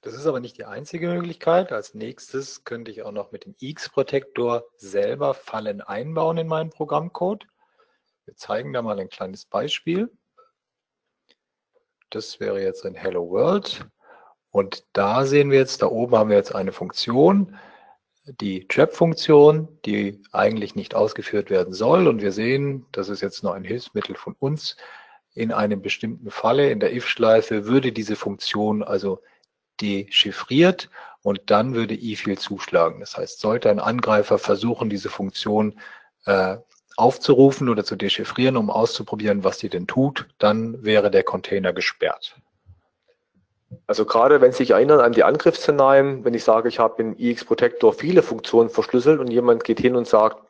Das 0.00 0.14
ist 0.14 0.26
aber 0.26 0.38
nicht 0.38 0.56
die 0.56 0.64
einzige 0.64 1.08
Möglichkeit. 1.08 1.72
Als 1.72 1.92
nächstes 1.92 2.62
könnte 2.62 2.92
ich 2.92 3.02
auch 3.02 3.12
noch 3.12 3.32
mit 3.32 3.44
dem 3.44 3.56
X-Protektor 3.58 4.64
selber 4.76 5.34
Fallen 5.34 5.80
einbauen 5.80 6.38
in 6.38 6.46
meinen 6.46 6.70
Programmcode. 6.70 7.46
Wir 8.24 8.36
zeigen 8.36 8.72
da 8.72 8.80
mal 8.80 8.98
ein 9.00 9.08
kleines 9.08 9.44
Beispiel. 9.44 10.10
Das 12.10 12.40
wäre 12.40 12.62
jetzt 12.62 12.86
ein 12.86 12.94
Hello 12.94 13.28
World. 13.30 13.84
Und 14.50 14.84
da 14.94 15.26
sehen 15.26 15.50
wir 15.50 15.58
jetzt, 15.58 15.82
da 15.82 15.86
oben 15.86 16.16
haben 16.16 16.30
wir 16.30 16.36
jetzt 16.36 16.54
eine 16.54 16.72
Funktion, 16.72 17.56
die 18.40 18.66
Trap-Funktion, 18.66 19.68
die 19.84 20.22
eigentlich 20.32 20.74
nicht 20.74 20.94
ausgeführt 20.94 21.50
werden 21.50 21.74
soll. 21.74 22.08
Und 22.08 22.22
wir 22.22 22.32
sehen, 22.32 22.86
das 22.92 23.08
ist 23.08 23.20
jetzt 23.20 23.42
noch 23.42 23.52
ein 23.52 23.64
Hilfsmittel 23.64 24.14
von 24.14 24.34
uns. 24.38 24.76
In 25.34 25.52
einem 25.52 25.82
bestimmten 25.82 26.30
Falle, 26.30 26.70
in 26.70 26.80
der 26.80 26.94
if-Schleife, 26.94 27.66
würde 27.66 27.92
diese 27.92 28.16
Funktion 28.16 28.82
also 28.82 29.20
dechiffriert 29.80 30.90
und 31.22 31.42
dann 31.50 31.74
würde 31.74 31.94
IFIL 31.94 32.38
zuschlagen. 32.38 33.00
Das 33.00 33.16
heißt, 33.16 33.40
sollte 33.40 33.70
ein 33.70 33.80
Angreifer 33.80 34.38
versuchen, 34.38 34.90
diese 34.90 35.10
Funktion 35.10 35.78
äh, 36.24 36.56
aufzurufen 36.98 37.68
oder 37.68 37.84
zu 37.84 37.96
dechiffrieren, 37.96 38.56
um 38.56 38.70
auszuprobieren, 38.70 39.44
was 39.44 39.58
die 39.58 39.68
denn 39.68 39.86
tut, 39.86 40.26
dann 40.38 40.84
wäre 40.84 41.10
der 41.10 41.22
Container 41.22 41.72
gesperrt. 41.72 42.36
Also 43.86 44.04
gerade 44.04 44.40
wenn 44.40 44.52
Sie 44.52 44.58
sich 44.58 44.70
erinnern 44.70 45.00
an 45.00 45.12
die 45.12 45.22
Angriffsszenarien, 45.22 46.24
wenn 46.24 46.34
ich 46.34 46.42
sage, 46.42 46.68
ich 46.68 46.78
habe 46.78 47.00
in 47.02 47.16
IX 47.16 47.44
Protector 47.44 47.92
viele 47.92 48.22
Funktionen 48.22 48.68
verschlüsselt 48.68 49.20
und 49.20 49.30
jemand 49.30 49.62
geht 49.62 49.78
hin 49.78 49.94
und 49.94 50.08
sagt, 50.08 50.42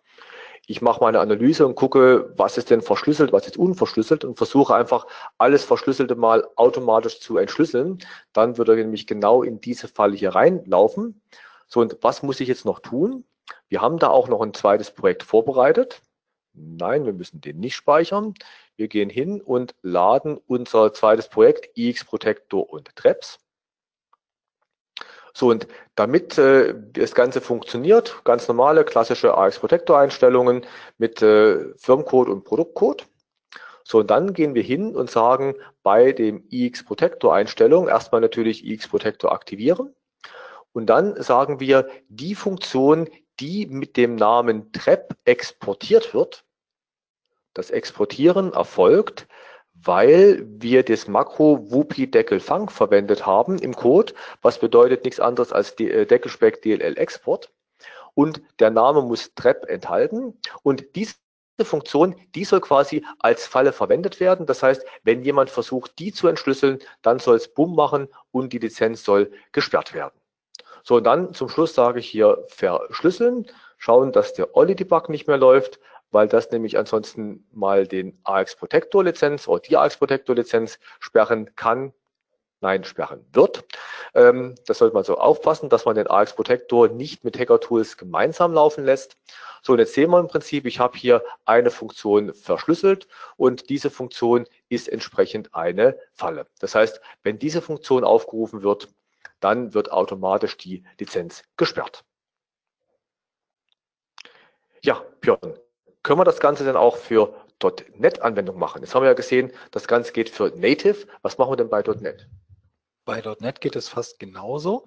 ich 0.67 0.83
mache 0.83 1.03
meine 1.03 1.21
Analyse 1.21 1.67
und 1.67 1.75
gucke, 1.75 2.33
was 2.37 2.59
ist 2.59 2.71
denn 2.71 2.83
verschlüsselt, 2.83 3.33
was 3.33 3.47
ist 3.47 3.57
unverschlüsselt 3.57 4.25
und 4.25 4.37
versuche 4.37 4.75
einfach 4.75 5.07
alles 5.37 5.65
Verschlüsselte 5.65 6.15
mal 6.15 6.47
automatisch 6.57 7.21
zu 7.21 7.39
entschlüsseln, 7.39 7.99
dann 8.33 8.57
würde 8.57 8.73
er 8.73 8.79
nämlich 8.79 9.07
genau 9.07 9.43
in 9.43 9.61
diese 9.61 9.89
Falle 9.89 10.15
hier 10.15 10.35
reinlaufen. 10.35 11.21
So, 11.67 11.81
und 11.81 11.99
was 12.03 12.23
muss 12.23 12.41
ich 12.41 12.49
jetzt 12.49 12.65
noch 12.65 12.81
tun? 12.81 13.25
Wir 13.69 13.83
haben 13.83 13.99
da 13.99 14.09
auch 14.09 14.29
noch 14.29 14.41
ein 14.43 14.55
zweites 14.55 14.91
Projekt 14.91 15.23
vorbereitet. 15.23 16.03
Nein, 16.61 17.05
wir 17.05 17.13
müssen 17.13 17.41
den 17.41 17.61
nicht 17.61 17.77
speichern. 17.77 18.35
Wir 18.77 18.89
gehen 18.89 19.11
hin 19.11 19.41
und 19.41 19.75
laden 19.83 20.39
unser 20.47 20.93
zweites 20.93 21.29
Projekt 21.29 21.77
IX 21.77 22.05
Protector 22.05 22.69
und 22.71 22.95
Traps. 22.97 23.39
So, 25.35 25.51
und 25.51 25.69
damit 25.95 26.37
äh, 26.37 26.75
das 26.93 27.15
Ganze 27.15 27.41
funktioniert, 27.41 28.25
ganz 28.25 28.49
normale 28.49 28.85
klassische 28.85 29.37
AX 29.39 29.61
Protector 29.61 29.97
Einstellungen 29.97 30.67
mit 30.97 31.23
äh, 31.23 31.75
Firmcode 31.77 32.29
und 32.29 32.45
Produktcode. 32.45 33.07
So, 33.85 33.99
und 33.99 34.11
dann 34.11 34.33
gehen 34.33 34.55
wir 34.55 34.63
hin 34.63 34.97
und 34.97 35.11
sagen 35.11 35.55
bei 35.83 36.13
dem 36.13 36.45
IX 36.51 36.85
Protector 36.85 37.35
Einstellung 37.35 37.89
erstmal 37.89 38.21
natürlich 38.21 38.67
IX 38.67 38.89
Protector 38.89 39.33
aktivieren. 39.33 39.95
Und 40.73 40.87
dann 40.87 41.21
sagen 41.23 41.61
wir 41.61 41.89
die 42.09 42.35
Funktion, 42.35 43.09
die 43.41 43.67
mit 43.67 43.97
dem 43.97 44.17
Namen 44.17 44.73
Trap 44.73 45.17
exportiert 45.25 46.15
wird, 46.15 46.45
das 47.59 47.71
Exportieren 47.71 48.53
erfolgt, 48.53 49.27
weil 49.75 50.45
wir 50.47 50.83
das 50.83 51.07
Makro 51.07 51.71
Wupi 51.71 52.11
Deckel 52.11 52.41
Fang 52.41 52.71
verwendet 52.71 53.27
haben 53.27 53.59
im 53.59 53.75
Code, 53.75 54.15
was 54.43 54.59
bedeutet 54.59 55.05
nichts 55.05 55.21
anderes 55.21 55.53
als 55.53 55.79
äh, 55.79 56.07
Deckelspeck 56.07 56.63
DLL 56.63 56.97
Export. 56.99 57.51
Und 58.15 58.43
der 58.59 58.71
Name 58.71 59.03
muss 59.03 59.35
Trap 59.35 59.67
enthalten. 59.69 60.37
Und 60.63 60.97
diese 60.97 61.15
Funktion, 61.63 62.17
die 62.35 62.45
soll 62.45 62.61
quasi 62.61 63.05
als 63.21 63.47
Falle 63.47 63.73
verwendet 63.73 64.19
werden. 64.19 64.47
Das 64.47 64.63
heißt, 64.63 64.85
wenn 65.05 65.23
jemand 65.23 65.51
versucht, 65.51 65.99
die 65.99 66.13
zu 66.13 66.27
entschlüsseln, 66.27 66.81
dann 67.03 67.19
soll 67.21 67.37
es 67.37 67.53
Bumm 67.53 67.77
machen 67.77 68.09
und 68.33 68.53
die 68.53 68.59
Lizenz 68.59 69.05
soll 69.05 69.31
gesperrt 69.53 69.95
werden. 69.95 70.19
So, 70.83 70.97
und 70.97 71.05
dann 71.05 71.35
zum 71.35 71.49
Schluss 71.49 71.75
sage 71.75 72.01
ich 72.01 72.09
hier 72.09 72.45
verschlüsseln, 72.49 73.47
schauen, 73.77 74.11
dass 74.11 74.33
der 74.35 74.57
Olli-Debug 74.57 75.09
nicht 75.09 75.29
mehr 75.29 75.37
läuft, 75.39 75.79
weil 76.11 76.29
das 76.29 76.51
nämlich 76.51 76.79
ansonsten 76.79 77.47
mal 77.53 77.87
den 77.87 78.19
AX 78.25 78.57
Protector 78.57 79.05
Lizenz 79.05 79.49
oder 79.49 79.61
die 79.61 79.77
AX 79.77 79.97
Protector 79.97 80.35
Lizenz 80.35 80.79
sperren 81.01 81.55
kann, 81.57 81.93
nein, 82.61 82.85
sperren 82.85 83.25
wird. 83.33 83.65
Ähm, 84.15 84.55
das 84.67 84.79
sollte 84.79 84.95
man 84.95 85.05
so 85.05 85.17
aufpassen, 85.19 85.69
dass 85.69 85.85
man 85.85 85.95
den 85.95 86.09
AX 86.09 86.35
Protector 86.35 86.89
nicht 86.89 87.25
mit 87.25 87.39
Hacker 87.39 87.61
Tools 87.61 87.97
gemeinsam 87.97 88.53
laufen 88.53 88.85
lässt. 88.85 89.17
So, 89.63 89.73
und 89.73 89.79
jetzt 89.81 89.95
sehen 89.95 90.11
wir 90.11 90.21
im 90.21 90.29
Prinzip, 90.29 90.67
ich 90.67 90.79
habe 90.81 90.97
hier 90.97 91.23
eine 91.45 91.71
Funktion 91.71 92.33
verschlüsselt 92.35 93.09
und 93.37 93.71
diese 93.71 93.91
Funktion 93.91 94.47
ist 94.69 94.89
entsprechend 94.89 95.55
eine 95.55 95.99
Falle. 96.15 96.47
Das 96.61 96.75
heißt, 96.75 97.01
wenn 97.23 97.39
diese 97.39 97.63
Funktion 97.63 98.05
aufgerufen 98.05 98.63
wird, 98.63 98.89
dann 99.41 99.75
wird 99.75 99.93
automatisch 99.93 100.57
die 100.57 100.85
Lizenz 100.99 101.43
gesperrt. 101.57 102.05
Ja, 104.83 105.05
Björn, 105.21 105.59
können 106.09 106.21
wir 106.21 106.25
das 106.25 106.41
Ganze 106.41 106.65
dann 106.65 106.75
auch 106.75 106.97
für 106.97 107.35
.NET-Anwendung 107.99 108.59
machen? 108.59 108.81
Jetzt 108.81 108.95
haben 108.95 109.03
wir 109.03 109.11
ja 109.11 109.15
gesehen, 109.15 109.53
das 109.73 109.87
Ganze 109.87 110.11
geht 110.15 110.31
für 110.31 110.51
Native. 110.57 111.07
Was 111.21 111.37
machen 111.37 111.53
wir 111.53 111.57
denn 111.57 111.69
bei 111.69 111.83
.NET? 111.83 112.27
Bei 113.05 113.23
.NET 113.41 113.61
geht 113.61 113.77
es 113.77 113.91
fast 113.91 114.19
genauso. 114.19 114.87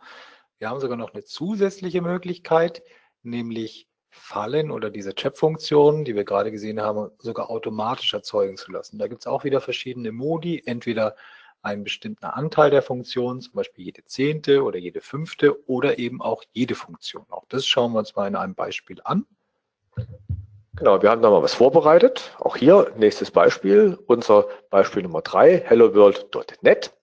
Wir 0.58 0.72
haben 0.72 0.80
sogar 0.80 0.98
noch 0.98 1.14
eine 1.14 1.24
zusätzliche 1.24 2.02
Möglichkeit, 2.02 2.82
nämlich 3.22 3.88
Fallen 4.10 4.72
oder 4.72 4.90
diese 4.90 5.14
Chat-Funktionen, 5.14 6.06
die 6.06 6.16
wir 6.16 6.24
gerade 6.24 6.50
gesehen 6.50 6.82
haben, 6.82 7.12
sogar 7.20 7.52
automatisch 7.52 8.16
erzeugen 8.16 8.58
zu 8.58 8.72
lassen. 8.72 8.98
Da 8.98 9.08
gibt 9.08 9.22
es 9.22 9.28
auch 9.28 9.44
wieder 9.44 9.62
verschiedene 9.62 10.12
Modi, 10.12 10.64
entweder 10.66 11.16
einen 11.62 11.84
bestimmten 11.84 12.26
Anteil 12.26 12.72
der 12.72 12.82
Funktion, 12.82 13.42
zum 13.42 13.54
Beispiel 13.54 13.86
jede 13.86 14.04
zehnte 14.06 14.64
oder 14.64 14.80
jede 14.80 15.02
fünfte 15.02 15.70
oder 15.70 16.00
eben 16.00 16.20
auch 16.20 16.44
jede 16.52 16.74
Funktion. 16.74 17.28
Auch 17.30 17.46
das 17.48 17.68
schauen 17.68 17.94
wir 17.94 18.00
uns 18.00 18.16
mal 18.16 18.28
in 18.28 18.36
einem 18.36 18.56
Beispiel 18.56 19.00
an. 19.04 19.28
Genau, 20.78 21.02
wir 21.02 21.10
haben 21.10 21.22
da 21.22 21.30
mal 21.30 21.44
was 21.44 21.54
vorbereitet. 21.54 22.36
Auch 22.40 22.56
hier 22.56 22.92
nächstes 22.96 23.30
Beispiel, 23.30 24.00
unser 24.08 24.48
Beispiel 24.70 25.04
Nummer 25.04 25.22
drei, 25.22 25.58
helloworld.net. 25.60 26.94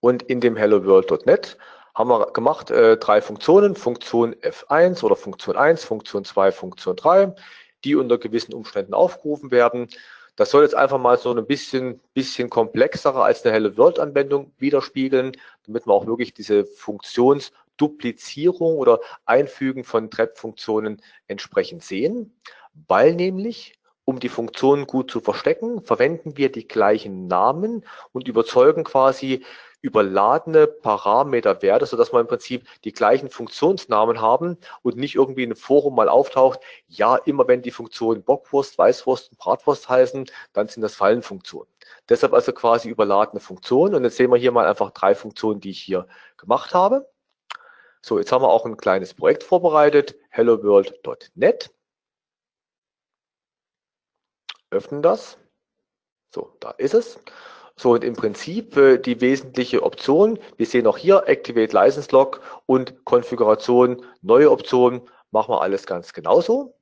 Und 0.00 0.22
in 0.22 0.40
dem 0.40 0.56
helloworld.net 0.56 1.58
haben 1.94 2.08
wir 2.08 2.32
gemacht 2.32 2.70
äh, 2.70 2.96
drei 2.96 3.20
Funktionen, 3.20 3.76
Funktion 3.76 4.34
F1 4.36 5.04
oder 5.04 5.16
Funktion 5.16 5.56
1, 5.56 5.84
Funktion 5.84 6.24
2, 6.24 6.50
Funktion 6.50 6.96
3, 6.96 7.34
die 7.84 7.94
unter 7.94 8.16
gewissen 8.16 8.54
Umständen 8.54 8.94
aufgerufen 8.94 9.50
werden. 9.50 9.88
Das 10.36 10.50
soll 10.50 10.62
jetzt 10.62 10.74
einfach 10.74 10.98
mal 10.98 11.18
so 11.18 11.34
ein 11.34 11.46
bisschen, 11.46 12.00
bisschen 12.14 12.48
komplexere 12.48 13.22
als 13.22 13.44
eine 13.44 13.52
Hello 13.52 13.76
World 13.76 13.98
Anwendung 13.98 14.52
widerspiegeln, 14.58 15.32
damit 15.66 15.86
wir 15.86 15.92
auch 15.92 16.06
wirklich 16.06 16.32
diese 16.32 16.64
Funktions- 16.64 17.52
Duplizierung 17.76 18.76
oder 18.76 19.00
Einfügen 19.24 19.84
von 19.84 20.10
Trap-Funktionen 20.10 21.02
entsprechend 21.26 21.82
sehen, 21.82 22.38
weil 22.88 23.14
nämlich 23.14 23.78
um 24.04 24.20
die 24.20 24.28
Funktionen 24.28 24.86
gut 24.86 25.10
zu 25.10 25.20
verstecken, 25.20 25.82
verwenden 25.82 26.36
wir 26.36 26.50
die 26.52 26.68
gleichen 26.68 27.26
Namen 27.26 27.84
und 28.12 28.28
überzeugen 28.28 28.84
quasi 28.84 29.44
überladene 29.80 30.66
Parameterwerte, 30.66 31.86
sodass 31.86 32.12
wir 32.12 32.20
im 32.20 32.26
Prinzip 32.26 32.66
die 32.84 32.92
gleichen 32.92 33.30
Funktionsnamen 33.30 34.20
haben 34.20 34.58
und 34.82 34.96
nicht 34.96 35.14
irgendwie 35.14 35.42
in 35.42 35.50
einem 35.50 35.56
Forum 35.56 35.94
mal 35.94 36.08
auftaucht, 36.08 36.60
ja, 36.88 37.16
immer 37.16 37.46
wenn 37.46 37.62
die 37.62 37.70
Funktionen 37.70 38.22
Bockwurst, 38.22 38.78
Weißwurst 38.78 39.30
und 39.30 39.38
Bratwurst 39.38 39.88
heißen, 39.88 40.30
dann 40.52 40.68
sind 40.68 40.82
das 40.82 40.94
Fallenfunktionen. 40.94 41.68
Deshalb 42.08 42.32
also 42.32 42.52
quasi 42.52 42.88
überladene 42.88 43.40
Funktionen. 43.40 43.94
Und 43.94 44.04
jetzt 44.04 44.16
sehen 44.16 44.30
wir 44.30 44.38
hier 44.38 44.52
mal 44.52 44.66
einfach 44.66 44.90
drei 44.90 45.14
Funktionen, 45.14 45.60
die 45.60 45.70
ich 45.70 45.80
hier 45.80 46.06
gemacht 46.36 46.74
habe. 46.74 47.08
So, 48.06 48.20
jetzt 48.20 48.30
haben 48.30 48.42
wir 48.42 48.50
auch 48.50 48.64
ein 48.64 48.76
kleines 48.76 49.14
Projekt 49.14 49.42
vorbereitet, 49.42 50.14
helloworld.net. 50.30 51.74
Öffnen 54.70 55.02
das. 55.02 55.38
So, 56.32 56.56
da 56.60 56.70
ist 56.70 56.94
es. 56.94 57.18
So, 57.74 57.94
und 57.94 58.04
im 58.04 58.14
Prinzip 58.14 58.76
äh, 58.76 58.98
die 58.98 59.20
wesentliche 59.20 59.82
Option, 59.82 60.38
wir 60.56 60.66
sehen 60.66 60.86
auch 60.86 60.98
hier 60.98 61.24
Activate 61.26 61.74
License 61.74 62.12
Log 62.12 62.42
und 62.66 63.04
Konfiguration, 63.04 64.06
neue 64.22 64.52
Option, 64.52 65.10
machen 65.32 65.52
wir 65.52 65.62
alles 65.62 65.84
ganz 65.84 66.12
genauso. 66.12 66.75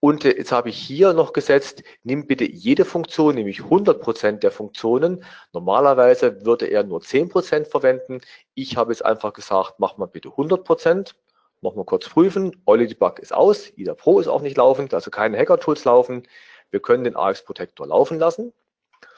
Und 0.00 0.24
äh, 0.24 0.36
jetzt 0.36 0.52
habe 0.52 0.68
ich 0.68 0.78
hier 0.78 1.12
noch 1.12 1.32
gesetzt, 1.32 1.82
nimm 2.02 2.26
bitte 2.26 2.44
jede 2.44 2.84
Funktion, 2.84 3.34
nämlich 3.34 3.62
100 3.62 4.00
Prozent 4.00 4.42
der 4.42 4.50
Funktionen. 4.50 5.24
Normalerweise 5.52 6.44
würde 6.44 6.66
er 6.66 6.84
nur 6.84 7.00
10 7.00 7.28
Prozent 7.28 7.68
verwenden. 7.68 8.20
Ich 8.54 8.76
habe 8.76 8.92
jetzt 8.92 9.04
einfach 9.04 9.32
gesagt, 9.32 9.74
mach 9.78 9.96
mal 9.96 10.06
bitte 10.06 10.30
100 10.30 10.64
Prozent. 10.64 11.14
Machen 11.62 11.78
wir 11.78 11.84
kurz 11.84 12.08
prüfen. 12.08 12.54
Olli 12.66 12.86
Debug 12.86 13.18
ist 13.18 13.32
aus. 13.32 13.72
IDA 13.76 13.94
Pro 13.94 14.20
ist 14.20 14.28
auch 14.28 14.42
nicht 14.42 14.58
laufend, 14.58 14.92
also 14.92 15.10
keine 15.10 15.38
Hacker-Tools 15.38 15.84
laufen. 15.84 16.28
Wir 16.70 16.80
können 16.80 17.04
den 17.04 17.16
AX 17.16 17.42
Protector 17.42 17.86
laufen 17.86 18.18
lassen. 18.18 18.52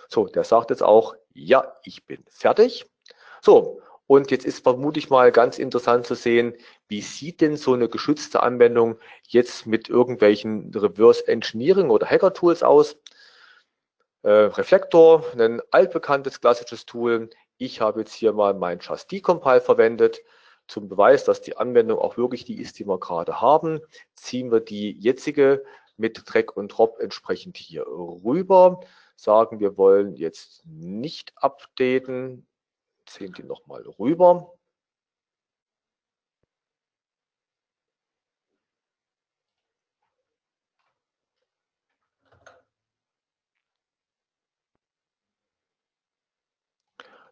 So, 0.08 0.26
der 0.26 0.44
sagt 0.44 0.70
jetzt 0.70 0.82
auch, 0.82 1.16
ja, 1.34 1.76
ich 1.82 2.06
bin 2.06 2.24
fertig. 2.28 2.86
So, 3.42 3.80
und 4.08 4.30
jetzt 4.30 4.46
ist 4.46 4.64
vermutlich 4.64 5.10
mal 5.10 5.30
ganz 5.30 5.58
interessant 5.58 6.06
zu 6.06 6.14
sehen, 6.14 6.54
wie 6.88 7.02
sieht 7.02 7.42
denn 7.42 7.58
so 7.58 7.74
eine 7.74 7.90
geschützte 7.90 8.42
Anwendung 8.42 8.98
jetzt 9.28 9.66
mit 9.66 9.90
irgendwelchen 9.90 10.72
Reverse 10.74 11.28
Engineering 11.28 11.90
oder 11.90 12.06
Hacker 12.06 12.32
Tools 12.32 12.62
aus? 12.62 12.96
Äh, 14.22 14.30
Reflektor, 14.30 15.24
ein 15.38 15.60
altbekanntes 15.70 16.40
klassisches 16.40 16.86
Tool. 16.86 17.28
Ich 17.58 17.82
habe 17.82 18.00
jetzt 18.00 18.14
hier 18.14 18.32
mal 18.32 18.54
mein 18.54 18.78
Just 18.78 19.12
Decompile 19.12 19.60
verwendet. 19.60 20.20
Zum 20.68 20.88
Beweis, 20.88 21.24
dass 21.24 21.42
die 21.42 21.58
Anwendung 21.58 21.98
auch 21.98 22.16
wirklich 22.16 22.46
die 22.46 22.60
ist, 22.62 22.78
die 22.78 22.86
wir 22.86 22.98
gerade 22.98 23.42
haben, 23.42 23.80
ziehen 24.14 24.50
wir 24.50 24.60
die 24.60 24.92
jetzige 24.92 25.64
mit 25.98 26.22
Drag 26.24 26.56
und 26.56 26.68
Drop 26.68 26.98
entsprechend 26.98 27.58
hier 27.58 27.86
rüber. 27.86 28.80
Sagen, 29.16 29.60
wir 29.60 29.76
wollen 29.76 30.16
jetzt 30.16 30.62
nicht 30.64 31.34
updaten, 31.36 32.46
ziehen 33.08 33.32
die 33.32 33.42
nochmal 33.42 33.82
rüber. 33.98 34.54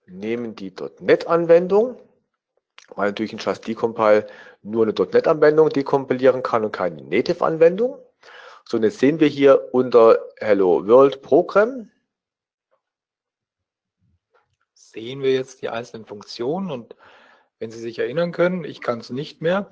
Nehmen 0.08 0.54
die 0.54 0.72
.NET-Anwendung, 1.00 1.98
weil 2.94 3.08
natürlich 3.08 3.32
ein 3.32 3.38
Just 3.38 3.66
Decompile 3.66 4.26
nur 4.62 4.84
eine 4.84 4.92
.NET-Anwendung 4.92 5.68
dekompilieren 5.70 6.42
kann 6.44 6.64
und 6.64 6.72
keine 6.72 7.02
Native-Anwendung. 7.02 7.98
So, 8.64 8.76
und 8.76 8.84
jetzt 8.84 9.00
sehen 9.00 9.18
wir 9.20 9.28
hier 9.28 9.74
unter 9.74 10.18
Hello 10.38 10.86
World 10.86 11.22
Program, 11.22 11.90
sehen 14.96 15.22
wir 15.22 15.32
jetzt 15.32 15.60
die 15.60 15.68
einzelnen 15.68 16.06
Funktionen 16.06 16.70
und 16.70 16.96
wenn 17.58 17.70
Sie 17.70 17.78
sich 17.78 17.98
erinnern 17.98 18.32
können, 18.32 18.64
ich 18.64 18.80
kann 18.80 19.00
es 19.00 19.10
nicht 19.10 19.42
mehr. 19.42 19.70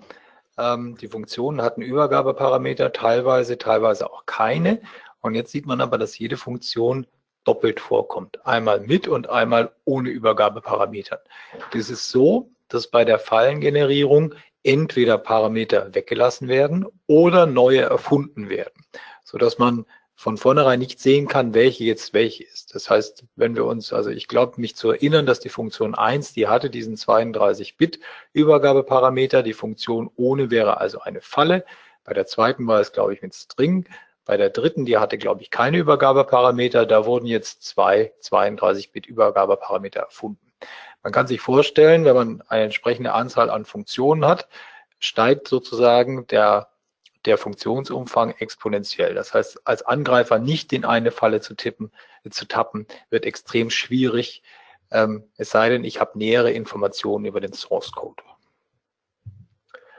Ähm, 0.59 0.99
die 0.99 1.09
Funktionen 1.09 1.63
hatten 1.63 1.81
Übergabeparameter, 1.81 2.93
teilweise, 2.93 3.57
teilweise 3.57 4.13
auch 4.13 4.27
keine. 4.27 4.83
Und 5.23 5.35
jetzt 5.35 5.51
sieht 5.51 5.65
man 5.65 5.81
aber, 5.81 5.97
dass 5.97 6.19
jede 6.19 6.37
Funktion 6.37 7.07
doppelt 7.45 7.81
vorkommt. 7.81 8.47
Einmal 8.47 8.81
mit 8.81 9.09
und 9.09 9.31
einmal 9.31 9.73
ohne 9.87 10.11
Übergabeparameter. 10.11 11.23
Das 11.73 11.89
ist 11.89 12.11
so, 12.11 12.51
dass 12.69 12.89
bei 12.89 13.07
der 13.07 13.19
Fallengenerierung 13.19 14.35
entweder 14.63 15.17
Parameter 15.17 15.95
weggelassen 15.95 16.49
werden 16.49 16.85
oder 17.07 17.47
neue 17.47 17.81
erfunden 17.81 18.51
werden, 18.51 18.85
sodass 19.25 19.59
man 19.59 19.87
von 20.15 20.37
vornherein 20.37 20.79
nicht 20.79 21.01
sehen 21.01 21.27
kann, 21.27 21.55
welche 21.55 21.85
jetzt 21.85 22.15
welche 22.15 22.45
ist. 22.45 22.75
Das 22.75 22.89
heißt, 22.89 23.25
wenn 23.37 23.57
wir 23.57 23.65
uns, 23.65 23.93
also 23.93 24.11
ich 24.11 24.29
glaube 24.29 24.61
mich 24.61 24.77
zu 24.77 24.91
erinnern, 24.91 25.27
dass 25.27 25.41
die 25.41 25.49
Funktion 25.49 25.95
1, 25.95 26.33
die 26.33 26.47
hatte 26.47 26.71
diesen 26.71 26.97
32-Bit 26.97 27.99
Übergabeparameter, 28.33 29.43
die 29.43 29.55
Funktion 29.55 30.11
ohne 30.17 30.51
wäre 30.51 30.79
also 30.79 31.01
eine 31.01 31.21
Falle. 31.21 31.65
Bei 32.05 32.15
der 32.15 32.27
zweiten 32.27 32.67
war 32.67 32.81
es, 32.81 32.93
glaube 32.93 33.15
ich, 33.15 33.23
mit 33.23 33.35
String. 33.35 33.87
Bei 34.25 34.37
der 34.37 34.51
dritten, 34.51 34.87
die 34.87 34.99
hatte, 34.99 35.19
glaube 35.19 35.43
ich, 35.43 35.51
keine 35.51 35.79
Übergabeparameter. 35.79 36.87
Da 36.87 37.07
wurden 37.07 37.27
jetzt 37.27 37.65
zwei 37.65 38.13
32-Bit 38.23 39.07
Übergabeparameter 39.07 40.01
erfunden. 40.01 40.53
Man 41.03 41.13
kann 41.13 41.27
sich 41.27 41.41
vorstellen, 41.41 42.05
wenn 42.05 42.15
man 42.15 42.43
eine 42.49 42.65
entsprechende 42.65 43.13
Anzahl 43.13 43.51
an 43.51 43.67
Funktionen 43.67 44.25
hat, 44.25 44.49
steigt 44.99 45.49
sozusagen 45.49 46.27
der 46.29 46.69
der 47.27 47.39
Funktionsumfang 47.39 48.35
exponentiell. 48.39 49.15
Das 49.15 49.35
heißt, 49.35 49.67
als 49.67 49.83
Angreifer 49.83 50.39
nicht 50.39 50.73
in 50.73 50.85
eine 50.85 51.11
Falle 51.11 51.41
zu 51.41 51.55
tippen, 51.55 51.91
zu 52.31 52.47
tappen, 52.47 52.87
wird 53.11 53.25
extrem 53.25 53.71
schwierig, 53.71 54.43
ähm, 54.91 55.25
es 55.37 55.51
sei 55.51 55.71
denn, 55.71 55.85
ich 55.85 56.01
habe 56.01 56.19
nähere 56.19 56.53
Informationen 56.53 57.25
über 57.25 57.41
den 57.41 57.53
Source 57.53 57.93
Code. 57.93 58.23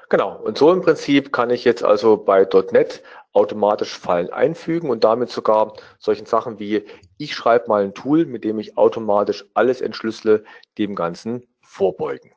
Genau, 0.10 0.38
und 0.38 0.58
so 0.58 0.72
im 0.72 0.82
Prinzip 0.82 1.34
kann 1.34 1.50
ich 1.50 1.66
jetzt 1.66 1.84
also 1.84 2.16
bei 2.16 2.48
.NET 2.72 3.02
automatisch 3.34 3.98
Fallen 3.98 4.30
einfügen 4.30 4.90
und 4.90 5.04
damit 5.04 5.32
sogar 5.32 5.74
solchen 5.98 6.28
Sachen 6.28 6.60
wie, 6.60 6.86
ich 7.18 7.36
schreibe 7.36 7.68
mal 7.68 7.84
ein 7.84 7.96
Tool, 7.96 8.26
mit 8.26 8.44
dem 8.44 8.60
ich 8.60 8.78
automatisch 8.78 9.46
alles 9.56 9.82
entschlüssele, 9.82 10.44
dem 10.78 10.96
Ganzen 10.96 11.48
vorbeugen. 11.62 12.35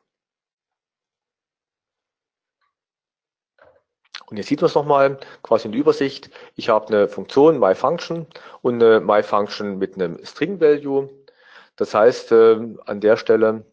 Und 4.29 4.37
hier 4.37 4.43
sieht 4.43 4.61
man 4.61 4.67
es 4.67 4.75
nochmal 4.75 5.19
quasi 5.43 5.67
in 5.67 5.71
der 5.71 5.81
Übersicht. 5.81 6.29
Ich 6.55 6.69
habe 6.69 6.87
eine 6.87 7.07
Funktion 7.07 7.59
myFunction 7.59 8.27
und 8.61 8.75
eine 8.75 8.99
myFunction 8.99 9.77
mit 9.77 9.95
einem 9.95 10.23
String 10.23 10.59
Value. 10.61 11.09
Das 11.75 11.93
heißt, 11.93 12.31
äh, 12.31 12.59
an 12.85 12.99
der 13.01 13.17
Stelle 13.17 13.65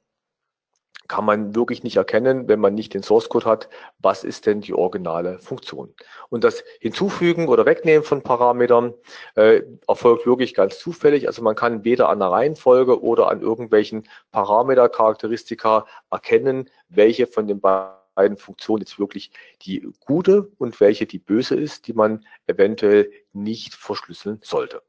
kann 1.09 1.25
man 1.25 1.55
wirklich 1.55 1.83
nicht 1.85 1.97
erkennen, 1.97 2.49
wenn 2.49 2.61
man 2.61 2.75
nicht 2.75 2.95
den 2.95 3.03
Source 3.03 3.29
Code 3.29 3.47
hat, 3.47 3.69
was 3.99 4.25
ist 4.25 4.47
denn 4.47 4.61
die 4.61 4.75
originale 4.75 5.38
Funktion. 5.38 5.95
Und 6.31 6.42
das 6.42 6.64
Hinzufügen 6.81 7.49
oder 7.49 7.66
Wegnehmen 7.66 8.03
von 8.03 8.23
Parametern 8.23 8.95
äh, 9.35 9.62
erfolgt 9.87 10.27
wirklich 10.27 10.55
ganz 10.55 10.79
zufällig. 10.79 11.29
Also 11.29 11.42
man 11.42 11.55
kann 11.55 11.85
weder 11.85 12.09
an 12.09 12.19
der 12.19 12.29
Reihenfolge 12.29 13.03
oder 13.03 13.29
an 13.29 13.40
irgendwelchen 13.40 14.09
Parametercharakteristika 14.33 15.87
erkennen, 16.11 16.71
welche 16.88 17.27
von 17.27 17.47
den 17.47 17.61
beiden 17.61 17.95
beiden 18.16 18.37
Funktionen 18.37 18.83
jetzt 18.83 18.98
wirklich 18.98 19.31
die 19.62 19.88
gute 20.00 20.50
und 20.59 20.81
welche 20.81 21.07
die 21.07 21.20
böse 21.20 21.55
ist, 21.55 21.87
die 21.87 21.92
man 21.92 22.26
eventuell 22.48 23.12
nicht 23.33 23.74
verschlüsseln 23.74 24.40
sollte. 24.42 24.83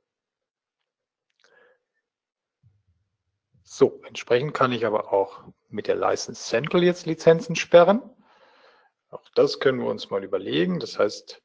So, 3.63 4.01
entsprechend 4.07 4.55
kann 4.55 4.71
ich 4.71 4.85
aber 4.87 5.13
auch 5.13 5.43
mit 5.69 5.85
der 5.87 5.95
License 5.95 6.41
Central 6.41 6.83
jetzt 6.83 7.05
Lizenzen 7.05 7.55
sperren. 7.55 8.01
Auch 9.09 9.29
das 9.35 9.59
können 9.59 9.79
wir 9.79 9.87
uns 9.87 10.09
mal 10.09 10.23
überlegen. 10.23 10.79
Das 10.79 10.97
heißt, 10.97 11.43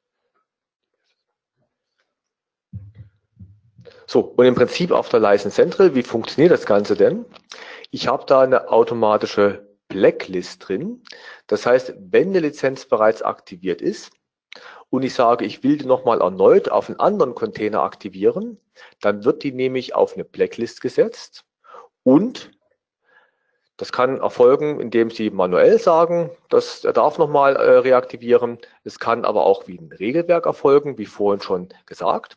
So, 4.07 4.21
und 4.21 4.45
im 4.45 4.55
Prinzip 4.55 4.91
auf 4.91 5.09
der 5.09 5.21
License 5.21 5.55
Central, 5.55 5.95
wie 5.95 6.03
funktioniert 6.03 6.53
das 6.53 6.67
Ganze 6.67 6.97
denn? 6.97 7.25
Ich 7.91 8.09
habe 8.09 8.27
da 8.27 8.43
eine 8.43 8.69
automatische 8.69 9.72
Blacklist 9.93 10.67
drin. 10.67 11.03
Das 11.47 11.67
heißt, 11.67 11.95
wenn 11.99 12.29
eine 12.31 12.41
Lizenz 12.41 12.87
bereits 12.87 13.21
aktiviert 13.21 13.83
ist 13.83 14.11
und 14.89 15.03
ich 15.03 15.13
sage, 15.13 15.45
ich 15.45 15.63
will 15.63 15.77
die 15.77 15.87
nochmal 15.87 16.23
erneut 16.23 16.71
auf 16.71 16.89
einen 16.89 16.99
anderen 16.99 17.35
Container 17.35 17.83
aktivieren, 17.83 18.59
dann 19.01 19.25
wird 19.25 19.43
die 19.43 19.53
nämlich 19.53 19.95
auf 19.95 20.15
eine 20.15 20.25
Blacklist 20.25 20.81
gesetzt 20.81 21.45
und 22.05 22.51
das 23.77 23.93
kann 23.93 24.21
erfolgen, 24.21 24.81
indem 24.81 25.11
Sie 25.11 25.31
manuell 25.31 25.79
sagen, 25.79 26.31
dass 26.49 26.85
er 26.85 26.93
darf 26.93 27.19
nochmal 27.19 27.57
äh, 27.57 27.79
reaktivieren. 27.79 28.59
Es 28.85 28.99
kann 28.99 29.25
aber 29.25 29.45
auch 29.45 29.67
wie 29.67 29.79
ein 29.79 29.91
Regelwerk 29.93 30.47
erfolgen, 30.47 30.99
wie 30.99 31.07
vorhin 31.07 31.43
schon 31.43 31.69
gesagt. 31.87 32.37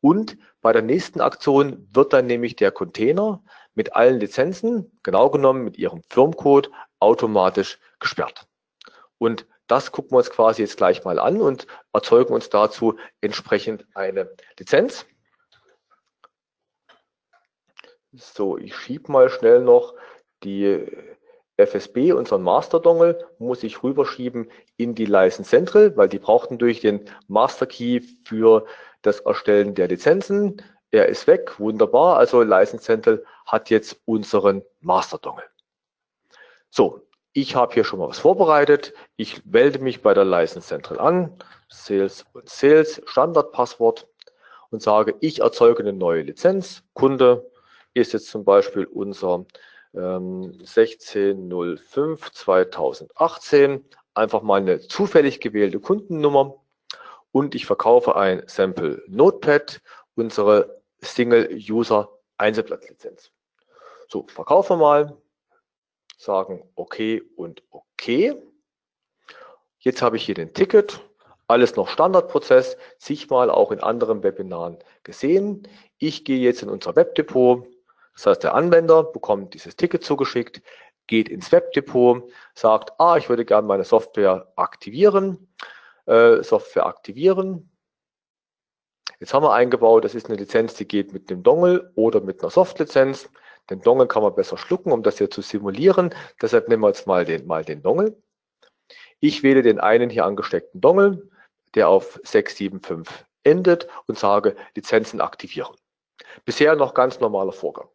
Und 0.00 0.36
bei 0.62 0.72
der 0.72 0.82
nächsten 0.82 1.20
Aktion 1.20 1.86
wird 1.92 2.12
dann 2.12 2.26
nämlich 2.26 2.56
der 2.56 2.72
Container 2.72 3.42
mit 3.74 3.94
allen 3.94 4.18
Lizenzen, 4.18 4.90
genau 5.02 5.30
genommen 5.30 5.64
mit 5.64 5.78
Ihrem 5.78 6.02
Firmcode, 6.08 6.70
automatisch 7.00 7.78
gesperrt. 7.98 8.46
Und 9.18 9.46
das 9.66 9.92
gucken 9.92 10.12
wir 10.12 10.18
uns 10.18 10.30
quasi 10.30 10.62
jetzt 10.62 10.76
gleich 10.76 11.04
mal 11.04 11.18
an 11.18 11.40
und 11.40 11.66
erzeugen 11.92 12.34
uns 12.34 12.50
dazu 12.50 12.98
entsprechend 13.20 13.86
eine 13.94 14.30
Lizenz. 14.58 15.06
So, 18.12 18.58
ich 18.58 18.74
schiebe 18.74 19.12
mal 19.12 19.30
schnell 19.30 19.62
noch 19.62 19.94
die 20.42 20.86
FSB, 21.56 22.12
unseren 22.12 22.42
Master 22.42 22.80
Dongle, 22.80 23.28
muss 23.38 23.62
ich 23.62 23.82
rüberschieben 23.82 24.50
in 24.76 24.94
die 24.94 25.04
License 25.04 25.48
Central, 25.48 25.96
weil 25.96 26.08
die 26.08 26.18
braucht 26.18 26.50
natürlich 26.50 26.80
den 26.80 27.04
Master 27.28 27.66
Key 27.66 28.00
für 28.24 28.66
das 29.02 29.20
Erstellen 29.20 29.74
der 29.74 29.88
Lizenzen. 29.88 30.62
Er 30.90 31.06
ist 31.08 31.26
weg, 31.26 31.60
wunderbar. 31.60 32.16
Also 32.16 32.42
License 32.42 32.84
Central 32.84 33.24
hat 33.46 33.70
jetzt 33.70 34.00
unseren 34.06 34.62
Master 34.80 35.18
Dongle. 35.18 35.44
So, 36.70 37.00
ich 37.32 37.54
habe 37.56 37.74
hier 37.74 37.84
schon 37.84 37.98
mal 37.98 38.08
was 38.08 38.18
vorbereitet. 38.18 38.94
Ich 39.16 39.44
melde 39.44 39.80
mich 39.80 40.02
bei 40.02 40.14
der 40.14 40.24
License 40.24 40.68
Central 40.68 41.00
an, 41.00 41.36
Sales 41.68 42.24
und 42.32 42.48
Sales, 42.48 43.02
Standardpasswort 43.06 44.06
und 44.70 44.82
sage, 44.82 45.14
ich 45.20 45.40
erzeuge 45.40 45.80
eine 45.80 45.92
neue 45.92 46.22
Lizenz. 46.22 46.82
Kunde 46.94 47.50
ist 47.94 48.12
jetzt 48.12 48.28
zum 48.28 48.44
Beispiel 48.44 48.84
unser 48.84 49.44
ähm, 49.94 50.52
1605 50.60 52.30
2018. 52.32 53.84
Einfach 54.14 54.42
mal 54.42 54.60
eine 54.60 54.80
zufällig 54.80 55.40
gewählte 55.40 55.80
Kundennummer. 55.80 56.56
und 57.32 57.54
ich 57.54 57.66
verkaufe 57.66 58.16
ein 58.16 58.42
Sample 58.46 59.02
Notepad, 59.06 59.80
unsere 60.16 60.82
Single-User-Einzelblattlizenz. 61.00 63.30
So, 64.08 64.26
verkaufen 64.26 64.78
wir 64.78 64.82
mal, 64.82 65.16
sagen 66.20 66.62
OK 66.74 67.22
und 67.34 67.62
OK. 67.70 68.34
Jetzt 69.78 70.02
habe 70.02 70.16
ich 70.16 70.24
hier 70.24 70.34
den 70.34 70.52
Ticket, 70.52 71.00
alles 71.48 71.76
noch 71.76 71.88
Standardprozess, 71.88 72.76
zigmal 72.98 73.50
auch 73.50 73.72
in 73.72 73.80
anderen 73.80 74.22
Webinaren 74.22 74.78
gesehen. 75.02 75.66
Ich 75.96 76.26
gehe 76.26 76.38
jetzt 76.38 76.62
in 76.62 76.68
unser 76.68 76.94
Webdepot, 76.94 77.66
das 78.14 78.26
heißt 78.26 78.42
der 78.42 78.54
Anwender 78.54 79.02
bekommt 79.02 79.54
dieses 79.54 79.76
Ticket 79.76 80.04
zugeschickt, 80.04 80.60
geht 81.06 81.30
ins 81.30 81.50
Webdepot, 81.52 82.30
sagt, 82.54 82.92
ah, 83.00 83.16
ich 83.16 83.30
würde 83.30 83.46
gerne 83.46 83.66
meine 83.66 83.84
Software 83.84 84.52
aktivieren, 84.56 85.48
äh, 86.04 86.42
Software 86.42 86.84
aktivieren. 86.84 87.70
Jetzt 89.20 89.32
haben 89.32 89.42
wir 89.42 89.54
eingebaut, 89.54 90.04
das 90.04 90.14
ist 90.14 90.26
eine 90.26 90.36
Lizenz, 90.36 90.74
die 90.74 90.86
geht 90.86 91.14
mit 91.14 91.30
dem 91.30 91.42
Dongle 91.42 91.90
oder 91.94 92.20
mit 92.20 92.42
einer 92.42 92.50
Softlizenz. 92.50 93.30
Den 93.68 93.82
Dongle 93.82 94.06
kann 94.06 94.22
man 94.22 94.34
besser 94.34 94.56
schlucken, 94.56 94.92
um 94.92 95.02
das 95.02 95.18
hier 95.18 95.30
zu 95.30 95.42
simulieren. 95.42 96.14
Deshalb 96.40 96.68
nehmen 96.68 96.82
wir 96.82 96.88
jetzt 96.88 97.06
mal 97.06 97.24
den, 97.24 97.46
mal 97.46 97.64
den 97.64 97.82
Dongle. 97.82 98.20
Ich 99.20 99.42
wähle 99.42 99.62
den 99.62 99.78
einen 99.78 100.10
hier 100.10 100.24
angesteckten 100.24 100.80
Dongle, 100.80 101.30
der 101.74 101.88
auf 101.88 102.18
675 102.24 103.26
endet 103.42 103.88
und 104.06 104.18
sage 104.18 104.56
Lizenzen 104.74 105.20
aktivieren. 105.20 105.74
Bisher 106.44 106.74
noch 106.76 106.94
ganz 106.94 107.20
normaler 107.20 107.52
Vorgang. 107.52 107.88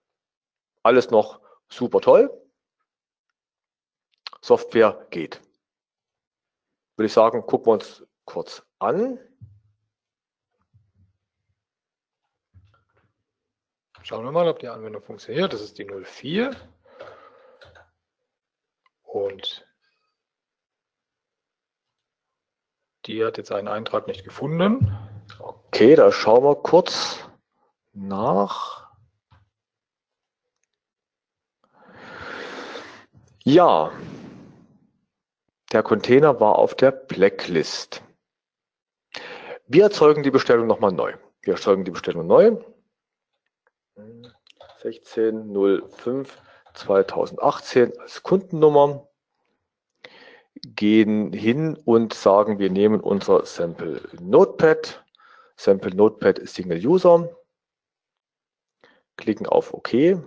Alles 0.84 1.10
noch 1.10 1.42
super 1.70 2.02
toll. 2.02 2.30
Software 4.42 5.08
geht. 5.10 5.42
Würde 6.96 7.08
ich 7.08 7.14
sagen, 7.14 7.46
gucken 7.46 7.68
wir 7.68 7.74
uns 7.74 8.06
kurz 8.26 8.64
an. 8.80 9.20
Schauen 14.06 14.24
wir 14.24 14.32
mal, 14.32 14.48
ob 14.48 14.60
die 14.60 14.68
Anwendung 14.68 15.02
funktioniert. 15.02 15.52
Das 15.52 15.62
ist 15.62 15.80
die 15.80 15.86
04. 15.86 16.56
Und 19.02 19.66
die 23.08 23.26
hat 23.26 23.40
jetzt 23.40 23.52
einen 23.52 23.68
Eintrag 23.68 24.06
nicht 24.06 24.24
gefunden. 24.24 24.96
Okay, 25.40 25.96
da 25.96 26.12
schauen 26.12 26.44
wir 26.44 26.54
kurz 26.54 27.28
nach. 27.94 28.92
Ja, 33.44 33.92
der 35.72 35.82
Container 35.82 36.40
war 36.40 36.60
auf 36.60 36.76
der 36.76 36.92
Blacklist. 36.92 38.04
Wir 39.66 39.86
erzeugen 39.86 40.22
die 40.22 40.30
Bestellung 40.30 40.68
nochmal 40.68 40.92
neu. 40.92 41.16
Wir 41.42 41.56
erzeugen 41.56 41.86
die 41.86 41.92
Bestellung 41.92 42.28
neu. 42.28 42.56
1605 44.84 46.42
2018 46.74 47.98
als 48.00 48.24
Kundennummer. 48.24 49.08
Gehen 50.76 51.34
hin 51.34 51.78
und 51.86 52.14
sagen, 52.14 52.60
wir 52.60 52.70
nehmen 52.70 53.00
unser 53.00 53.46
Sample 53.46 54.02
Notepad. 54.20 55.04
Sample 55.58 55.96
Notepad 55.96 56.48
Single 56.48 56.86
User. 56.86 57.30
Klicken 59.18 59.48
auf 59.48 59.74
OK 59.74 60.18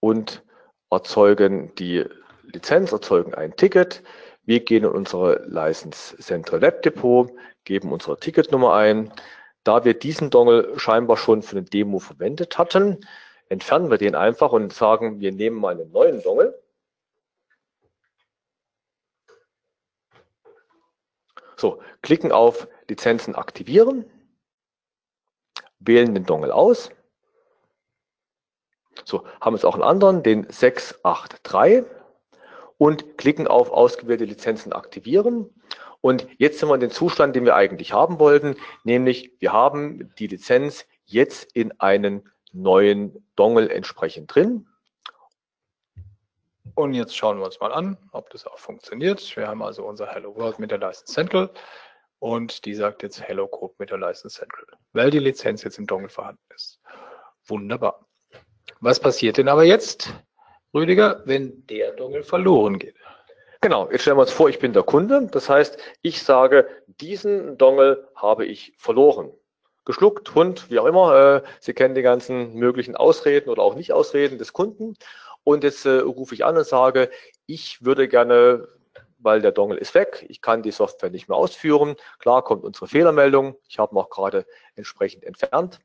und 0.00 0.42
erzeugen 0.90 1.74
die 1.76 2.04
Lizenz, 2.42 2.92
erzeugen 2.92 3.34
ein 3.34 3.54
Ticket. 3.54 4.02
Wir 4.44 4.60
gehen 4.60 4.84
in 4.84 4.90
unsere 4.90 5.44
License 5.46 6.16
Central 6.16 6.60
Web 6.62 6.82
Depot, 6.82 7.30
geben 7.64 7.92
unsere 7.92 8.18
Ticketnummer 8.18 8.74
ein. 8.74 9.12
Da 9.68 9.84
wir 9.84 9.92
diesen 9.92 10.30
Dongle 10.30 10.78
scheinbar 10.78 11.18
schon 11.18 11.42
für 11.42 11.58
eine 11.58 11.62
Demo 11.62 11.98
verwendet 11.98 12.56
hatten, 12.56 13.06
entfernen 13.50 13.90
wir 13.90 13.98
den 13.98 14.14
einfach 14.14 14.52
und 14.52 14.72
sagen, 14.72 15.20
wir 15.20 15.30
nehmen 15.30 15.60
mal 15.60 15.78
einen 15.78 15.92
neuen 15.92 16.22
Dongle. 16.22 16.58
So, 21.58 21.82
klicken 22.00 22.32
auf 22.32 22.66
Lizenzen 22.88 23.34
aktivieren, 23.34 24.06
wählen 25.80 26.14
den 26.14 26.24
Dongle 26.24 26.54
aus. 26.54 26.88
So, 29.04 29.26
haben 29.38 29.54
jetzt 29.54 29.66
auch 29.66 29.74
einen 29.74 29.82
anderen, 29.82 30.22
den 30.22 30.48
683 30.48 31.84
und 32.78 33.18
klicken 33.18 33.46
auf 33.46 33.70
ausgewählte 33.70 34.24
Lizenzen 34.24 34.72
aktivieren. 34.72 35.57
Und 36.00 36.26
jetzt 36.38 36.58
sind 36.58 36.68
wir 36.68 36.74
in 36.74 36.80
den 36.80 36.90
Zustand, 36.90 37.34
den 37.34 37.44
wir 37.44 37.56
eigentlich 37.56 37.92
haben 37.92 38.18
wollten, 38.18 38.56
nämlich 38.84 39.32
wir 39.40 39.52
haben 39.52 40.14
die 40.18 40.28
Lizenz 40.28 40.86
jetzt 41.04 41.52
in 41.52 41.72
einen 41.80 42.28
neuen 42.52 43.24
Dongle 43.36 43.68
entsprechend 43.70 44.34
drin. 44.34 44.66
Und 46.74 46.94
jetzt 46.94 47.16
schauen 47.16 47.38
wir 47.38 47.44
uns 47.44 47.58
mal 47.58 47.72
an, 47.72 47.96
ob 48.12 48.30
das 48.30 48.46
auch 48.46 48.58
funktioniert. 48.58 49.36
Wir 49.36 49.48
haben 49.48 49.62
also 49.62 49.84
unser 49.84 50.06
Hello 50.06 50.36
World 50.36 50.60
mit 50.60 50.70
der 50.70 50.78
License 50.78 51.12
Central 51.12 51.50
und 52.20 52.64
die 52.64 52.74
sagt 52.74 53.02
jetzt 53.02 53.20
Hello 53.20 53.48
Code 53.48 53.74
mit 53.78 53.90
der 53.90 53.98
License 53.98 54.38
Central, 54.38 54.64
weil 54.92 55.10
die 55.10 55.18
Lizenz 55.18 55.64
jetzt 55.64 55.78
im 55.78 55.86
Dongle 55.86 56.08
vorhanden 56.08 56.42
ist. 56.54 56.80
Wunderbar. 57.46 58.06
Was 58.80 59.00
passiert 59.00 59.38
denn 59.38 59.48
aber 59.48 59.64
jetzt? 59.64 60.12
Rüdiger, 60.74 61.22
wenn 61.24 61.66
der 61.66 61.92
Dongle 61.92 62.22
verloren 62.22 62.78
geht. 62.78 62.94
Genau, 63.60 63.90
jetzt 63.90 64.02
stellen 64.02 64.16
wir 64.16 64.22
uns 64.22 64.30
vor, 64.30 64.48
ich 64.48 64.60
bin 64.60 64.72
der 64.72 64.84
Kunde. 64.84 65.26
Das 65.32 65.48
heißt, 65.48 65.78
ich 66.00 66.22
sage, 66.22 66.68
diesen 66.86 67.58
Dongle 67.58 68.08
habe 68.14 68.46
ich 68.46 68.72
verloren. 68.78 69.32
Geschluckt, 69.84 70.32
Hund, 70.36 70.70
wie 70.70 70.78
auch 70.78 70.86
immer. 70.86 71.42
Äh, 71.42 71.42
Sie 71.58 71.74
kennen 71.74 71.96
die 71.96 72.02
ganzen 72.02 72.54
möglichen 72.54 72.94
Ausreden 72.94 73.50
oder 73.50 73.62
auch 73.62 73.74
Nicht-Ausreden 73.74 74.38
des 74.38 74.52
Kunden. 74.52 74.94
Und 75.42 75.64
jetzt 75.64 75.86
äh, 75.86 75.98
rufe 75.98 76.36
ich 76.36 76.44
an 76.44 76.56
und 76.56 76.66
sage, 76.66 77.10
ich 77.46 77.84
würde 77.84 78.06
gerne, 78.06 78.68
weil 79.18 79.40
der 79.40 79.50
Dongle 79.50 79.78
ist 79.78 79.94
weg, 79.94 80.24
ich 80.28 80.40
kann 80.40 80.62
die 80.62 80.70
Software 80.70 81.10
nicht 81.10 81.28
mehr 81.28 81.36
ausführen. 81.36 81.96
Klar 82.20 82.44
kommt 82.44 82.62
unsere 82.62 82.86
Fehlermeldung. 82.86 83.56
Ich 83.68 83.80
habe 83.80 83.92
ihn 83.94 83.98
auch 83.98 84.10
gerade 84.10 84.46
entsprechend 84.76 85.24
entfernt. 85.24 85.80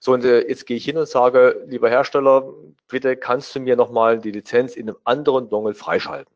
So, 0.00 0.12
und 0.14 0.24
äh, 0.24 0.48
jetzt 0.48 0.66
gehe 0.66 0.78
ich 0.78 0.84
hin 0.84 0.98
und 0.98 1.08
sage, 1.08 1.62
lieber 1.66 1.88
Hersteller, 1.88 2.52
bitte 2.88 3.16
kannst 3.16 3.54
du 3.54 3.60
mir 3.60 3.76
nochmal 3.76 4.18
die 4.18 4.32
Lizenz 4.32 4.74
in 4.74 4.88
einem 4.88 4.98
anderen 5.04 5.48
Dongle 5.48 5.74
freischalten. 5.74 6.33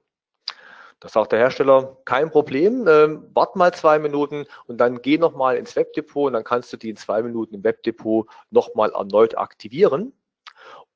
Da 1.01 1.09
sagt 1.09 1.31
der 1.33 1.39
Hersteller, 1.39 1.97
kein 2.05 2.31
Problem, 2.31 2.89
ähm, 2.89 3.31
wart 3.33 3.55
mal 3.55 3.73
zwei 3.73 3.99
Minuten 4.01 4.47
und 4.67 4.79
dann 4.79 5.01
geh 5.01 5.17
nochmal 5.17 5.57
ins 5.57 5.77
Webdepot 5.77 6.27
und 6.27 6.33
dann 6.33 6.45
kannst 6.45 6.73
du 6.73 6.77
die 6.77 6.91
in 6.91 6.97
zwei 6.97 7.23
Minuten 7.23 7.55
im 7.55 7.65
Webdepot 7.65 8.29
nochmal 8.51 8.91
erneut 8.91 9.39
aktivieren. 9.39 10.13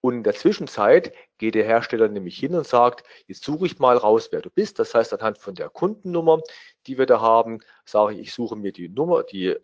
Und 0.00 0.14
in 0.14 0.22
der 0.24 0.34
Zwischenzeit 0.34 1.14
geht 1.38 1.54
der 1.54 1.64
Hersteller 1.64 2.08
nämlich 2.08 2.36
hin 2.36 2.56
und 2.56 2.66
sagt, 2.66 3.04
jetzt 3.28 3.44
suche 3.44 3.66
ich 3.66 3.78
mal 3.78 3.96
raus, 3.96 4.30
wer 4.32 4.40
du 4.40 4.50
bist. 4.50 4.80
Das 4.80 4.92
heißt, 4.94 5.12
anhand 5.12 5.38
von 5.38 5.54
der 5.54 5.68
Kundennummer, 5.68 6.40
die 6.88 6.98
wir 6.98 7.06
da 7.06 7.20
haben, 7.20 7.60
sage 7.84 8.14
ich, 8.14 8.20
ich 8.20 8.34
suche 8.34 8.56
mir 8.56 8.72
die 8.72 8.88
Nummer, 8.88 9.22
die 9.22 9.56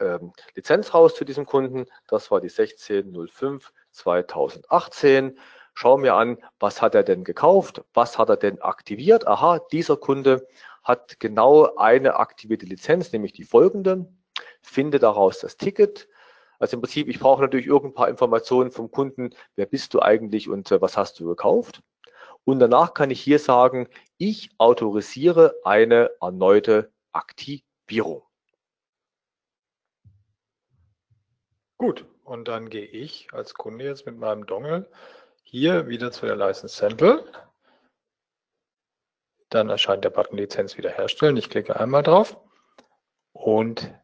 ähm, 0.00 0.32
Lizenz 0.56 0.92
raus 0.92 1.14
zu 1.14 1.24
diesem 1.24 1.46
Kunden. 1.46 1.86
Das 2.08 2.32
war 2.32 2.40
die 2.40 2.50
1605 2.50 3.72
2018. 3.92 5.38
Schau 5.74 5.96
mir 5.96 6.14
an, 6.14 6.38
was 6.60 6.80
hat 6.80 6.94
er 6.94 7.02
denn 7.02 7.24
gekauft? 7.24 7.82
Was 7.94 8.16
hat 8.16 8.28
er 8.28 8.36
denn 8.36 8.62
aktiviert? 8.62 9.26
Aha, 9.26 9.58
dieser 9.72 9.96
Kunde 9.96 10.46
hat 10.84 11.18
genau 11.18 11.74
eine 11.76 12.16
aktivierte 12.16 12.64
Lizenz, 12.64 13.12
nämlich 13.12 13.32
die 13.32 13.42
folgende. 13.42 14.06
Finde 14.62 15.00
daraus 15.00 15.40
das 15.40 15.56
Ticket. 15.56 16.08
Also 16.60 16.76
im 16.76 16.82
Prinzip, 16.82 17.08
ich 17.08 17.18
brauche 17.18 17.42
natürlich 17.42 17.66
irgendein 17.66 17.94
paar 17.94 18.08
Informationen 18.08 18.70
vom 18.70 18.90
Kunden. 18.90 19.30
Wer 19.56 19.66
bist 19.66 19.92
du 19.94 20.00
eigentlich 20.00 20.48
und 20.48 20.70
äh, 20.70 20.80
was 20.80 20.96
hast 20.96 21.18
du 21.18 21.26
gekauft? 21.26 21.82
Und 22.44 22.60
danach 22.60 22.94
kann 22.94 23.10
ich 23.10 23.20
hier 23.20 23.40
sagen, 23.40 23.88
ich 24.16 24.50
autorisiere 24.58 25.56
eine 25.64 26.10
erneute 26.20 26.92
Aktivierung. 27.12 28.22
Gut, 31.78 32.06
und 32.22 32.46
dann 32.46 32.70
gehe 32.70 32.86
ich 32.86 33.28
als 33.32 33.54
Kunde 33.54 33.84
jetzt 33.84 34.06
mit 34.06 34.16
meinem 34.16 34.46
Dongle 34.46 34.88
hier 35.54 35.86
wieder 35.86 36.10
zu 36.10 36.26
der 36.26 36.34
License 36.34 36.74
Sample. 36.74 37.24
Dann 39.50 39.70
erscheint 39.70 40.02
der 40.04 40.10
Button 40.10 40.36
Lizenz 40.36 40.76
wiederherstellen. 40.76 41.36
Ich 41.36 41.48
klicke 41.48 41.78
einmal 41.78 42.02
drauf 42.02 42.36
und 43.32 43.94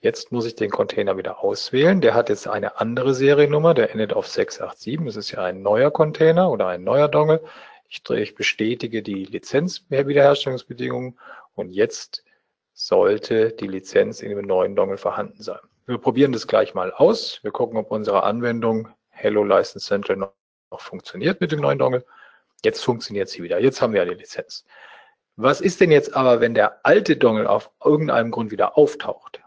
jetzt 0.00 0.32
muss 0.32 0.46
ich 0.46 0.54
den 0.54 0.70
Container 0.70 1.18
wieder 1.18 1.44
auswählen. 1.44 2.00
Der 2.00 2.14
hat 2.14 2.30
jetzt 2.30 2.48
eine 2.48 2.80
andere 2.80 3.12
Seriennummer, 3.12 3.74
der 3.74 3.90
endet 3.90 4.14
auf 4.14 4.26
687. 4.26 5.04
Das 5.04 5.16
ist 5.16 5.30
ja 5.32 5.44
ein 5.44 5.60
neuer 5.60 5.90
Container 5.90 6.50
oder 6.50 6.68
ein 6.68 6.84
neuer 6.84 7.08
Dongle. 7.08 7.44
Ich, 7.90 8.02
ich 8.08 8.34
bestätige 8.34 9.02
die 9.02 9.26
Lizenz-Wiederherstellungsbedingungen 9.26 11.18
und 11.54 11.68
jetzt 11.68 12.24
sollte 12.72 13.52
die 13.52 13.68
Lizenz 13.68 14.22
in 14.22 14.30
dem 14.30 14.46
neuen 14.46 14.74
Dongle 14.74 14.96
vorhanden 14.96 15.42
sein. 15.42 15.60
Wir 15.84 15.98
probieren 15.98 16.32
das 16.32 16.46
gleich 16.46 16.72
mal 16.72 16.94
aus. 16.94 17.40
Wir 17.42 17.50
gucken, 17.50 17.76
ob 17.76 17.90
unsere 17.90 18.22
Anwendung 18.22 18.88
Hello 19.10 19.44
License 19.44 19.86
Center 19.86 20.16
noch, 20.74 20.80
funktioniert 20.80 21.40
mit 21.40 21.52
dem 21.52 21.60
neuen 21.60 21.78
Dongle. 21.78 22.04
Jetzt 22.64 22.84
funktioniert 22.84 23.28
sie 23.28 23.42
wieder. 23.42 23.60
Jetzt 23.60 23.80
haben 23.80 23.92
wir 23.92 24.04
ja 24.04 24.10
die 24.10 24.18
Lizenz. 24.18 24.64
Was 25.36 25.60
ist 25.60 25.80
denn 25.80 25.90
jetzt 25.90 26.14
aber, 26.14 26.40
wenn 26.40 26.54
der 26.54 26.84
alte 26.84 27.16
Dongle 27.16 27.48
auf 27.48 27.70
irgendeinem 27.84 28.30
Grund 28.30 28.50
wieder 28.50 28.76
auftaucht? 28.76 29.40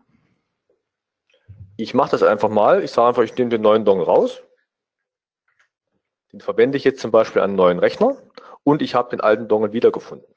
Ich 1.77 1.93
mache 1.93 2.11
das 2.11 2.23
einfach 2.23 2.49
mal. 2.49 2.83
Ich 2.83 2.91
sage 2.91 3.09
einfach, 3.09 3.23
ich 3.23 3.35
nehme 3.35 3.49
den 3.49 3.61
neuen 3.61 3.85
Dongle 3.85 4.05
raus. 4.05 4.41
Den 6.31 6.41
verwende 6.41 6.77
ich 6.77 6.83
jetzt 6.83 6.99
zum 6.99 7.11
Beispiel 7.11 7.41
an 7.41 7.51
einen 7.51 7.57
neuen 7.57 7.79
Rechner 7.79 8.17
und 8.63 8.81
ich 8.81 8.95
habe 8.95 9.09
den 9.09 9.21
alten 9.21 9.47
Dongle 9.47 9.71
wiedergefunden. 9.73 10.27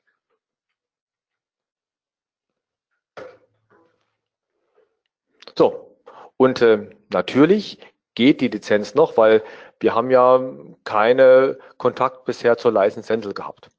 So, 5.57 5.97
und 6.37 6.63
äh, 6.63 6.89
natürlich 7.13 7.81
geht 8.15 8.41
die 8.41 8.49
Lizenz 8.49 8.95
noch, 8.95 9.17
weil 9.17 9.43
wir 9.81 9.95
haben 9.95 10.11
ja 10.11 10.41
keine 10.85 11.59
Kontakt 11.79 12.25
bisher 12.25 12.57
zur 12.59 12.73
License 12.73 13.07
Central 13.07 13.35
gehabt. 13.35 13.71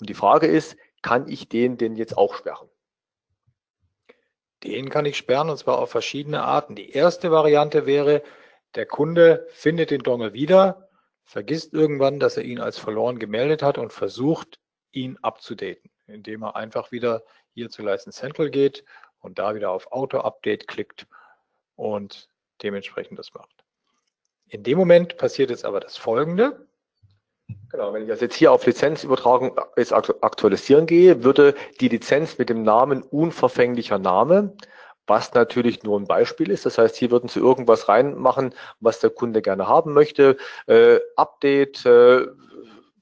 Und 0.00 0.08
die 0.08 0.14
Frage 0.14 0.46
ist, 0.46 0.76
kann 1.02 1.28
ich 1.28 1.48
den 1.48 1.76
denn 1.76 1.96
jetzt 1.96 2.16
auch 2.16 2.34
sperren? 2.34 2.68
Den 4.62 4.88
kann 4.88 5.04
ich 5.04 5.18
sperren 5.18 5.50
und 5.50 5.58
zwar 5.58 5.78
auf 5.78 5.90
verschiedene 5.90 6.42
Arten. 6.42 6.74
Die 6.74 6.90
erste 6.90 7.30
Variante 7.30 7.84
wäre, 7.84 8.22
der 8.74 8.86
Kunde 8.86 9.46
findet 9.50 9.90
den 9.90 10.00
Dongle 10.00 10.32
wieder, 10.32 10.88
vergisst 11.24 11.74
irgendwann, 11.74 12.18
dass 12.18 12.38
er 12.38 12.44
ihn 12.44 12.60
als 12.60 12.78
verloren 12.78 13.18
gemeldet 13.18 13.62
hat 13.62 13.76
und 13.76 13.92
versucht, 13.92 14.58
ihn 14.92 15.18
abzudaten, 15.20 15.90
indem 16.06 16.42
er 16.42 16.56
einfach 16.56 16.90
wieder 16.90 17.22
hier 17.52 17.68
zu 17.68 17.82
License 17.82 18.18
Central 18.18 18.50
geht 18.50 18.84
und 19.18 19.38
da 19.38 19.54
wieder 19.54 19.70
auf 19.70 19.92
Auto 19.92 20.18
Update 20.18 20.66
klickt 20.66 21.06
und 21.76 22.30
dementsprechend 22.62 23.18
das 23.18 23.34
macht. 23.34 23.63
In 24.54 24.62
dem 24.62 24.78
Moment 24.78 25.16
passiert 25.16 25.50
jetzt 25.50 25.64
aber 25.64 25.80
das 25.80 25.96
folgende. 25.96 26.68
Genau, 27.72 27.92
wenn 27.92 28.02
ich 28.02 28.08
das 28.08 28.20
jetzt 28.20 28.36
hier 28.36 28.52
auf 28.52 28.64
Lizenzübertragung 28.64 29.58
jetzt 29.76 29.92
aktualisieren 29.92 30.86
gehe, 30.86 31.24
würde 31.24 31.56
die 31.80 31.88
Lizenz 31.88 32.38
mit 32.38 32.50
dem 32.50 32.62
Namen 32.62 33.02
unverfänglicher 33.02 33.98
Name, 33.98 34.56
was 35.08 35.34
natürlich 35.34 35.82
nur 35.82 35.98
ein 35.98 36.06
Beispiel 36.06 36.52
ist. 36.52 36.66
Das 36.66 36.78
heißt, 36.78 36.94
hier 36.94 37.10
würden 37.10 37.28
Sie 37.28 37.40
irgendwas 37.40 37.88
reinmachen, 37.88 38.54
was 38.78 39.00
der 39.00 39.10
Kunde 39.10 39.42
gerne 39.42 39.66
haben 39.66 39.92
möchte. 39.92 40.36
Äh, 40.68 41.00
Update, 41.16 41.84
äh, 41.84 42.24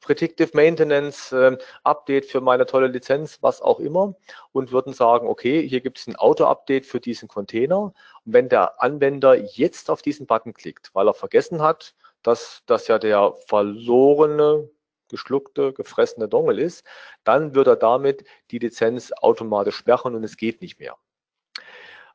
Predictive 0.02 0.50
Maintenance, 0.52 1.32
äh, 1.32 1.56
Update 1.84 2.26
für 2.26 2.40
meine 2.40 2.66
tolle 2.66 2.88
Lizenz, 2.88 3.38
was 3.40 3.62
auch 3.62 3.80
immer 3.80 4.14
und 4.52 4.72
würden 4.72 4.92
sagen, 4.92 5.26
okay, 5.28 5.66
hier 5.66 5.80
gibt 5.80 5.98
es 5.98 6.06
ein 6.06 6.16
Auto-Update 6.16 6.84
für 6.84 7.00
diesen 7.00 7.28
Container. 7.28 7.80
Und 7.80 7.94
wenn 8.24 8.48
der 8.48 8.82
Anwender 8.82 9.34
jetzt 9.34 9.90
auf 9.90 10.02
diesen 10.02 10.26
Button 10.26 10.52
klickt, 10.52 10.90
weil 10.92 11.08
er 11.08 11.14
vergessen 11.14 11.62
hat, 11.62 11.94
dass 12.22 12.62
das 12.66 12.88
ja 12.88 12.98
der 12.98 13.32
verlorene, 13.46 14.68
geschluckte, 15.08 15.72
gefressene 15.72 16.28
Dongle 16.28 16.60
ist, 16.60 16.84
dann 17.22 17.54
wird 17.54 17.68
er 17.68 17.76
damit 17.76 18.24
die 18.50 18.58
Lizenz 18.58 19.12
automatisch 19.12 19.76
sperren 19.76 20.14
und 20.14 20.24
es 20.24 20.36
geht 20.36 20.62
nicht 20.62 20.80
mehr. 20.80 20.96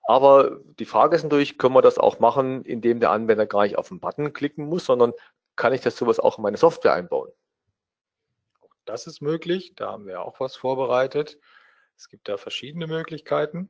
Aber 0.04 0.60
die 0.80 0.86
Frage 0.86 1.16
ist 1.16 1.24
natürlich, 1.24 1.58
können 1.58 1.76
wir 1.76 1.82
das 1.82 1.98
auch 1.98 2.20
machen, 2.20 2.64
indem 2.64 3.00
der 3.00 3.12
Anwender 3.12 3.46
gar 3.46 3.64
nicht 3.64 3.78
auf 3.78 3.90
den 3.90 4.00
Button 4.00 4.34
klicken 4.34 4.66
muss, 4.68 4.86
sondern 4.86 5.14
kann 5.56 5.74
ich 5.74 5.82
das 5.82 5.98
sowas 5.98 6.20
auch 6.20 6.38
in 6.38 6.44
meine 6.44 6.58
Software 6.58 6.94
einbauen? 6.94 7.30
Das 8.88 9.06
ist 9.06 9.22
möglich. 9.22 9.74
Da 9.76 9.92
haben 9.92 10.08
wir 10.08 10.22
auch 10.22 10.40
was 10.40 10.56
vorbereitet. 10.56 11.38
Es 11.98 12.08
gibt 12.08 12.30
da 12.30 12.38
verschiedene 12.38 12.88
Möglichkeiten. 12.88 13.70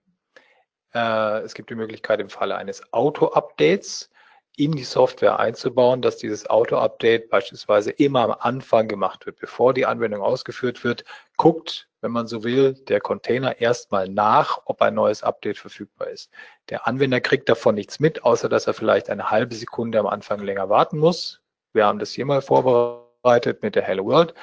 Äh, 0.93 1.39
es 1.39 1.55
gibt 1.55 1.71
die 1.71 1.75
Möglichkeit 1.75 2.19
im 2.19 2.29
Falle 2.29 2.55
eines 2.55 2.93
Auto-Updates 2.93 4.11
in 4.57 4.73
die 4.73 4.83
Software 4.83 5.39
einzubauen, 5.39 6.03
dass 6.03 6.17
dieses 6.17 6.47
Auto-Update 6.49 7.29
beispielsweise 7.29 7.91
immer 7.91 8.21
am 8.21 8.31
Anfang 8.31 8.87
gemacht 8.87 9.25
wird, 9.25 9.39
bevor 9.39 9.73
die 9.73 9.87
Anwendung 9.87 10.21
ausgeführt 10.21 10.83
wird, 10.83 11.03
guckt, 11.35 11.89
wenn 12.01 12.11
man 12.11 12.27
so 12.27 12.43
will, 12.43 12.73
der 12.73 13.01
Container 13.01 13.59
erstmal 13.59 14.07
nach, 14.07 14.61
ob 14.65 14.83
ein 14.83 14.93
neues 14.93 15.23
Update 15.23 15.57
verfügbar 15.57 16.09
ist. 16.09 16.31
Der 16.69 16.87
Anwender 16.87 17.21
kriegt 17.21 17.49
davon 17.49 17.73
nichts 17.73 17.99
mit, 17.99 18.23
außer 18.23 18.49
dass 18.49 18.67
er 18.67 18.75
vielleicht 18.75 19.09
eine 19.09 19.31
halbe 19.31 19.55
Sekunde 19.55 19.99
am 19.99 20.07
Anfang 20.07 20.41
länger 20.41 20.69
warten 20.69 20.99
muss. 20.99 21.41
Wir 21.73 21.85
haben 21.85 21.97
das 21.97 22.11
hier 22.11 22.25
mal 22.25 22.41
vorbereitet 22.41 23.63
mit 23.63 23.73
der 23.73 23.83
Hello 23.83 24.05
World. 24.05 24.35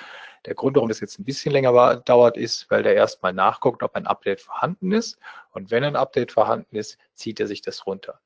Der 0.46 0.54
Grund, 0.54 0.76
warum 0.76 0.88
das 0.88 1.00
jetzt 1.00 1.18
ein 1.18 1.24
bisschen 1.24 1.52
länger 1.52 1.96
dauert, 1.96 2.36
ist, 2.36 2.70
weil 2.70 2.82
der 2.82 2.94
erstmal 2.94 3.32
nachguckt, 3.32 3.82
ob 3.82 3.94
ein 3.94 4.06
Update 4.06 4.40
vorhanden 4.40 4.92
ist. 4.92 5.18
Und 5.52 5.70
wenn 5.70 5.84
ein 5.84 5.96
Update 5.96 6.32
vorhanden 6.32 6.76
ist, 6.76 6.98
zieht 7.14 7.40
er 7.40 7.46
sich 7.46 7.62
das 7.62 7.86
runter. 7.86 8.20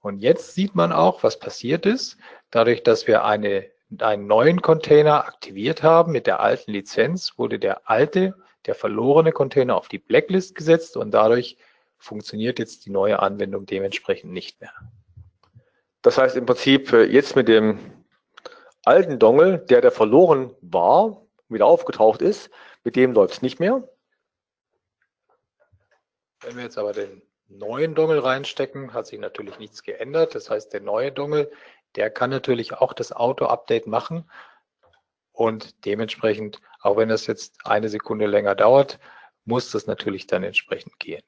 Und 0.00 0.18
jetzt 0.18 0.54
sieht 0.54 0.74
man 0.74 0.92
auch, 0.92 1.22
was 1.22 1.38
passiert 1.38 1.86
ist. 1.86 2.18
Dadurch, 2.50 2.82
dass 2.82 3.06
wir 3.06 3.24
eine, 3.24 3.66
einen 3.98 4.26
neuen 4.26 4.60
Container 4.60 5.26
aktiviert 5.26 5.82
haben 5.82 6.12
mit 6.12 6.26
der 6.26 6.40
alten 6.40 6.72
Lizenz, 6.72 7.38
wurde 7.38 7.58
der 7.58 7.88
alte, 7.88 8.34
der 8.66 8.74
verlorene 8.74 9.32
Container 9.32 9.76
auf 9.76 9.88
die 9.88 9.98
Blacklist 9.98 10.54
gesetzt 10.54 10.96
und 10.98 11.12
dadurch 11.12 11.56
funktioniert 11.96 12.58
jetzt 12.58 12.84
die 12.84 12.90
neue 12.90 13.20
Anwendung 13.20 13.64
dementsprechend 13.64 14.32
nicht 14.32 14.60
mehr. 14.60 14.72
Das 16.02 16.18
heißt 16.18 16.36
im 16.36 16.44
Prinzip 16.44 16.92
äh, 16.92 17.04
jetzt 17.04 17.34
mit 17.34 17.48
dem 17.48 17.78
alten 18.84 19.18
Dongle, 19.18 19.58
der 19.58 19.80
der 19.80 19.90
verloren 19.90 20.54
war, 20.60 21.23
wieder 21.48 21.66
aufgetaucht 21.66 22.22
ist, 22.22 22.50
mit 22.82 22.96
dem 22.96 23.12
läuft 23.12 23.34
es 23.34 23.42
nicht 23.42 23.60
mehr. 23.60 23.88
Wenn 26.40 26.56
wir 26.56 26.64
jetzt 26.64 26.78
aber 26.78 26.92
den 26.92 27.22
neuen 27.48 27.94
Dongle 27.94 28.22
reinstecken, 28.22 28.92
hat 28.92 29.06
sich 29.06 29.18
natürlich 29.18 29.58
nichts 29.58 29.82
geändert. 29.82 30.34
Das 30.34 30.50
heißt, 30.50 30.72
der 30.72 30.80
neue 30.80 31.12
Dongle, 31.12 31.50
der 31.96 32.10
kann 32.10 32.30
natürlich 32.30 32.74
auch 32.74 32.92
das 32.92 33.12
Auto-Update 33.12 33.86
machen 33.86 34.30
und 35.32 35.84
dementsprechend, 35.84 36.60
auch 36.80 36.96
wenn 36.96 37.08
das 37.08 37.26
jetzt 37.26 37.58
eine 37.64 37.88
Sekunde 37.88 38.26
länger 38.26 38.54
dauert, 38.54 38.98
muss 39.44 39.70
das 39.70 39.86
natürlich 39.86 40.26
dann 40.26 40.44
entsprechend 40.44 40.98
gehen. 40.98 41.22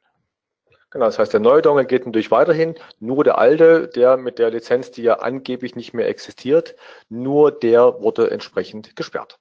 Genau, 0.90 1.06
das 1.06 1.18
heißt, 1.18 1.32
der 1.32 1.40
neue 1.40 1.62
Dongle 1.62 1.84
geht 1.84 2.06
natürlich 2.06 2.30
weiterhin, 2.30 2.76
nur 3.00 3.24
der 3.24 3.38
alte, 3.38 3.88
der 3.88 4.16
mit 4.16 4.38
der 4.38 4.50
Lizenz, 4.50 4.92
die 4.92 5.02
ja 5.02 5.18
angeblich 5.18 5.74
nicht 5.74 5.92
mehr 5.92 6.08
existiert, 6.08 6.76
nur 7.08 7.50
der 7.50 8.00
wurde 8.00 8.30
entsprechend 8.30 8.94
gesperrt. 8.94 9.38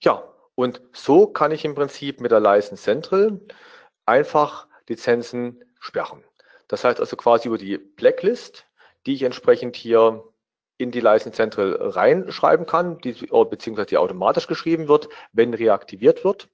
Ja, 0.00 0.22
und 0.54 0.80
so 0.92 1.26
kann 1.26 1.52
ich 1.52 1.64
im 1.64 1.74
Prinzip 1.74 2.20
mit 2.20 2.30
der 2.30 2.40
License 2.40 2.82
Central 2.82 3.40
einfach 4.06 4.66
Lizenzen 4.88 5.64
sperren. 5.80 6.22
Das 6.68 6.84
heißt 6.84 7.00
also 7.00 7.16
quasi 7.16 7.48
über 7.48 7.58
die 7.58 7.78
Blacklist, 7.78 8.66
die 9.06 9.14
ich 9.14 9.22
entsprechend 9.22 9.76
hier 9.76 10.24
in 10.76 10.90
die 10.90 11.00
License 11.00 11.36
Central 11.36 11.76
reinschreiben 11.80 12.66
kann, 12.66 12.98
die, 12.98 13.12
beziehungsweise 13.12 13.86
die 13.86 13.96
automatisch 13.96 14.46
geschrieben 14.46 14.88
wird, 14.88 15.08
wenn 15.32 15.54
reaktiviert 15.54 16.24
wird, 16.24 16.48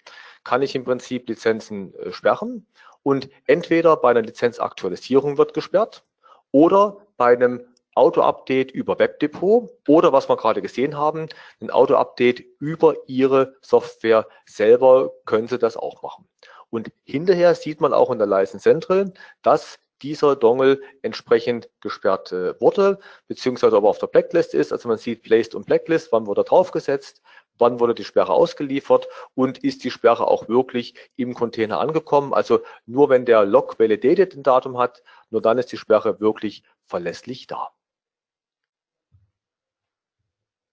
kann 0.45 0.63
ich 0.63 0.75
im 0.75 0.85
Prinzip 0.85 1.29
Lizenzen 1.29 1.95
äh, 1.95 2.13
sperren 2.13 2.67
und 3.03 3.31
entweder 3.47 3.97
bei 3.97 4.11
einer 4.11 4.23
Lizenzaktualisierung 4.23 5.39
wird 5.39 5.55
gesperrt 5.55 6.05
oder 6.51 6.99
bei 7.17 7.33
einem 7.33 7.67
Auto-Update 8.01 8.71
über 8.71 8.99
Webdepot 8.99 9.71
oder 9.87 10.11
was 10.13 10.29
wir 10.31 10.39
gerade 10.39 10.63
gesehen 10.63 10.97
haben, 10.97 11.29
ein 11.61 11.71
Auto-Update 11.71 12.43
über 12.59 12.95
Ihre 13.07 13.55
Software 13.61 14.27
selber 14.47 15.11
können 15.27 15.49
Sie 15.49 15.59
das 15.59 15.77
auch 15.77 16.03
machen. 16.03 16.27
Und 16.71 16.91
hinterher 17.05 17.55
sieht 17.55 17.83
man 17.83 17.93
auch 17.93 18.11
in 18.11 18.19
der 18.19 18.27
License 18.27 18.63
Central, 18.63 19.13
dass 19.43 19.79
dieser 20.01 20.35
Dongle 20.35 20.81
entsprechend 21.03 21.69
gesperrt 21.83 22.33
äh, 22.33 22.59
wurde, 22.59 22.99
beziehungsweise 23.29 23.77
aber 23.77 23.91
auf 23.91 23.99
der 23.99 24.07
Blacklist 24.07 24.55
ist. 24.55 24.73
Also 24.73 24.89
man 24.89 24.97
sieht 24.97 25.23
Placed 25.23 25.55
und 25.55 25.67
Blacklist, 25.67 26.11
wann 26.11 26.27
wurde 26.27 26.41
er 26.41 26.45
draufgesetzt, 26.45 27.21
wann 27.59 27.81
wurde 27.81 27.95
die 27.95 28.05
Sperre 28.05 28.33
ausgeliefert 28.33 29.09
und 29.35 29.59
ist 29.59 29.85
die 29.85 29.91
Sperre 29.91 30.27
auch 30.27 30.49
wirklich 30.49 30.95
im 31.17 31.35
Container 31.35 31.81
angekommen. 31.81 32.33
Also 32.33 32.61
nur 32.87 33.11
wenn 33.11 33.27
der 33.27 33.45
Log 33.45 33.79
validated 33.79 34.35
ein 34.35 34.43
Datum 34.43 34.79
hat, 34.79 35.03
nur 35.29 35.43
dann 35.43 35.59
ist 35.59 35.71
die 35.71 35.77
Sperre 35.77 36.19
wirklich 36.19 36.63
verlässlich 36.87 37.47
da. 37.47 37.71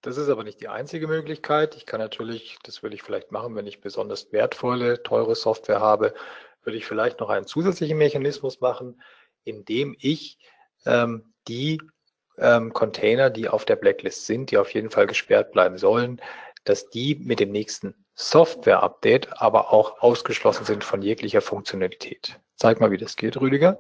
Das 0.07 0.15
ist 0.15 0.29
aber 0.29 0.45
nicht 0.45 0.61
die 0.61 0.69
einzige 0.69 1.05
Möglichkeit. 1.05 1.75
Ich 1.75 1.85
kann 1.85 1.99
natürlich, 1.99 2.57
das 2.63 2.81
würde 2.81 2.95
ich 2.95 3.03
vielleicht 3.03 3.33
machen, 3.33 3.57
wenn 3.57 3.67
ich 3.67 3.81
besonders 3.81 4.31
wertvolle, 4.31 5.03
teure 5.03 5.35
Software 5.35 5.81
habe, 5.81 6.13
würde 6.63 6.77
ich 6.77 6.85
vielleicht 6.85 7.19
noch 7.19 7.27
einen 7.27 7.45
zusätzlichen 7.45 7.97
Mechanismus 7.97 8.61
machen, 8.61 9.01
indem 9.43 9.97
ich 9.99 10.37
ähm, 10.85 11.33
die 11.49 11.81
ähm, 12.37 12.71
Container, 12.71 13.29
die 13.29 13.49
auf 13.49 13.65
der 13.65 13.75
Blacklist 13.75 14.25
sind, 14.25 14.49
die 14.49 14.57
auf 14.57 14.73
jeden 14.73 14.91
Fall 14.91 15.07
gesperrt 15.07 15.51
bleiben 15.51 15.77
sollen, 15.77 16.21
dass 16.63 16.89
die 16.89 17.15
mit 17.15 17.41
dem 17.41 17.51
nächsten 17.51 17.93
Software-Update 18.13 19.41
aber 19.41 19.73
auch 19.73 19.99
ausgeschlossen 19.99 20.63
sind 20.63 20.85
von 20.85 21.01
jeglicher 21.01 21.41
Funktionalität. 21.41 22.39
Zeig 22.55 22.79
mal, 22.79 22.91
wie 22.91 22.97
das 22.97 23.17
geht, 23.17 23.35
Rüdiger. 23.35 23.77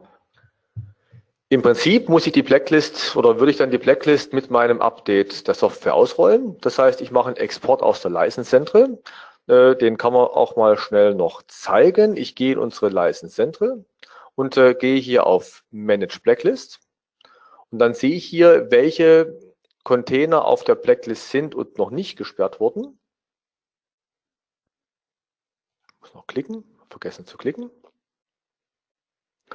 Im 1.49 1.61
Prinzip 1.61 2.09
muss 2.09 2.27
ich 2.27 2.33
die 2.33 2.43
Blacklist 2.43 3.15
oder 3.15 3.39
würde 3.39 3.51
ich 3.51 3.57
dann 3.57 3.71
die 3.71 3.77
Blacklist 3.77 4.33
mit 4.33 4.51
meinem 4.51 4.81
Update 4.81 5.47
der 5.47 5.53
Software 5.53 5.93
ausrollen. 5.93 6.59
Das 6.59 6.77
heißt, 6.77 6.99
ich 6.99 7.11
mache 7.11 7.27
einen 7.27 7.37
Export 7.37 7.81
aus 7.81 8.01
der 8.01 8.11
License 8.11 8.49
Central. 8.49 9.01
Äh, 9.47 9.77
den 9.77 9.97
kann 9.97 10.11
man 10.11 10.27
auch 10.27 10.57
mal 10.57 10.77
schnell 10.77 11.15
noch 11.15 11.41
zeigen. 11.43 12.17
Ich 12.17 12.35
gehe 12.35 12.53
in 12.53 12.59
unsere 12.59 12.89
License 12.89 13.33
Central 13.33 13.85
und 14.35 14.57
äh, 14.57 14.75
gehe 14.75 14.99
hier 14.99 15.25
auf 15.25 15.63
Manage 15.71 16.19
Blacklist. 16.19 16.81
Und 17.69 17.79
dann 17.79 17.93
sehe 17.93 18.15
ich 18.15 18.25
hier, 18.25 18.69
welche 18.69 19.39
Container 19.83 20.43
auf 20.43 20.65
der 20.65 20.75
Blacklist 20.75 21.29
sind 21.29 21.55
und 21.55 21.77
noch 21.77 21.91
nicht 21.91 22.17
gesperrt 22.17 22.59
wurden. 22.59 22.99
Ich 25.93 26.01
muss 26.01 26.13
noch 26.13 26.27
klicken, 26.27 26.65
vergessen 26.89 27.25
zu 27.25 27.37
klicken. 27.37 27.71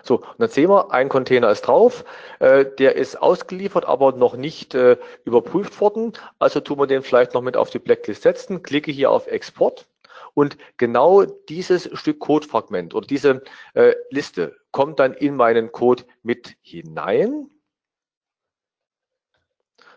So, 0.03 0.16
und 0.16 0.38
dann 0.38 0.49
sehen 0.49 0.70
wir, 0.70 0.90
ein 0.93 1.09
Container 1.09 1.51
ist 1.51 1.62
drauf, 1.62 2.05
äh, 2.40 2.64
der 2.64 2.97
ist 2.97 3.20
ausgeliefert, 3.20 3.84
aber 3.84 4.12
noch 4.12 4.36
nicht 4.36 4.74
äh, 4.74 4.97
überprüft 5.24 5.80
worden. 5.80 6.12
Also 6.38 6.61
tun 6.61 6.78
wir 6.78 6.86
den 6.86 7.03
vielleicht 7.03 7.34
noch 7.34 7.43
mit 7.43 7.57
auf 7.57 7.70
die 7.70 7.78
Blacklist 7.78 8.22
setzen, 8.22 8.62
klicke 8.62 8.90
hier 8.90 9.11
auf 9.11 9.26
Export 9.26 9.86
und 10.34 10.57
genau 10.76 11.24
dieses 11.24 11.90
Stück 11.93 12.20
Codefragment 12.20 12.95
oder 12.95 13.07
diese 13.07 13.43
äh, 13.74 13.95
Liste 14.11 14.57
kommt 14.70 14.99
dann 14.99 15.14
in 15.14 15.36
meinen 15.36 15.72
Code 15.72 16.05
mit 16.22 16.57
hinein. 16.62 17.51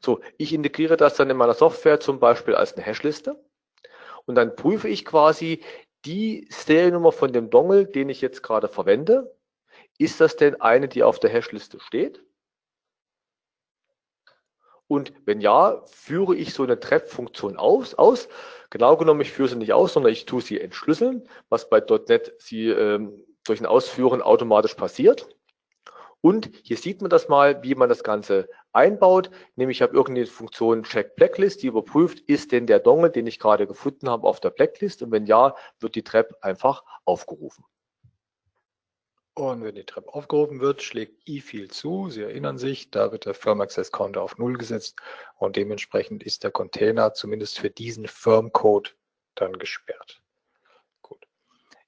So, 0.01 0.19
ich 0.37 0.53
integriere 0.53 0.97
das 0.97 1.15
dann 1.15 1.29
in 1.29 1.37
meiner 1.37 1.53
Software 1.55 1.99
zum 1.99 2.19
Beispiel 2.19 2.53
als 2.53 2.73
eine 2.73 2.85
Hashliste 2.85 3.43
und 4.25 4.35
dann 4.35 4.55
prüfe 4.55 4.87
ich 4.87 5.05
quasi 5.05 5.63
die 6.05 6.47
Seriennummer 6.51 7.11
von 7.11 7.33
dem 7.33 7.49
Dongle, 7.49 7.87
den 7.87 8.09
ich 8.09 8.21
jetzt 8.21 8.43
gerade 8.43 8.67
verwende. 8.67 9.34
Ist 9.97 10.19
das 10.19 10.35
denn 10.35 10.61
eine, 10.61 10.87
die 10.87 11.03
auf 11.03 11.19
der 11.19 11.31
Hashliste 11.31 11.79
steht? 11.79 12.21
Und 14.87 15.13
wenn 15.25 15.41
ja, 15.41 15.81
führe 15.87 16.35
ich 16.35 16.53
so 16.53 16.63
eine 16.63 16.79
Trap-Funktion 16.79 17.57
aus, 17.57 17.95
aus. 17.95 18.27
Genau 18.69 18.97
genommen, 18.97 19.21
ich 19.21 19.31
führe 19.31 19.49
sie 19.49 19.55
nicht 19.55 19.73
aus, 19.73 19.93
sondern 19.93 20.11
ich 20.11 20.25
tue 20.25 20.41
sie 20.41 20.59
entschlüsseln, 20.59 21.27
was 21.49 21.69
bei 21.69 21.79
.NET 21.79 22.35
sie 22.37 22.67
ähm, 22.67 23.23
durch 23.45 23.59
ein 23.61 23.65
Ausführen 23.65 24.21
automatisch 24.21 24.75
passiert. 24.75 25.27
Und 26.21 26.49
hier 26.63 26.77
sieht 26.77 27.01
man 27.01 27.09
das 27.09 27.29
mal, 27.29 27.61
wie 27.63 27.75
man 27.75 27.89
das 27.89 28.03
Ganze 28.03 28.49
einbaut. 28.73 29.29
Nämlich 29.55 29.77
ich 29.77 29.81
habe 29.81 29.95
irgendeine 29.95 30.27
Funktion 30.27 30.83
Check 30.83 31.15
Blacklist, 31.15 31.61
die 31.61 31.67
überprüft, 31.67 32.19
ist 32.19 32.51
denn 32.51 32.67
der 32.67 32.79
Dongle, 32.79 33.11
den 33.11 33.27
ich 33.27 33.39
gerade 33.39 33.67
gefunden 33.67 34.09
habe, 34.09 34.27
auf 34.27 34.39
der 34.39 34.49
Blacklist? 34.49 35.03
Und 35.03 35.11
wenn 35.11 35.25
ja, 35.25 35.55
wird 35.79 35.95
die 35.95 36.03
Trap 36.03 36.35
einfach 36.41 36.83
aufgerufen. 37.05 37.63
Und 39.38 39.65
wenn 39.65 39.75
die 39.75 39.83
Trap 39.83 40.07
aufgerufen 40.07 40.61
wird, 40.61 40.81
schlägt 40.81 41.27
eField 41.27 41.73
zu. 41.73 42.09
Sie 42.09 42.21
erinnern 42.21 42.57
sich, 42.57 42.89
da 42.89 43.11
wird 43.11 43.25
der 43.25 43.33
Firm 43.33 43.59
Access 43.59 43.91
Counter 43.91 44.21
auf 44.21 44.38
Null 44.38 44.57
gesetzt 44.57 44.95
und 45.38 45.57
dementsprechend 45.57 46.23
ist 46.23 46.45
der 46.45 46.51
Container 46.51 47.13
zumindest 47.13 47.59
für 47.59 47.69
diesen 47.69 48.07
Firm 48.07 48.53
Code 48.53 48.91
dann 49.36 49.59
gesperrt. 49.59 50.21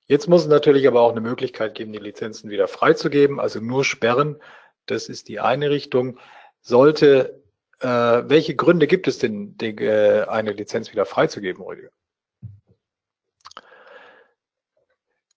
Jetzt 0.08 0.28
muss 0.28 0.42
es 0.42 0.48
natürlich 0.48 0.88
aber 0.88 1.02
auch 1.02 1.12
eine 1.12 1.22
Möglichkeit 1.22 1.76
geben, 1.76 1.92
die 1.92 2.00
Lizenzen 2.00 2.50
wieder 2.50 2.68
freizugeben, 2.68 3.40
also 3.40 3.60
nur 3.60 3.84
sperren. 3.84 4.42
Das 4.86 5.10
ist 5.10 5.28
die 5.28 5.42
eine 5.42 5.70
Richtung. 5.70 6.20
Sollte, 6.62 7.44
äh, 7.80 7.88
welche 7.88 8.56
Gründe 8.56 8.88
gibt 8.88 9.08
es 9.08 9.20
denn, 9.20 9.58
die, 9.58 9.76
äh, 9.84 10.24
eine 10.26 10.52
Lizenz 10.52 10.92
wieder 10.92 11.06
freizugeben, 11.06 11.62
Rüdiger? 11.62 11.92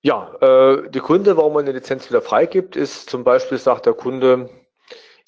Ja, 0.02 0.34
äh, 0.40 0.88
die 0.90 1.00
Gründe, 1.00 1.36
warum 1.36 1.52
man 1.52 1.64
eine 1.64 1.72
Lizenz 1.72 2.08
wieder 2.08 2.22
freigibt, 2.22 2.74
ist 2.74 3.10
zum 3.10 3.22
Beispiel, 3.22 3.58
sagt 3.58 3.84
der 3.84 3.92
Kunde, 3.92 4.48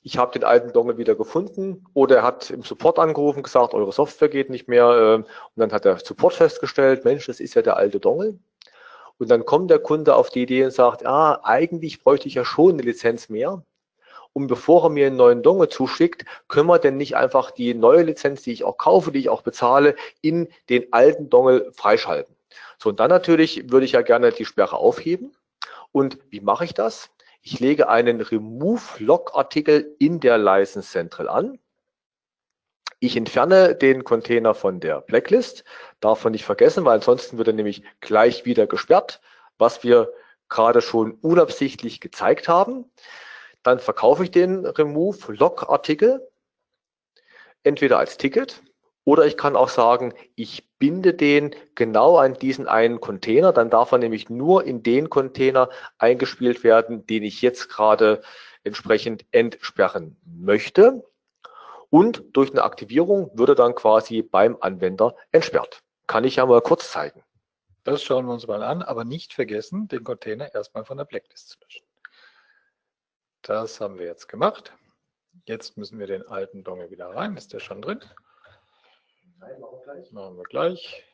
ich 0.03 0.17
habe 0.17 0.33
den 0.33 0.45
alten 0.45 0.73
Dongle 0.73 0.97
wieder 0.97 1.15
gefunden 1.15 1.85
oder 1.93 2.17
er 2.17 2.23
hat 2.23 2.51
im 2.51 2.63
Support 2.63 2.99
angerufen, 2.99 3.43
gesagt, 3.43 3.75
eure 3.75 3.93
Software 3.93 4.31
geht 4.31 4.49
nicht 4.49 4.69
mehr 4.69 4.87
äh, 4.87 5.15
und 5.17 5.27
dann 5.57 5.73
hat 5.73 5.85
der 5.85 5.99
Support 5.99 6.35
festgestellt, 6.35 7.05
Mensch, 7.05 7.27
das 7.27 7.39
ist 7.39 7.55
ja 7.55 7.61
der 7.63 7.77
alte 7.77 8.01
Dongle. 8.01 8.39
Und 9.19 9.31
dann 9.31 9.45
kommt 9.45 9.71
der 9.71 9.79
Kunde 9.79 10.17
auf 10.17 10.31
die 10.31 10.43
Idee 10.43 10.65
und 10.65 10.73
sagt, 10.73 11.05
ah, 11.07 11.41
eigentlich 11.45 12.03
bräuchte 12.03 12.27
ich 12.29 12.35
ja 12.35 12.45
schon 12.45 12.73
eine 12.73 12.83
Lizenz 12.83 13.29
mehr. 13.29 13.63
Und 14.33 14.47
bevor 14.47 14.85
er 14.85 14.91
mir 14.91 15.07
einen 15.07 15.17
neuen 15.17 15.43
Dongle 15.43 15.69
zuschickt, 15.69 16.25
können 16.49 16.69
wir 16.69 16.79
denn 16.79 16.97
nicht 16.97 17.15
einfach 17.17 17.51
die 17.51 17.75
neue 17.75 18.03
Lizenz, 18.05 18.43
die 18.43 18.53
ich 18.53 18.65
auch 18.65 18.79
kaufe, 18.79 19.13
die 19.13 19.19
ich 19.19 19.29
auch 19.29 19.43
bezahle, 19.43 19.97
in 20.23 20.49
den 20.71 20.93
alten 20.93 21.29
Dongle 21.29 21.71
freischalten. 21.75 22.35
So, 22.83 22.89
und 22.89 22.99
dann 22.99 23.11
natürlich 23.11 23.71
würde 23.71 23.87
ich 23.87 23.93
ja 23.93 24.03
gerne 24.03 24.33
die 24.33 24.45
Sperre 24.45 24.77
aufheben. 24.77 25.37
Und 25.93 26.19
wie 26.31 26.41
mache 26.41 26.65
ich 26.65 26.75
das? 26.75 27.11
Ich 27.41 27.61
lege 27.61 27.89
einen 27.89 28.21
Remove-Log-Artikel 28.21 29.95
in 30.01 30.19
der 30.19 30.37
License 30.37 30.91
Central 30.91 31.29
an. 31.29 31.61
Ich 32.99 33.17
entferne 33.17 33.77
den 33.77 34.03
Container 34.03 34.53
von 34.53 34.81
der 34.81 35.01
Blacklist, 35.01 35.63
man 36.03 36.33
nicht 36.33 36.45
vergessen, 36.45 36.85
weil 36.85 36.97
ansonsten 36.97 37.39
wird 37.39 37.47
er 37.47 37.55
nämlich 37.55 37.85
gleich 38.01 38.47
wieder 38.47 38.67
gesperrt, 38.67 39.21
was 39.59 39.85
wir 39.85 40.13
gerade 40.49 40.83
schon 40.83 41.13
unabsichtlich 41.13 42.01
gezeigt 42.01 42.49
haben. 42.49 42.91
Dann 43.63 43.79
verkaufe 43.79 44.25
ich 44.25 44.33
den 44.33 44.67
Remove 44.67 45.35
Log 45.35 45.71
Artikel 45.71 46.29
entweder 47.63 47.99
als 47.99 48.19
Ticket 48.19 48.61
oder 49.05 49.27
ich 49.27 49.37
kann 49.37 49.57
auch 49.57 49.69
sagen, 49.69 50.15
ich 50.35 50.69
binde 50.79 51.15
den 51.15 51.55
genau 51.75 52.19
an 52.19 52.35
diesen 52.35 52.69
einen 52.69 53.01
Container. 53.01 53.53
Dann 53.53 53.71
darf 53.71 53.93
er 53.93 53.99
nämlich 53.99 54.31
nur 54.31 54.65
in 54.65 54.83
den 54.83 55.11
Container 55.11 55.69
eingespielt 55.99 56.65
werden, 56.65 57.07
den 57.07 57.23
ich 57.23 57.43
jetzt 57.43 57.69
gerade 57.69 58.23
entsprechend 58.65 59.25
entsperren 59.33 60.17
möchte 60.25 61.03
und 61.93 62.25
durch 62.33 62.51
eine 62.51 62.65
Aktivierung 62.65 63.31
würde 63.35 63.55
dann 63.55 63.75
quasi 63.75 64.23
beim 64.23 64.57
Anwender 64.63 65.15
entsperrt. 65.31 65.83
Kann 66.07 66.25
ich 66.25 66.37
ja 66.37 66.47
mal 66.47 66.63
kurz 66.63 66.91
zeigen. 66.91 67.23
Das 67.85 68.03
schauen 68.03 68.25
wir 68.25 68.33
uns 68.33 68.47
mal 68.47 68.63
an, 68.63 68.81
aber 68.81 69.05
nicht 69.05 69.35
vergessen, 69.35 69.89
den 69.89 70.03
Container 70.03 70.55
erstmal 70.55 70.87
von 70.87 70.97
der 70.97 71.05
Blacklist 71.05 71.51
zu 71.51 71.59
löschen. 71.61 71.87
Das 73.43 73.79
haben 73.79 73.99
wir 73.99 74.07
jetzt 74.07 74.27
gemacht. 74.27 74.73
Jetzt 75.45 75.77
müssen 75.77 75.99
wir 75.99 76.07
den 76.07 76.27
alten 76.27 76.65
Dongle 76.65 76.91
wieder 76.91 77.09
rein. 77.09 77.37
Ist 77.37 77.53
der 77.53 77.61
schon 77.61 77.83
drin? 77.83 78.01
Nein, 79.43 79.61
machen 79.61 79.77
wir 79.77 79.83
gleich. 79.83 80.13
Machen 80.13 80.37
wir 80.37 80.45
gleich. 80.45 81.05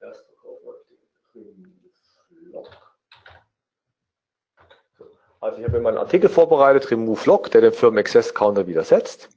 Erst 0.00 0.26
verkaufen 0.26 0.66
wir 1.32 1.42
den 1.42 2.52
Log. 2.52 2.68
Also 5.40 5.58
ich 5.58 5.64
habe 5.64 5.78
immer 5.78 5.88
einen 5.88 5.98
Artikel 5.98 6.28
vorbereitet, 6.28 6.90
Remove 6.90 7.24
Log, 7.24 7.50
der 7.52 7.62
den 7.62 7.72
Firmen 7.72 7.98
Access 7.98 8.34
Counter 8.34 8.66
widersetzt. 8.66 9.30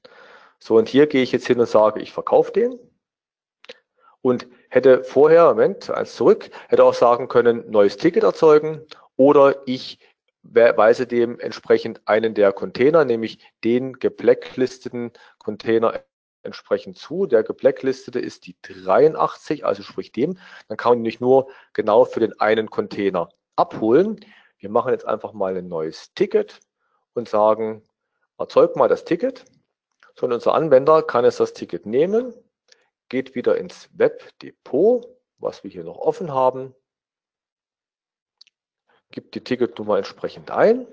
So, 0.60 0.76
und 0.76 0.90
hier 0.90 1.08
gehe 1.08 1.24
ich 1.24 1.32
jetzt 1.32 1.48
hin 1.48 1.60
und 1.60 1.70
sage, 1.70 2.02
ich 2.02 2.12
verkaufe 2.12 2.52
den. 2.52 2.78
Und 4.22 4.48
hätte 4.70 5.06
vorher, 5.06 5.46
Moment, 5.46 5.90
eins 5.90 6.16
zurück, 6.16 6.50
hätte 6.68 6.84
auch 6.84 6.94
sagen 6.94 7.30
können, 7.30 7.70
neues 7.72 7.96
Ticket 7.96 8.24
erzeugen 8.24 8.86
oder 9.16 9.62
ich 9.68 10.00
weise 10.44 11.08
dem 11.08 11.40
entsprechend 11.40 12.02
einen 12.06 12.34
der 12.34 12.52
Container, 12.52 13.06
nämlich 13.06 13.40
den 13.64 13.94
geblacklisteten 13.94 15.14
Container 15.38 16.04
entsprechend 16.44 16.98
zu. 16.98 17.26
Der 17.26 17.44
geblacklistete 17.44 18.20
ist 18.20 18.46
die 18.46 18.56
83, 18.62 19.66
also 19.66 19.84
sprich 19.84 20.12
dem. 20.12 20.38
Dann 20.68 20.78
kann 20.78 20.92
man 20.92 20.98
nämlich 21.00 21.20
nur 21.20 21.50
genau 21.74 22.06
für 22.06 22.20
den 22.20 22.40
einen 22.40 22.70
Container 22.70 23.30
abholen. 23.56 24.20
Wir 24.58 24.70
machen 24.70 24.92
jetzt 24.92 25.06
einfach 25.06 25.34
mal 25.34 25.58
ein 25.58 25.68
neues 25.68 26.14
Ticket 26.14 26.60
und 27.14 27.30
sagen, 27.30 27.84
erzeug 28.38 28.76
mal 28.76 28.88
das 28.88 29.06
Ticket. 29.06 29.46
So, 30.16 30.26
und 30.26 30.34
unser 30.34 30.54
Anwender 30.54 31.04
kann 31.04 31.26
jetzt 31.26 31.40
das 31.40 31.54
Ticket 31.54 31.86
nehmen, 31.86 32.34
geht 33.10 33.36
wieder 33.36 33.58
ins 33.58 33.90
Webdepot, 33.94 35.08
was 35.38 35.64
wir 35.64 35.72
hier 35.72 35.84
noch 35.84 35.98
offen 35.98 36.34
haben, 36.34 36.76
gibt 39.12 39.36
die 39.36 39.44
Ticketnummer 39.44 39.98
entsprechend 39.98 40.52
ein 40.52 40.88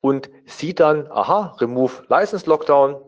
und 0.00 0.30
sieht 0.46 0.80
dann, 0.80 1.10
aha, 1.10 1.56
Remove 1.60 2.04
License 2.08 2.48
Lockdown. 2.48 3.00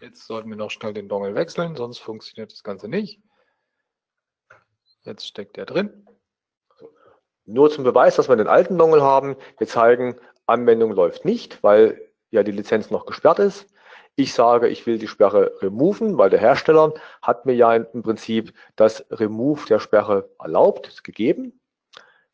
Jetzt 0.00 0.26
sollten 0.26 0.48
wir 0.48 0.56
noch 0.56 0.70
schnell 0.70 0.94
den 0.94 1.08
Dongle 1.08 1.34
wechseln, 1.34 1.74
sonst 1.74 1.98
funktioniert 1.98 2.52
das 2.52 2.62
Ganze 2.62 2.88
nicht. 2.88 3.20
Jetzt 5.02 5.26
steckt 5.26 5.58
er 5.58 5.66
drin. 5.66 6.06
Nur 7.44 7.70
zum 7.70 7.82
Beweis, 7.82 8.16
dass 8.16 8.28
wir 8.28 8.36
den 8.36 8.46
alten 8.46 8.78
Dongle 8.78 9.02
haben. 9.02 9.36
Wir 9.58 9.66
zeigen, 9.66 10.16
Anwendung 10.46 10.92
läuft 10.92 11.24
nicht, 11.24 11.62
weil 11.62 12.12
ja 12.30 12.42
die 12.42 12.52
Lizenz 12.52 12.90
noch 12.90 13.06
gesperrt 13.06 13.38
ist. 13.38 13.66
Ich 14.14 14.34
sage, 14.34 14.68
ich 14.68 14.86
will 14.86 14.98
die 14.98 15.08
Sperre 15.08 15.52
removen, 15.62 16.18
weil 16.18 16.30
der 16.30 16.40
Hersteller 16.40 16.92
hat 17.22 17.46
mir 17.46 17.54
ja 17.54 17.74
im 17.74 18.02
Prinzip 18.02 18.52
das 18.76 19.06
Remove 19.10 19.66
der 19.66 19.78
Sperre 19.78 20.28
erlaubt, 20.38 21.04
gegeben. 21.04 21.60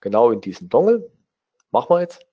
Genau 0.00 0.30
in 0.30 0.40
diesen 0.40 0.68
Dongle. 0.68 1.10
Machen 1.70 1.90
wir 1.90 2.00
jetzt. 2.00 2.26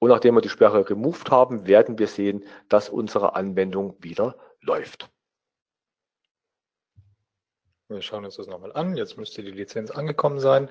Und 0.00 0.08
nachdem 0.08 0.34
wir 0.34 0.40
die 0.40 0.48
Sperre 0.48 0.88
removed 0.88 1.30
haben, 1.30 1.66
werden 1.66 1.98
wir 1.98 2.08
sehen, 2.08 2.44
dass 2.68 2.88
unsere 2.88 3.36
Anwendung 3.36 3.94
wieder 4.00 4.34
läuft. 4.62 5.10
Wir 7.88 8.00
schauen 8.00 8.24
uns 8.24 8.36
das 8.36 8.46
nochmal 8.46 8.72
an. 8.72 8.96
Jetzt 8.96 9.18
müsste 9.18 9.42
die 9.42 9.50
Lizenz 9.50 9.90
angekommen 9.90 10.40
sein. 10.40 10.70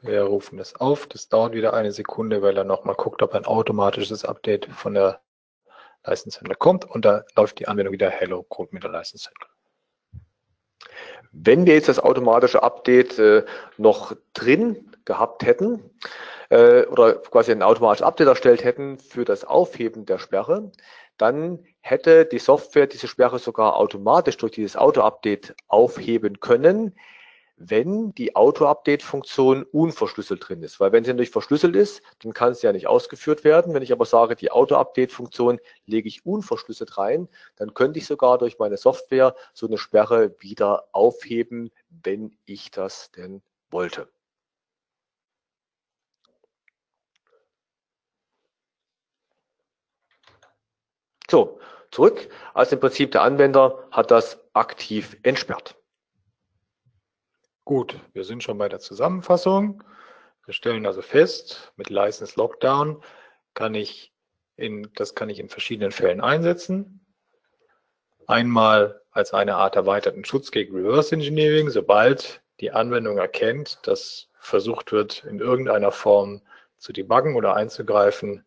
Wir 0.00 0.22
rufen 0.22 0.56
das 0.56 0.76
auf. 0.76 1.06
Das 1.06 1.28
dauert 1.28 1.52
wieder 1.52 1.74
eine 1.74 1.92
Sekunde, 1.92 2.40
weil 2.40 2.56
er 2.56 2.64
nochmal 2.64 2.94
guckt, 2.94 3.22
ob 3.22 3.34
ein 3.34 3.44
automatisches 3.44 4.24
Update 4.24 4.66
von 4.66 4.94
der 4.94 5.20
License 6.06 6.38
Handler 6.38 6.56
kommt 6.56 6.84
und 6.84 7.04
da 7.04 7.24
läuft 7.36 7.58
die 7.58 7.68
Anwendung 7.68 7.92
wieder 7.92 8.10
Hello 8.10 8.42
Code 8.42 8.70
mit 8.72 8.82
der 8.82 8.90
License 8.90 9.28
Handler. 9.28 10.22
Wenn 11.32 11.66
wir 11.66 11.74
jetzt 11.74 11.88
das 11.88 11.98
automatische 11.98 12.62
Update 12.62 13.18
äh, 13.18 13.44
noch 13.76 14.14
drin 14.32 14.94
gehabt 15.04 15.44
hätten 15.44 15.90
äh, 16.50 16.84
oder 16.86 17.14
quasi 17.14 17.52
ein 17.52 17.62
automatisches 17.62 18.06
Update 18.06 18.28
erstellt 18.28 18.64
hätten 18.64 18.98
für 18.98 19.24
das 19.24 19.44
Aufheben 19.44 20.06
der 20.06 20.18
Sperre, 20.18 20.70
dann 21.16 21.64
hätte 21.80 22.24
die 22.24 22.38
Software 22.38 22.86
diese 22.86 23.08
Sperre 23.08 23.38
sogar 23.38 23.76
automatisch 23.76 24.36
durch 24.36 24.52
dieses 24.52 24.76
Auto-Update 24.76 25.54
aufheben 25.68 26.40
können, 26.40 26.94
wenn 27.56 28.12
die 28.14 28.34
Auto-Update-Funktion 28.34 29.62
unverschlüsselt 29.62 30.48
drin 30.48 30.62
ist. 30.62 30.80
Weil 30.80 30.90
wenn 30.92 31.04
sie 31.04 31.10
natürlich 31.10 31.30
verschlüsselt 31.30 31.76
ist, 31.76 32.02
dann 32.20 32.32
kann 32.32 32.54
sie 32.54 32.66
ja 32.66 32.72
nicht 32.72 32.88
ausgeführt 32.88 33.44
werden. 33.44 33.74
Wenn 33.74 33.82
ich 33.82 33.92
aber 33.92 34.06
sage, 34.06 34.34
die 34.34 34.50
Auto-Update-Funktion 34.50 35.60
lege 35.86 36.08
ich 36.08 36.26
unverschlüsselt 36.26 36.98
rein, 36.98 37.28
dann 37.56 37.74
könnte 37.74 38.00
ich 38.00 38.06
sogar 38.06 38.38
durch 38.38 38.58
meine 38.58 38.76
Software 38.76 39.36
so 39.52 39.66
eine 39.66 39.78
Sperre 39.78 40.34
wieder 40.40 40.88
aufheben, 40.92 41.70
wenn 41.90 42.36
ich 42.44 42.72
das 42.72 43.12
denn 43.12 43.42
wollte. 43.70 44.08
So, 51.34 51.58
zurück. 51.90 52.28
Also 52.54 52.76
im 52.76 52.80
Prinzip 52.80 53.10
der 53.10 53.22
Anwender 53.22 53.88
hat 53.90 54.12
das 54.12 54.38
aktiv 54.52 55.16
entsperrt. 55.24 55.74
Gut, 57.64 57.98
wir 58.12 58.22
sind 58.22 58.44
schon 58.44 58.56
bei 58.56 58.68
der 58.68 58.78
Zusammenfassung. 58.78 59.82
Wir 60.44 60.54
stellen 60.54 60.86
also 60.86 61.02
fest, 61.02 61.72
mit 61.74 61.90
License 61.90 62.34
Lockdown 62.36 63.02
kann 63.54 63.74
ich 63.74 64.12
in, 64.54 64.92
das 64.94 65.16
kann 65.16 65.28
ich 65.28 65.40
in 65.40 65.48
verschiedenen 65.48 65.90
Fällen 65.90 66.20
einsetzen. 66.20 67.04
Einmal 68.28 69.02
als 69.10 69.34
eine 69.34 69.56
Art 69.56 69.74
erweiterten 69.74 70.24
Schutz 70.24 70.52
gegen 70.52 70.76
Reverse 70.76 71.16
Engineering, 71.16 71.68
sobald 71.68 72.42
die 72.60 72.70
Anwendung 72.70 73.18
erkennt, 73.18 73.80
dass 73.88 74.28
versucht 74.38 74.92
wird, 74.92 75.24
in 75.24 75.40
irgendeiner 75.40 75.90
Form 75.90 76.42
zu 76.78 76.92
debuggen 76.92 77.34
oder 77.34 77.56
einzugreifen, 77.56 78.44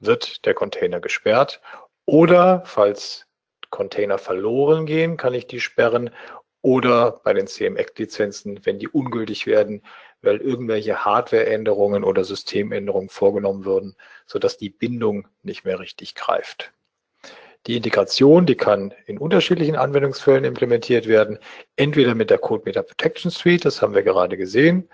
wird 0.00 0.44
der 0.44 0.54
Container 0.54 1.00
gesperrt. 1.00 1.60
Oder 2.06 2.62
falls 2.64 3.26
Container 3.70 4.18
verloren 4.18 4.86
gehen, 4.86 5.16
kann 5.16 5.34
ich 5.34 5.46
die 5.46 5.60
sperren 5.60 6.10
oder 6.62 7.20
bei 7.22 7.32
den 7.32 7.46
CMX-Lizenzen, 7.46 8.64
wenn 8.64 8.78
die 8.78 8.88
ungültig 8.88 9.46
werden, 9.46 9.82
weil 10.22 10.38
irgendwelche 10.38 11.04
Hardwareänderungen 11.04 12.04
oder 12.04 12.24
Systemänderungen 12.24 13.08
vorgenommen 13.08 13.64
würden, 13.64 13.96
sodass 14.26 14.56
die 14.56 14.70
Bindung 14.70 15.28
nicht 15.42 15.64
mehr 15.64 15.78
richtig 15.78 16.14
greift. 16.14 16.72
Die 17.66 17.76
Integration, 17.76 18.46
die 18.46 18.54
kann 18.54 18.94
in 19.06 19.18
unterschiedlichen 19.18 19.76
Anwendungsfällen 19.76 20.44
implementiert 20.44 21.08
werden, 21.08 21.38
entweder 21.74 22.14
mit 22.14 22.30
der 22.30 22.38
CodeMeter 22.38 22.84
Protection 22.84 23.30
Suite, 23.30 23.64
das 23.64 23.82
haben 23.82 23.94
wir 23.94 24.04
gerade 24.04 24.36
gesehen, 24.36 24.88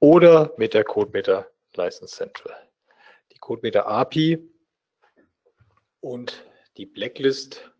oder 0.00 0.52
mit 0.56 0.72
der 0.72 0.84
CodeMeter 0.84 1.46
License 1.74 2.16
Central. 2.16 2.54
Die 3.32 3.38
CodeMeter 3.38 3.86
API 3.86 4.38
und 6.06 6.44
die 6.76 6.86
Blacklist 6.86 7.70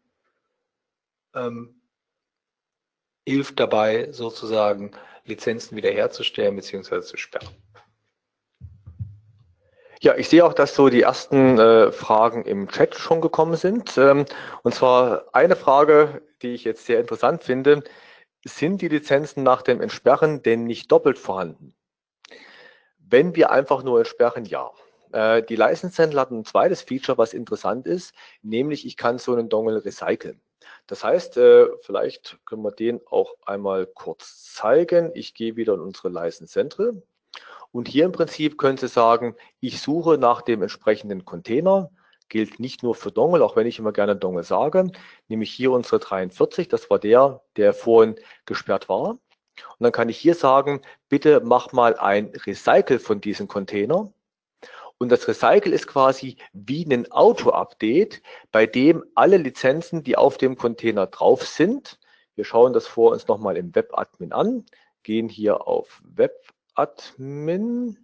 ähm, 1.34 1.80
hilft 3.24 3.60
dabei, 3.60 4.10
sozusagen 4.12 4.90
Lizenzen 5.24 5.76
wiederherzustellen 5.76 6.56
bzw. 6.56 7.02
zu 7.02 7.16
sperren. 7.16 7.54
Ja, 10.00 10.14
ich 10.16 10.28
sehe 10.28 10.44
auch, 10.44 10.52
dass 10.52 10.74
so 10.74 10.88
die 10.88 11.02
ersten 11.02 11.58
äh, 11.58 11.90
Fragen 11.90 12.44
im 12.44 12.68
Chat 12.68 12.96
schon 12.96 13.20
gekommen 13.20 13.56
sind. 13.56 13.96
Ähm, 13.96 14.26
und 14.62 14.74
zwar 14.74 15.24
eine 15.32 15.56
Frage, 15.56 16.22
die 16.42 16.54
ich 16.54 16.64
jetzt 16.64 16.84
sehr 16.84 17.00
interessant 17.00 17.44
finde. 17.44 17.82
Sind 18.44 18.82
die 18.82 18.88
Lizenzen 18.88 19.42
nach 19.42 19.62
dem 19.62 19.80
Entsperren 19.80 20.42
denn 20.42 20.64
nicht 20.64 20.92
doppelt 20.92 21.18
vorhanden? 21.18 21.74
Wenn 22.98 23.34
wir 23.34 23.50
einfach 23.50 23.82
nur 23.82 23.98
entsperren, 23.98 24.44
ja. 24.44 24.70
Äh, 25.16 25.42
die 25.42 25.56
License 25.56 26.02
Handler 26.02 26.20
hat 26.22 26.30
ein 26.30 26.44
zweites 26.44 26.82
Feature, 26.82 27.16
was 27.16 27.32
interessant 27.32 27.86
ist, 27.86 28.14
nämlich 28.42 28.86
ich 28.86 28.98
kann 28.98 29.18
so 29.18 29.32
einen 29.32 29.48
Dongle 29.48 29.82
recyceln. 29.82 30.42
Das 30.86 31.02
heißt, 31.02 31.38
äh, 31.38 31.68
vielleicht 31.80 32.38
können 32.44 32.62
wir 32.62 32.70
den 32.70 33.00
auch 33.06 33.34
einmal 33.46 33.86
kurz 33.86 34.52
zeigen. 34.52 35.12
Ich 35.14 35.32
gehe 35.32 35.56
wieder 35.56 35.72
in 35.72 35.80
unsere 35.80 36.10
License 36.10 36.52
Central. 36.52 37.02
Und 37.72 37.88
hier 37.88 38.04
im 38.04 38.12
Prinzip 38.12 38.58
können 38.58 38.76
Sie 38.76 38.88
sagen, 38.88 39.36
ich 39.60 39.80
suche 39.80 40.18
nach 40.18 40.42
dem 40.42 40.60
entsprechenden 40.60 41.24
Container. 41.24 41.90
Gilt 42.28 42.60
nicht 42.60 42.82
nur 42.82 42.94
für 42.94 43.10
Dongle, 43.10 43.42
auch 43.42 43.56
wenn 43.56 43.66
ich 43.66 43.78
immer 43.78 43.92
gerne 43.92 44.16
Dongle 44.16 44.44
sage. 44.44 44.90
Nämlich 45.28 45.50
hier 45.50 45.70
unsere 45.72 45.98
43, 45.98 46.68
das 46.68 46.90
war 46.90 46.98
der, 46.98 47.42
der 47.56 47.72
vorhin 47.72 48.16
gesperrt 48.44 48.90
war. 48.90 49.10
Und 49.10 49.20
dann 49.80 49.92
kann 49.92 50.10
ich 50.10 50.18
hier 50.18 50.34
sagen, 50.34 50.82
bitte 51.08 51.40
mach 51.42 51.72
mal 51.72 51.96
ein 51.96 52.32
Recycle 52.46 52.98
von 52.98 53.22
diesem 53.22 53.48
Container. 53.48 54.12
Und 54.98 55.10
das 55.10 55.28
Recycle 55.28 55.72
ist 55.72 55.86
quasi 55.86 56.36
wie 56.52 56.84
ein 56.84 57.10
Auto-Update, 57.12 58.22
bei 58.50 58.66
dem 58.66 59.04
alle 59.14 59.36
Lizenzen, 59.36 60.02
die 60.02 60.16
auf 60.16 60.38
dem 60.38 60.56
Container 60.56 61.06
drauf 61.06 61.46
sind, 61.46 61.98
wir 62.34 62.44
schauen 62.44 62.72
das 62.72 62.86
vor 62.86 63.12
uns 63.12 63.26
nochmal 63.28 63.56
im 63.56 63.74
Webadmin 63.74 64.32
an, 64.32 64.66
gehen 65.02 65.28
hier 65.28 65.66
auf 65.66 66.02
Webadmin, 66.04 67.98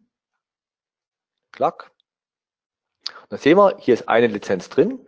klack. 1.53 1.93
Dann 3.29 3.39
sehen 3.39 3.59
wir, 3.59 3.77
hier 3.79 3.95
ist 3.95 4.09
eine 4.09 4.27
Lizenz 4.27 4.69
drin. 4.69 5.07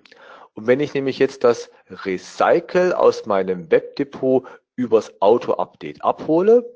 Und 0.53 0.67
wenn 0.67 0.81
ich 0.81 0.95
nämlich 0.95 1.19
jetzt 1.19 1.43
das 1.43 1.71
Recycle 1.89 2.93
aus 2.93 3.27
meinem 3.27 3.71
Webdepot 3.71 4.47
übers 4.77 5.21
Auto-Update 5.21 6.05
abhole, 6.05 6.71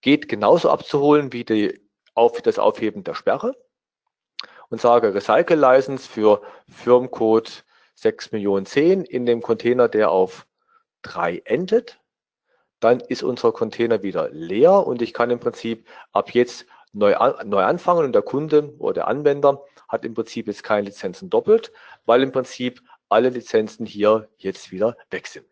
geht 0.00 0.28
genauso 0.28 0.70
abzuholen 0.70 1.32
wie 1.32 1.44
die, 1.44 1.80
auf, 2.14 2.40
das 2.42 2.58
Aufheben 2.58 3.02
der 3.02 3.14
Sperre 3.14 3.54
und 4.70 4.80
sage 4.80 5.14
Recycle 5.14 5.58
License 5.58 6.08
für 6.08 6.42
Firmencode 6.68 7.64
6 7.94 8.32
Millionen 8.32 8.66
10 8.66 9.04
in 9.04 9.26
dem 9.26 9.42
Container, 9.42 9.88
der 9.88 10.10
auf 10.10 10.46
3 11.02 11.42
endet, 11.44 12.00
dann 12.80 13.00
ist 13.00 13.22
unser 13.22 13.52
Container 13.52 14.02
wieder 14.02 14.28
leer 14.30 14.86
und 14.86 15.02
ich 15.02 15.12
kann 15.12 15.30
im 15.30 15.40
Prinzip 15.40 15.86
ab 16.12 16.32
jetzt 16.32 16.66
neu, 16.92 17.14
neu 17.44 17.62
anfangen 17.62 18.04
und 18.04 18.12
der 18.12 18.22
Kunde 18.22 18.74
oder 18.78 18.94
der 18.94 19.08
Anwender 19.08 19.64
hat 19.88 20.04
im 20.04 20.14
Prinzip 20.14 20.46
jetzt 20.46 20.62
keine 20.62 20.86
Lizenzen 20.86 21.30
doppelt, 21.30 21.72
weil 22.06 22.22
im 22.22 22.32
Prinzip 22.32 22.82
alle 23.08 23.30
Lizenzen 23.30 23.86
hier 23.86 24.28
jetzt 24.36 24.70
wieder 24.70 24.96
weg 25.10 25.26
sind. 25.26 25.46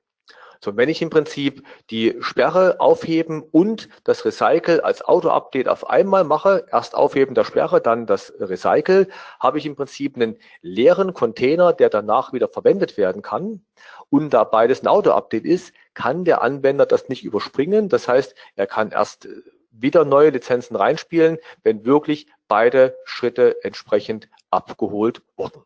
So, 0.60 0.76
wenn 0.76 0.88
ich 0.88 1.02
im 1.02 1.10
Prinzip 1.10 1.66
die 1.90 2.16
Sperre 2.20 2.80
aufheben 2.80 3.42
und 3.42 3.88
das 4.04 4.24
Recycle 4.24 4.80
als 4.80 5.02
Auto-Update 5.02 5.68
auf 5.68 5.88
einmal 5.88 6.24
mache, 6.24 6.66
erst 6.70 6.94
Aufheben 6.94 7.34
der 7.34 7.44
Sperre, 7.44 7.80
dann 7.80 8.06
das 8.06 8.32
Recycle, 8.38 9.08
habe 9.40 9.58
ich 9.58 9.66
im 9.66 9.76
Prinzip 9.76 10.16
einen 10.16 10.38
leeren 10.62 11.14
Container, 11.14 11.72
der 11.72 11.90
danach 11.90 12.32
wieder 12.32 12.48
verwendet 12.48 12.96
werden 12.96 13.22
kann. 13.22 13.64
Und 14.10 14.30
da 14.30 14.44
beides 14.44 14.82
ein 14.82 14.88
Auto-Update 14.88 15.44
ist, 15.44 15.72
kann 15.94 16.24
der 16.24 16.42
Anwender 16.42 16.86
das 16.86 17.08
nicht 17.08 17.24
überspringen. 17.24 17.88
Das 17.88 18.08
heißt, 18.08 18.34
er 18.54 18.66
kann 18.66 18.90
erst 18.90 19.28
wieder 19.70 20.04
neue 20.04 20.30
Lizenzen 20.30 20.76
reinspielen, 20.76 21.38
wenn 21.62 21.84
wirklich 21.84 22.26
beide 22.48 22.96
Schritte 23.04 23.62
entsprechend 23.62 24.28
abgeholt 24.50 25.22
wurden. 25.36 25.62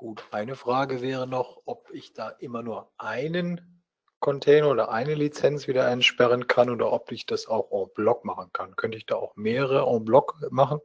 Gut, 0.00 0.24
eine 0.30 0.56
Frage 0.56 1.02
wäre 1.02 1.26
noch, 1.26 1.60
ob 1.66 1.90
ich 1.92 2.14
da 2.14 2.30
immer 2.30 2.62
nur 2.62 2.90
einen 2.96 3.82
Container 4.18 4.70
oder 4.70 4.90
eine 4.90 5.12
Lizenz 5.12 5.68
wieder 5.68 5.84
einsperren 5.84 6.46
kann 6.46 6.70
oder 6.70 6.90
ob 6.90 7.12
ich 7.12 7.26
das 7.26 7.46
auch 7.46 7.70
en 7.70 7.92
bloc 7.92 8.24
machen 8.24 8.48
kann. 8.54 8.76
Könnte 8.76 8.96
ich 8.96 9.04
da 9.04 9.16
auch 9.16 9.36
mehrere 9.36 9.86
en 9.94 10.06
bloc 10.06 10.36
machen? 10.48 10.80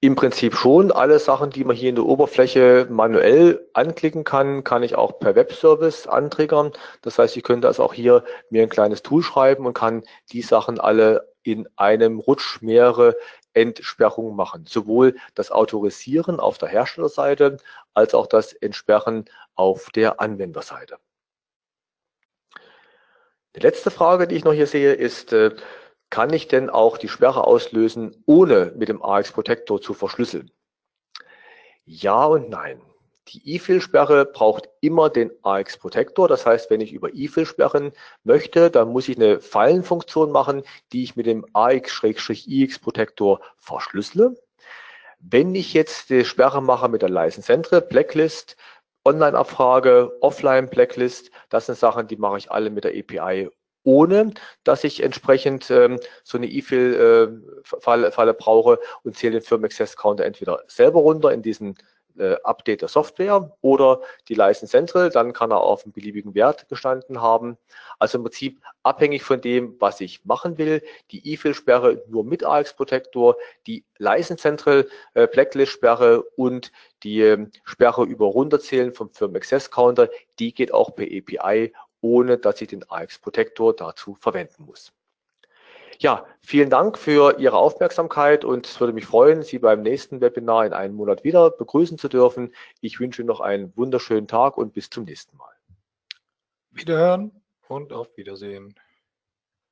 Im 0.00 0.16
Prinzip 0.16 0.54
schon. 0.54 0.92
Alle 0.92 1.18
Sachen, 1.18 1.48
die 1.48 1.64
man 1.64 1.74
hier 1.74 1.88
in 1.88 1.94
der 1.94 2.04
Oberfläche 2.04 2.86
manuell 2.90 3.66
anklicken 3.72 4.24
kann, 4.24 4.62
kann 4.62 4.82
ich 4.82 4.96
auch 4.96 5.18
per 5.18 5.34
Webservice 5.34 6.06
antriggern. 6.06 6.72
Das 7.00 7.18
heißt, 7.18 7.38
ich 7.38 7.42
könnte 7.42 7.68
also 7.68 7.82
auch 7.84 7.94
hier 7.94 8.22
mir 8.50 8.62
ein 8.64 8.68
kleines 8.68 9.02
Tool 9.02 9.22
schreiben 9.22 9.64
und 9.64 9.72
kann 9.72 10.02
die 10.30 10.42
Sachen 10.42 10.78
alle 10.78 11.32
in 11.42 11.66
einem 11.76 12.18
Rutsch 12.18 12.60
mehrere 12.60 13.16
Entsperrung 13.54 14.36
machen. 14.36 14.66
Sowohl 14.66 15.16
das 15.34 15.50
Autorisieren 15.50 16.40
auf 16.40 16.58
der 16.58 16.68
Herstellerseite 16.68 17.58
als 17.94 18.14
auch 18.14 18.26
das 18.26 18.52
Entsperren 18.52 19.24
auf 19.54 19.90
der 19.90 20.20
Anwenderseite. 20.20 20.98
Die 23.56 23.60
letzte 23.60 23.90
Frage, 23.90 24.28
die 24.28 24.36
ich 24.36 24.44
noch 24.44 24.52
hier 24.52 24.68
sehe, 24.68 24.92
ist, 24.92 25.32
äh, 25.32 25.54
kann 26.08 26.32
ich 26.32 26.48
denn 26.48 26.70
auch 26.70 26.98
die 26.98 27.08
Sperre 27.08 27.44
auslösen, 27.44 28.22
ohne 28.26 28.72
mit 28.76 28.88
dem 28.88 29.02
AX 29.02 29.32
Protector 29.32 29.80
zu 29.80 29.94
verschlüsseln? 29.94 30.50
Ja 31.84 32.24
und 32.26 32.48
nein. 32.48 32.80
Die 33.28 33.54
E-Fill-Sperre 33.54 34.24
braucht 34.24 34.68
immer 34.80 35.10
den 35.10 35.30
AX-Protektor. 35.42 36.26
Das 36.26 36.46
heißt, 36.46 36.70
wenn 36.70 36.80
ich 36.80 36.92
über 36.92 37.14
E-Fill 37.14 37.46
sperren 37.46 37.92
möchte, 38.24 38.70
dann 38.70 38.88
muss 38.88 39.08
ich 39.08 39.16
eine 39.16 39.40
Fallenfunktion 39.40 40.32
machen, 40.32 40.62
die 40.92 41.04
ich 41.04 41.16
mit 41.16 41.26
dem 41.26 41.46
AX-IX-Protektor 41.52 43.40
verschlüssele. 43.58 44.34
Wenn 45.20 45.54
ich 45.54 45.74
jetzt 45.74 46.10
die 46.10 46.24
Sperre 46.24 46.62
mache 46.62 46.88
mit 46.88 47.02
der 47.02 47.10
License 47.10 47.46
Central, 47.46 47.82
Blacklist, 47.82 48.56
Online-Abfrage, 49.04 50.12
Offline-Blacklist, 50.22 51.30
das 51.50 51.66
sind 51.66 51.78
Sachen, 51.78 52.08
die 52.08 52.16
mache 52.16 52.38
ich 52.38 52.50
alle 52.50 52.70
mit 52.70 52.84
der 52.84 52.98
API 52.98 53.50
ohne 53.82 54.34
dass 54.64 54.84
ich 54.84 55.02
entsprechend 55.02 55.70
ähm, 55.70 55.98
so 56.22 56.36
eine 56.36 56.46
E-Fill-Falle 56.46 58.08
äh, 58.08 58.12
Falle 58.12 58.34
brauche 58.34 58.78
und 59.02 59.16
zähle 59.16 59.32
den 59.32 59.42
Firmen 59.42 59.64
Access 59.64 59.96
Counter 59.96 60.24
entweder 60.24 60.62
selber 60.66 61.00
runter 61.00 61.32
in 61.32 61.42
diesen 61.42 61.76
äh, 62.18 62.36
Update 62.44 62.82
der 62.82 62.88
Software 62.88 63.56
oder 63.60 64.00
die 64.28 64.34
License 64.34 64.70
Central, 64.70 65.10
dann 65.10 65.32
kann 65.32 65.50
er 65.50 65.60
auf 65.60 65.84
einen 65.84 65.92
beliebigen 65.92 66.34
Wert 66.34 66.68
gestanden 66.68 67.20
haben. 67.20 67.56
Also 67.98 68.18
im 68.18 68.24
Prinzip 68.24 68.60
abhängig 68.82 69.22
von 69.22 69.40
dem, 69.40 69.76
was 69.80 70.00
ich 70.00 70.24
machen 70.24 70.58
will. 70.58 70.82
Die 71.10 71.32
E-Fill-Sperre 71.32 72.02
nur 72.08 72.24
mit 72.24 72.44
AX 72.44 72.74
Protector, 72.74 73.36
die 73.66 73.84
License 73.98 74.42
Central 74.42 74.88
äh, 75.14 75.26
Blacklist-Sperre 75.26 76.22
und 76.36 76.72
die 77.02 77.20
äh, 77.20 77.46
Sperre 77.64 78.04
über 78.04 78.26
Runterzählen 78.26 78.92
vom 78.92 79.10
Firm 79.10 79.34
Access 79.34 79.70
Counter, 79.70 80.08
die 80.38 80.54
geht 80.54 80.72
auch 80.72 80.94
per 80.94 81.06
API, 81.06 81.72
ohne 82.00 82.38
dass 82.38 82.60
ich 82.60 82.68
den 82.68 82.88
AX 82.90 83.18
Protector 83.18 83.74
dazu 83.74 84.14
verwenden 84.14 84.64
muss. 84.64 84.92
Ja, 86.02 86.24
vielen 86.40 86.70
Dank 86.70 86.96
für 86.96 87.38
Ihre 87.38 87.58
Aufmerksamkeit 87.58 88.42
und 88.42 88.66
es 88.66 88.80
würde 88.80 88.94
mich 88.94 89.04
freuen, 89.04 89.42
Sie 89.42 89.58
beim 89.58 89.82
nächsten 89.82 90.22
Webinar 90.22 90.64
in 90.64 90.72
einem 90.72 90.94
Monat 90.94 91.24
wieder 91.24 91.50
begrüßen 91.50 91.98
zu 91.98 92.08
dürfen. 92.08 92.54
Ich 92.80 93.00
wünsche 93.00 93.20
Ihnen 93.20 93.26
noch 93.26 93.40
einen 93.40 93.76
wunderschönen 93.76 94.26
Tag 94.26 94.56
und 94.56 94.72
bis 94.72 94.88
zum 94.88 95.04
nächsten 95.04 95.36
Mal. 95.36 95.52
Wiederhören 96.70 97.42
und 97.68 97.92
auf 97.92 98.16
Wiedersehen. 98.16 98.74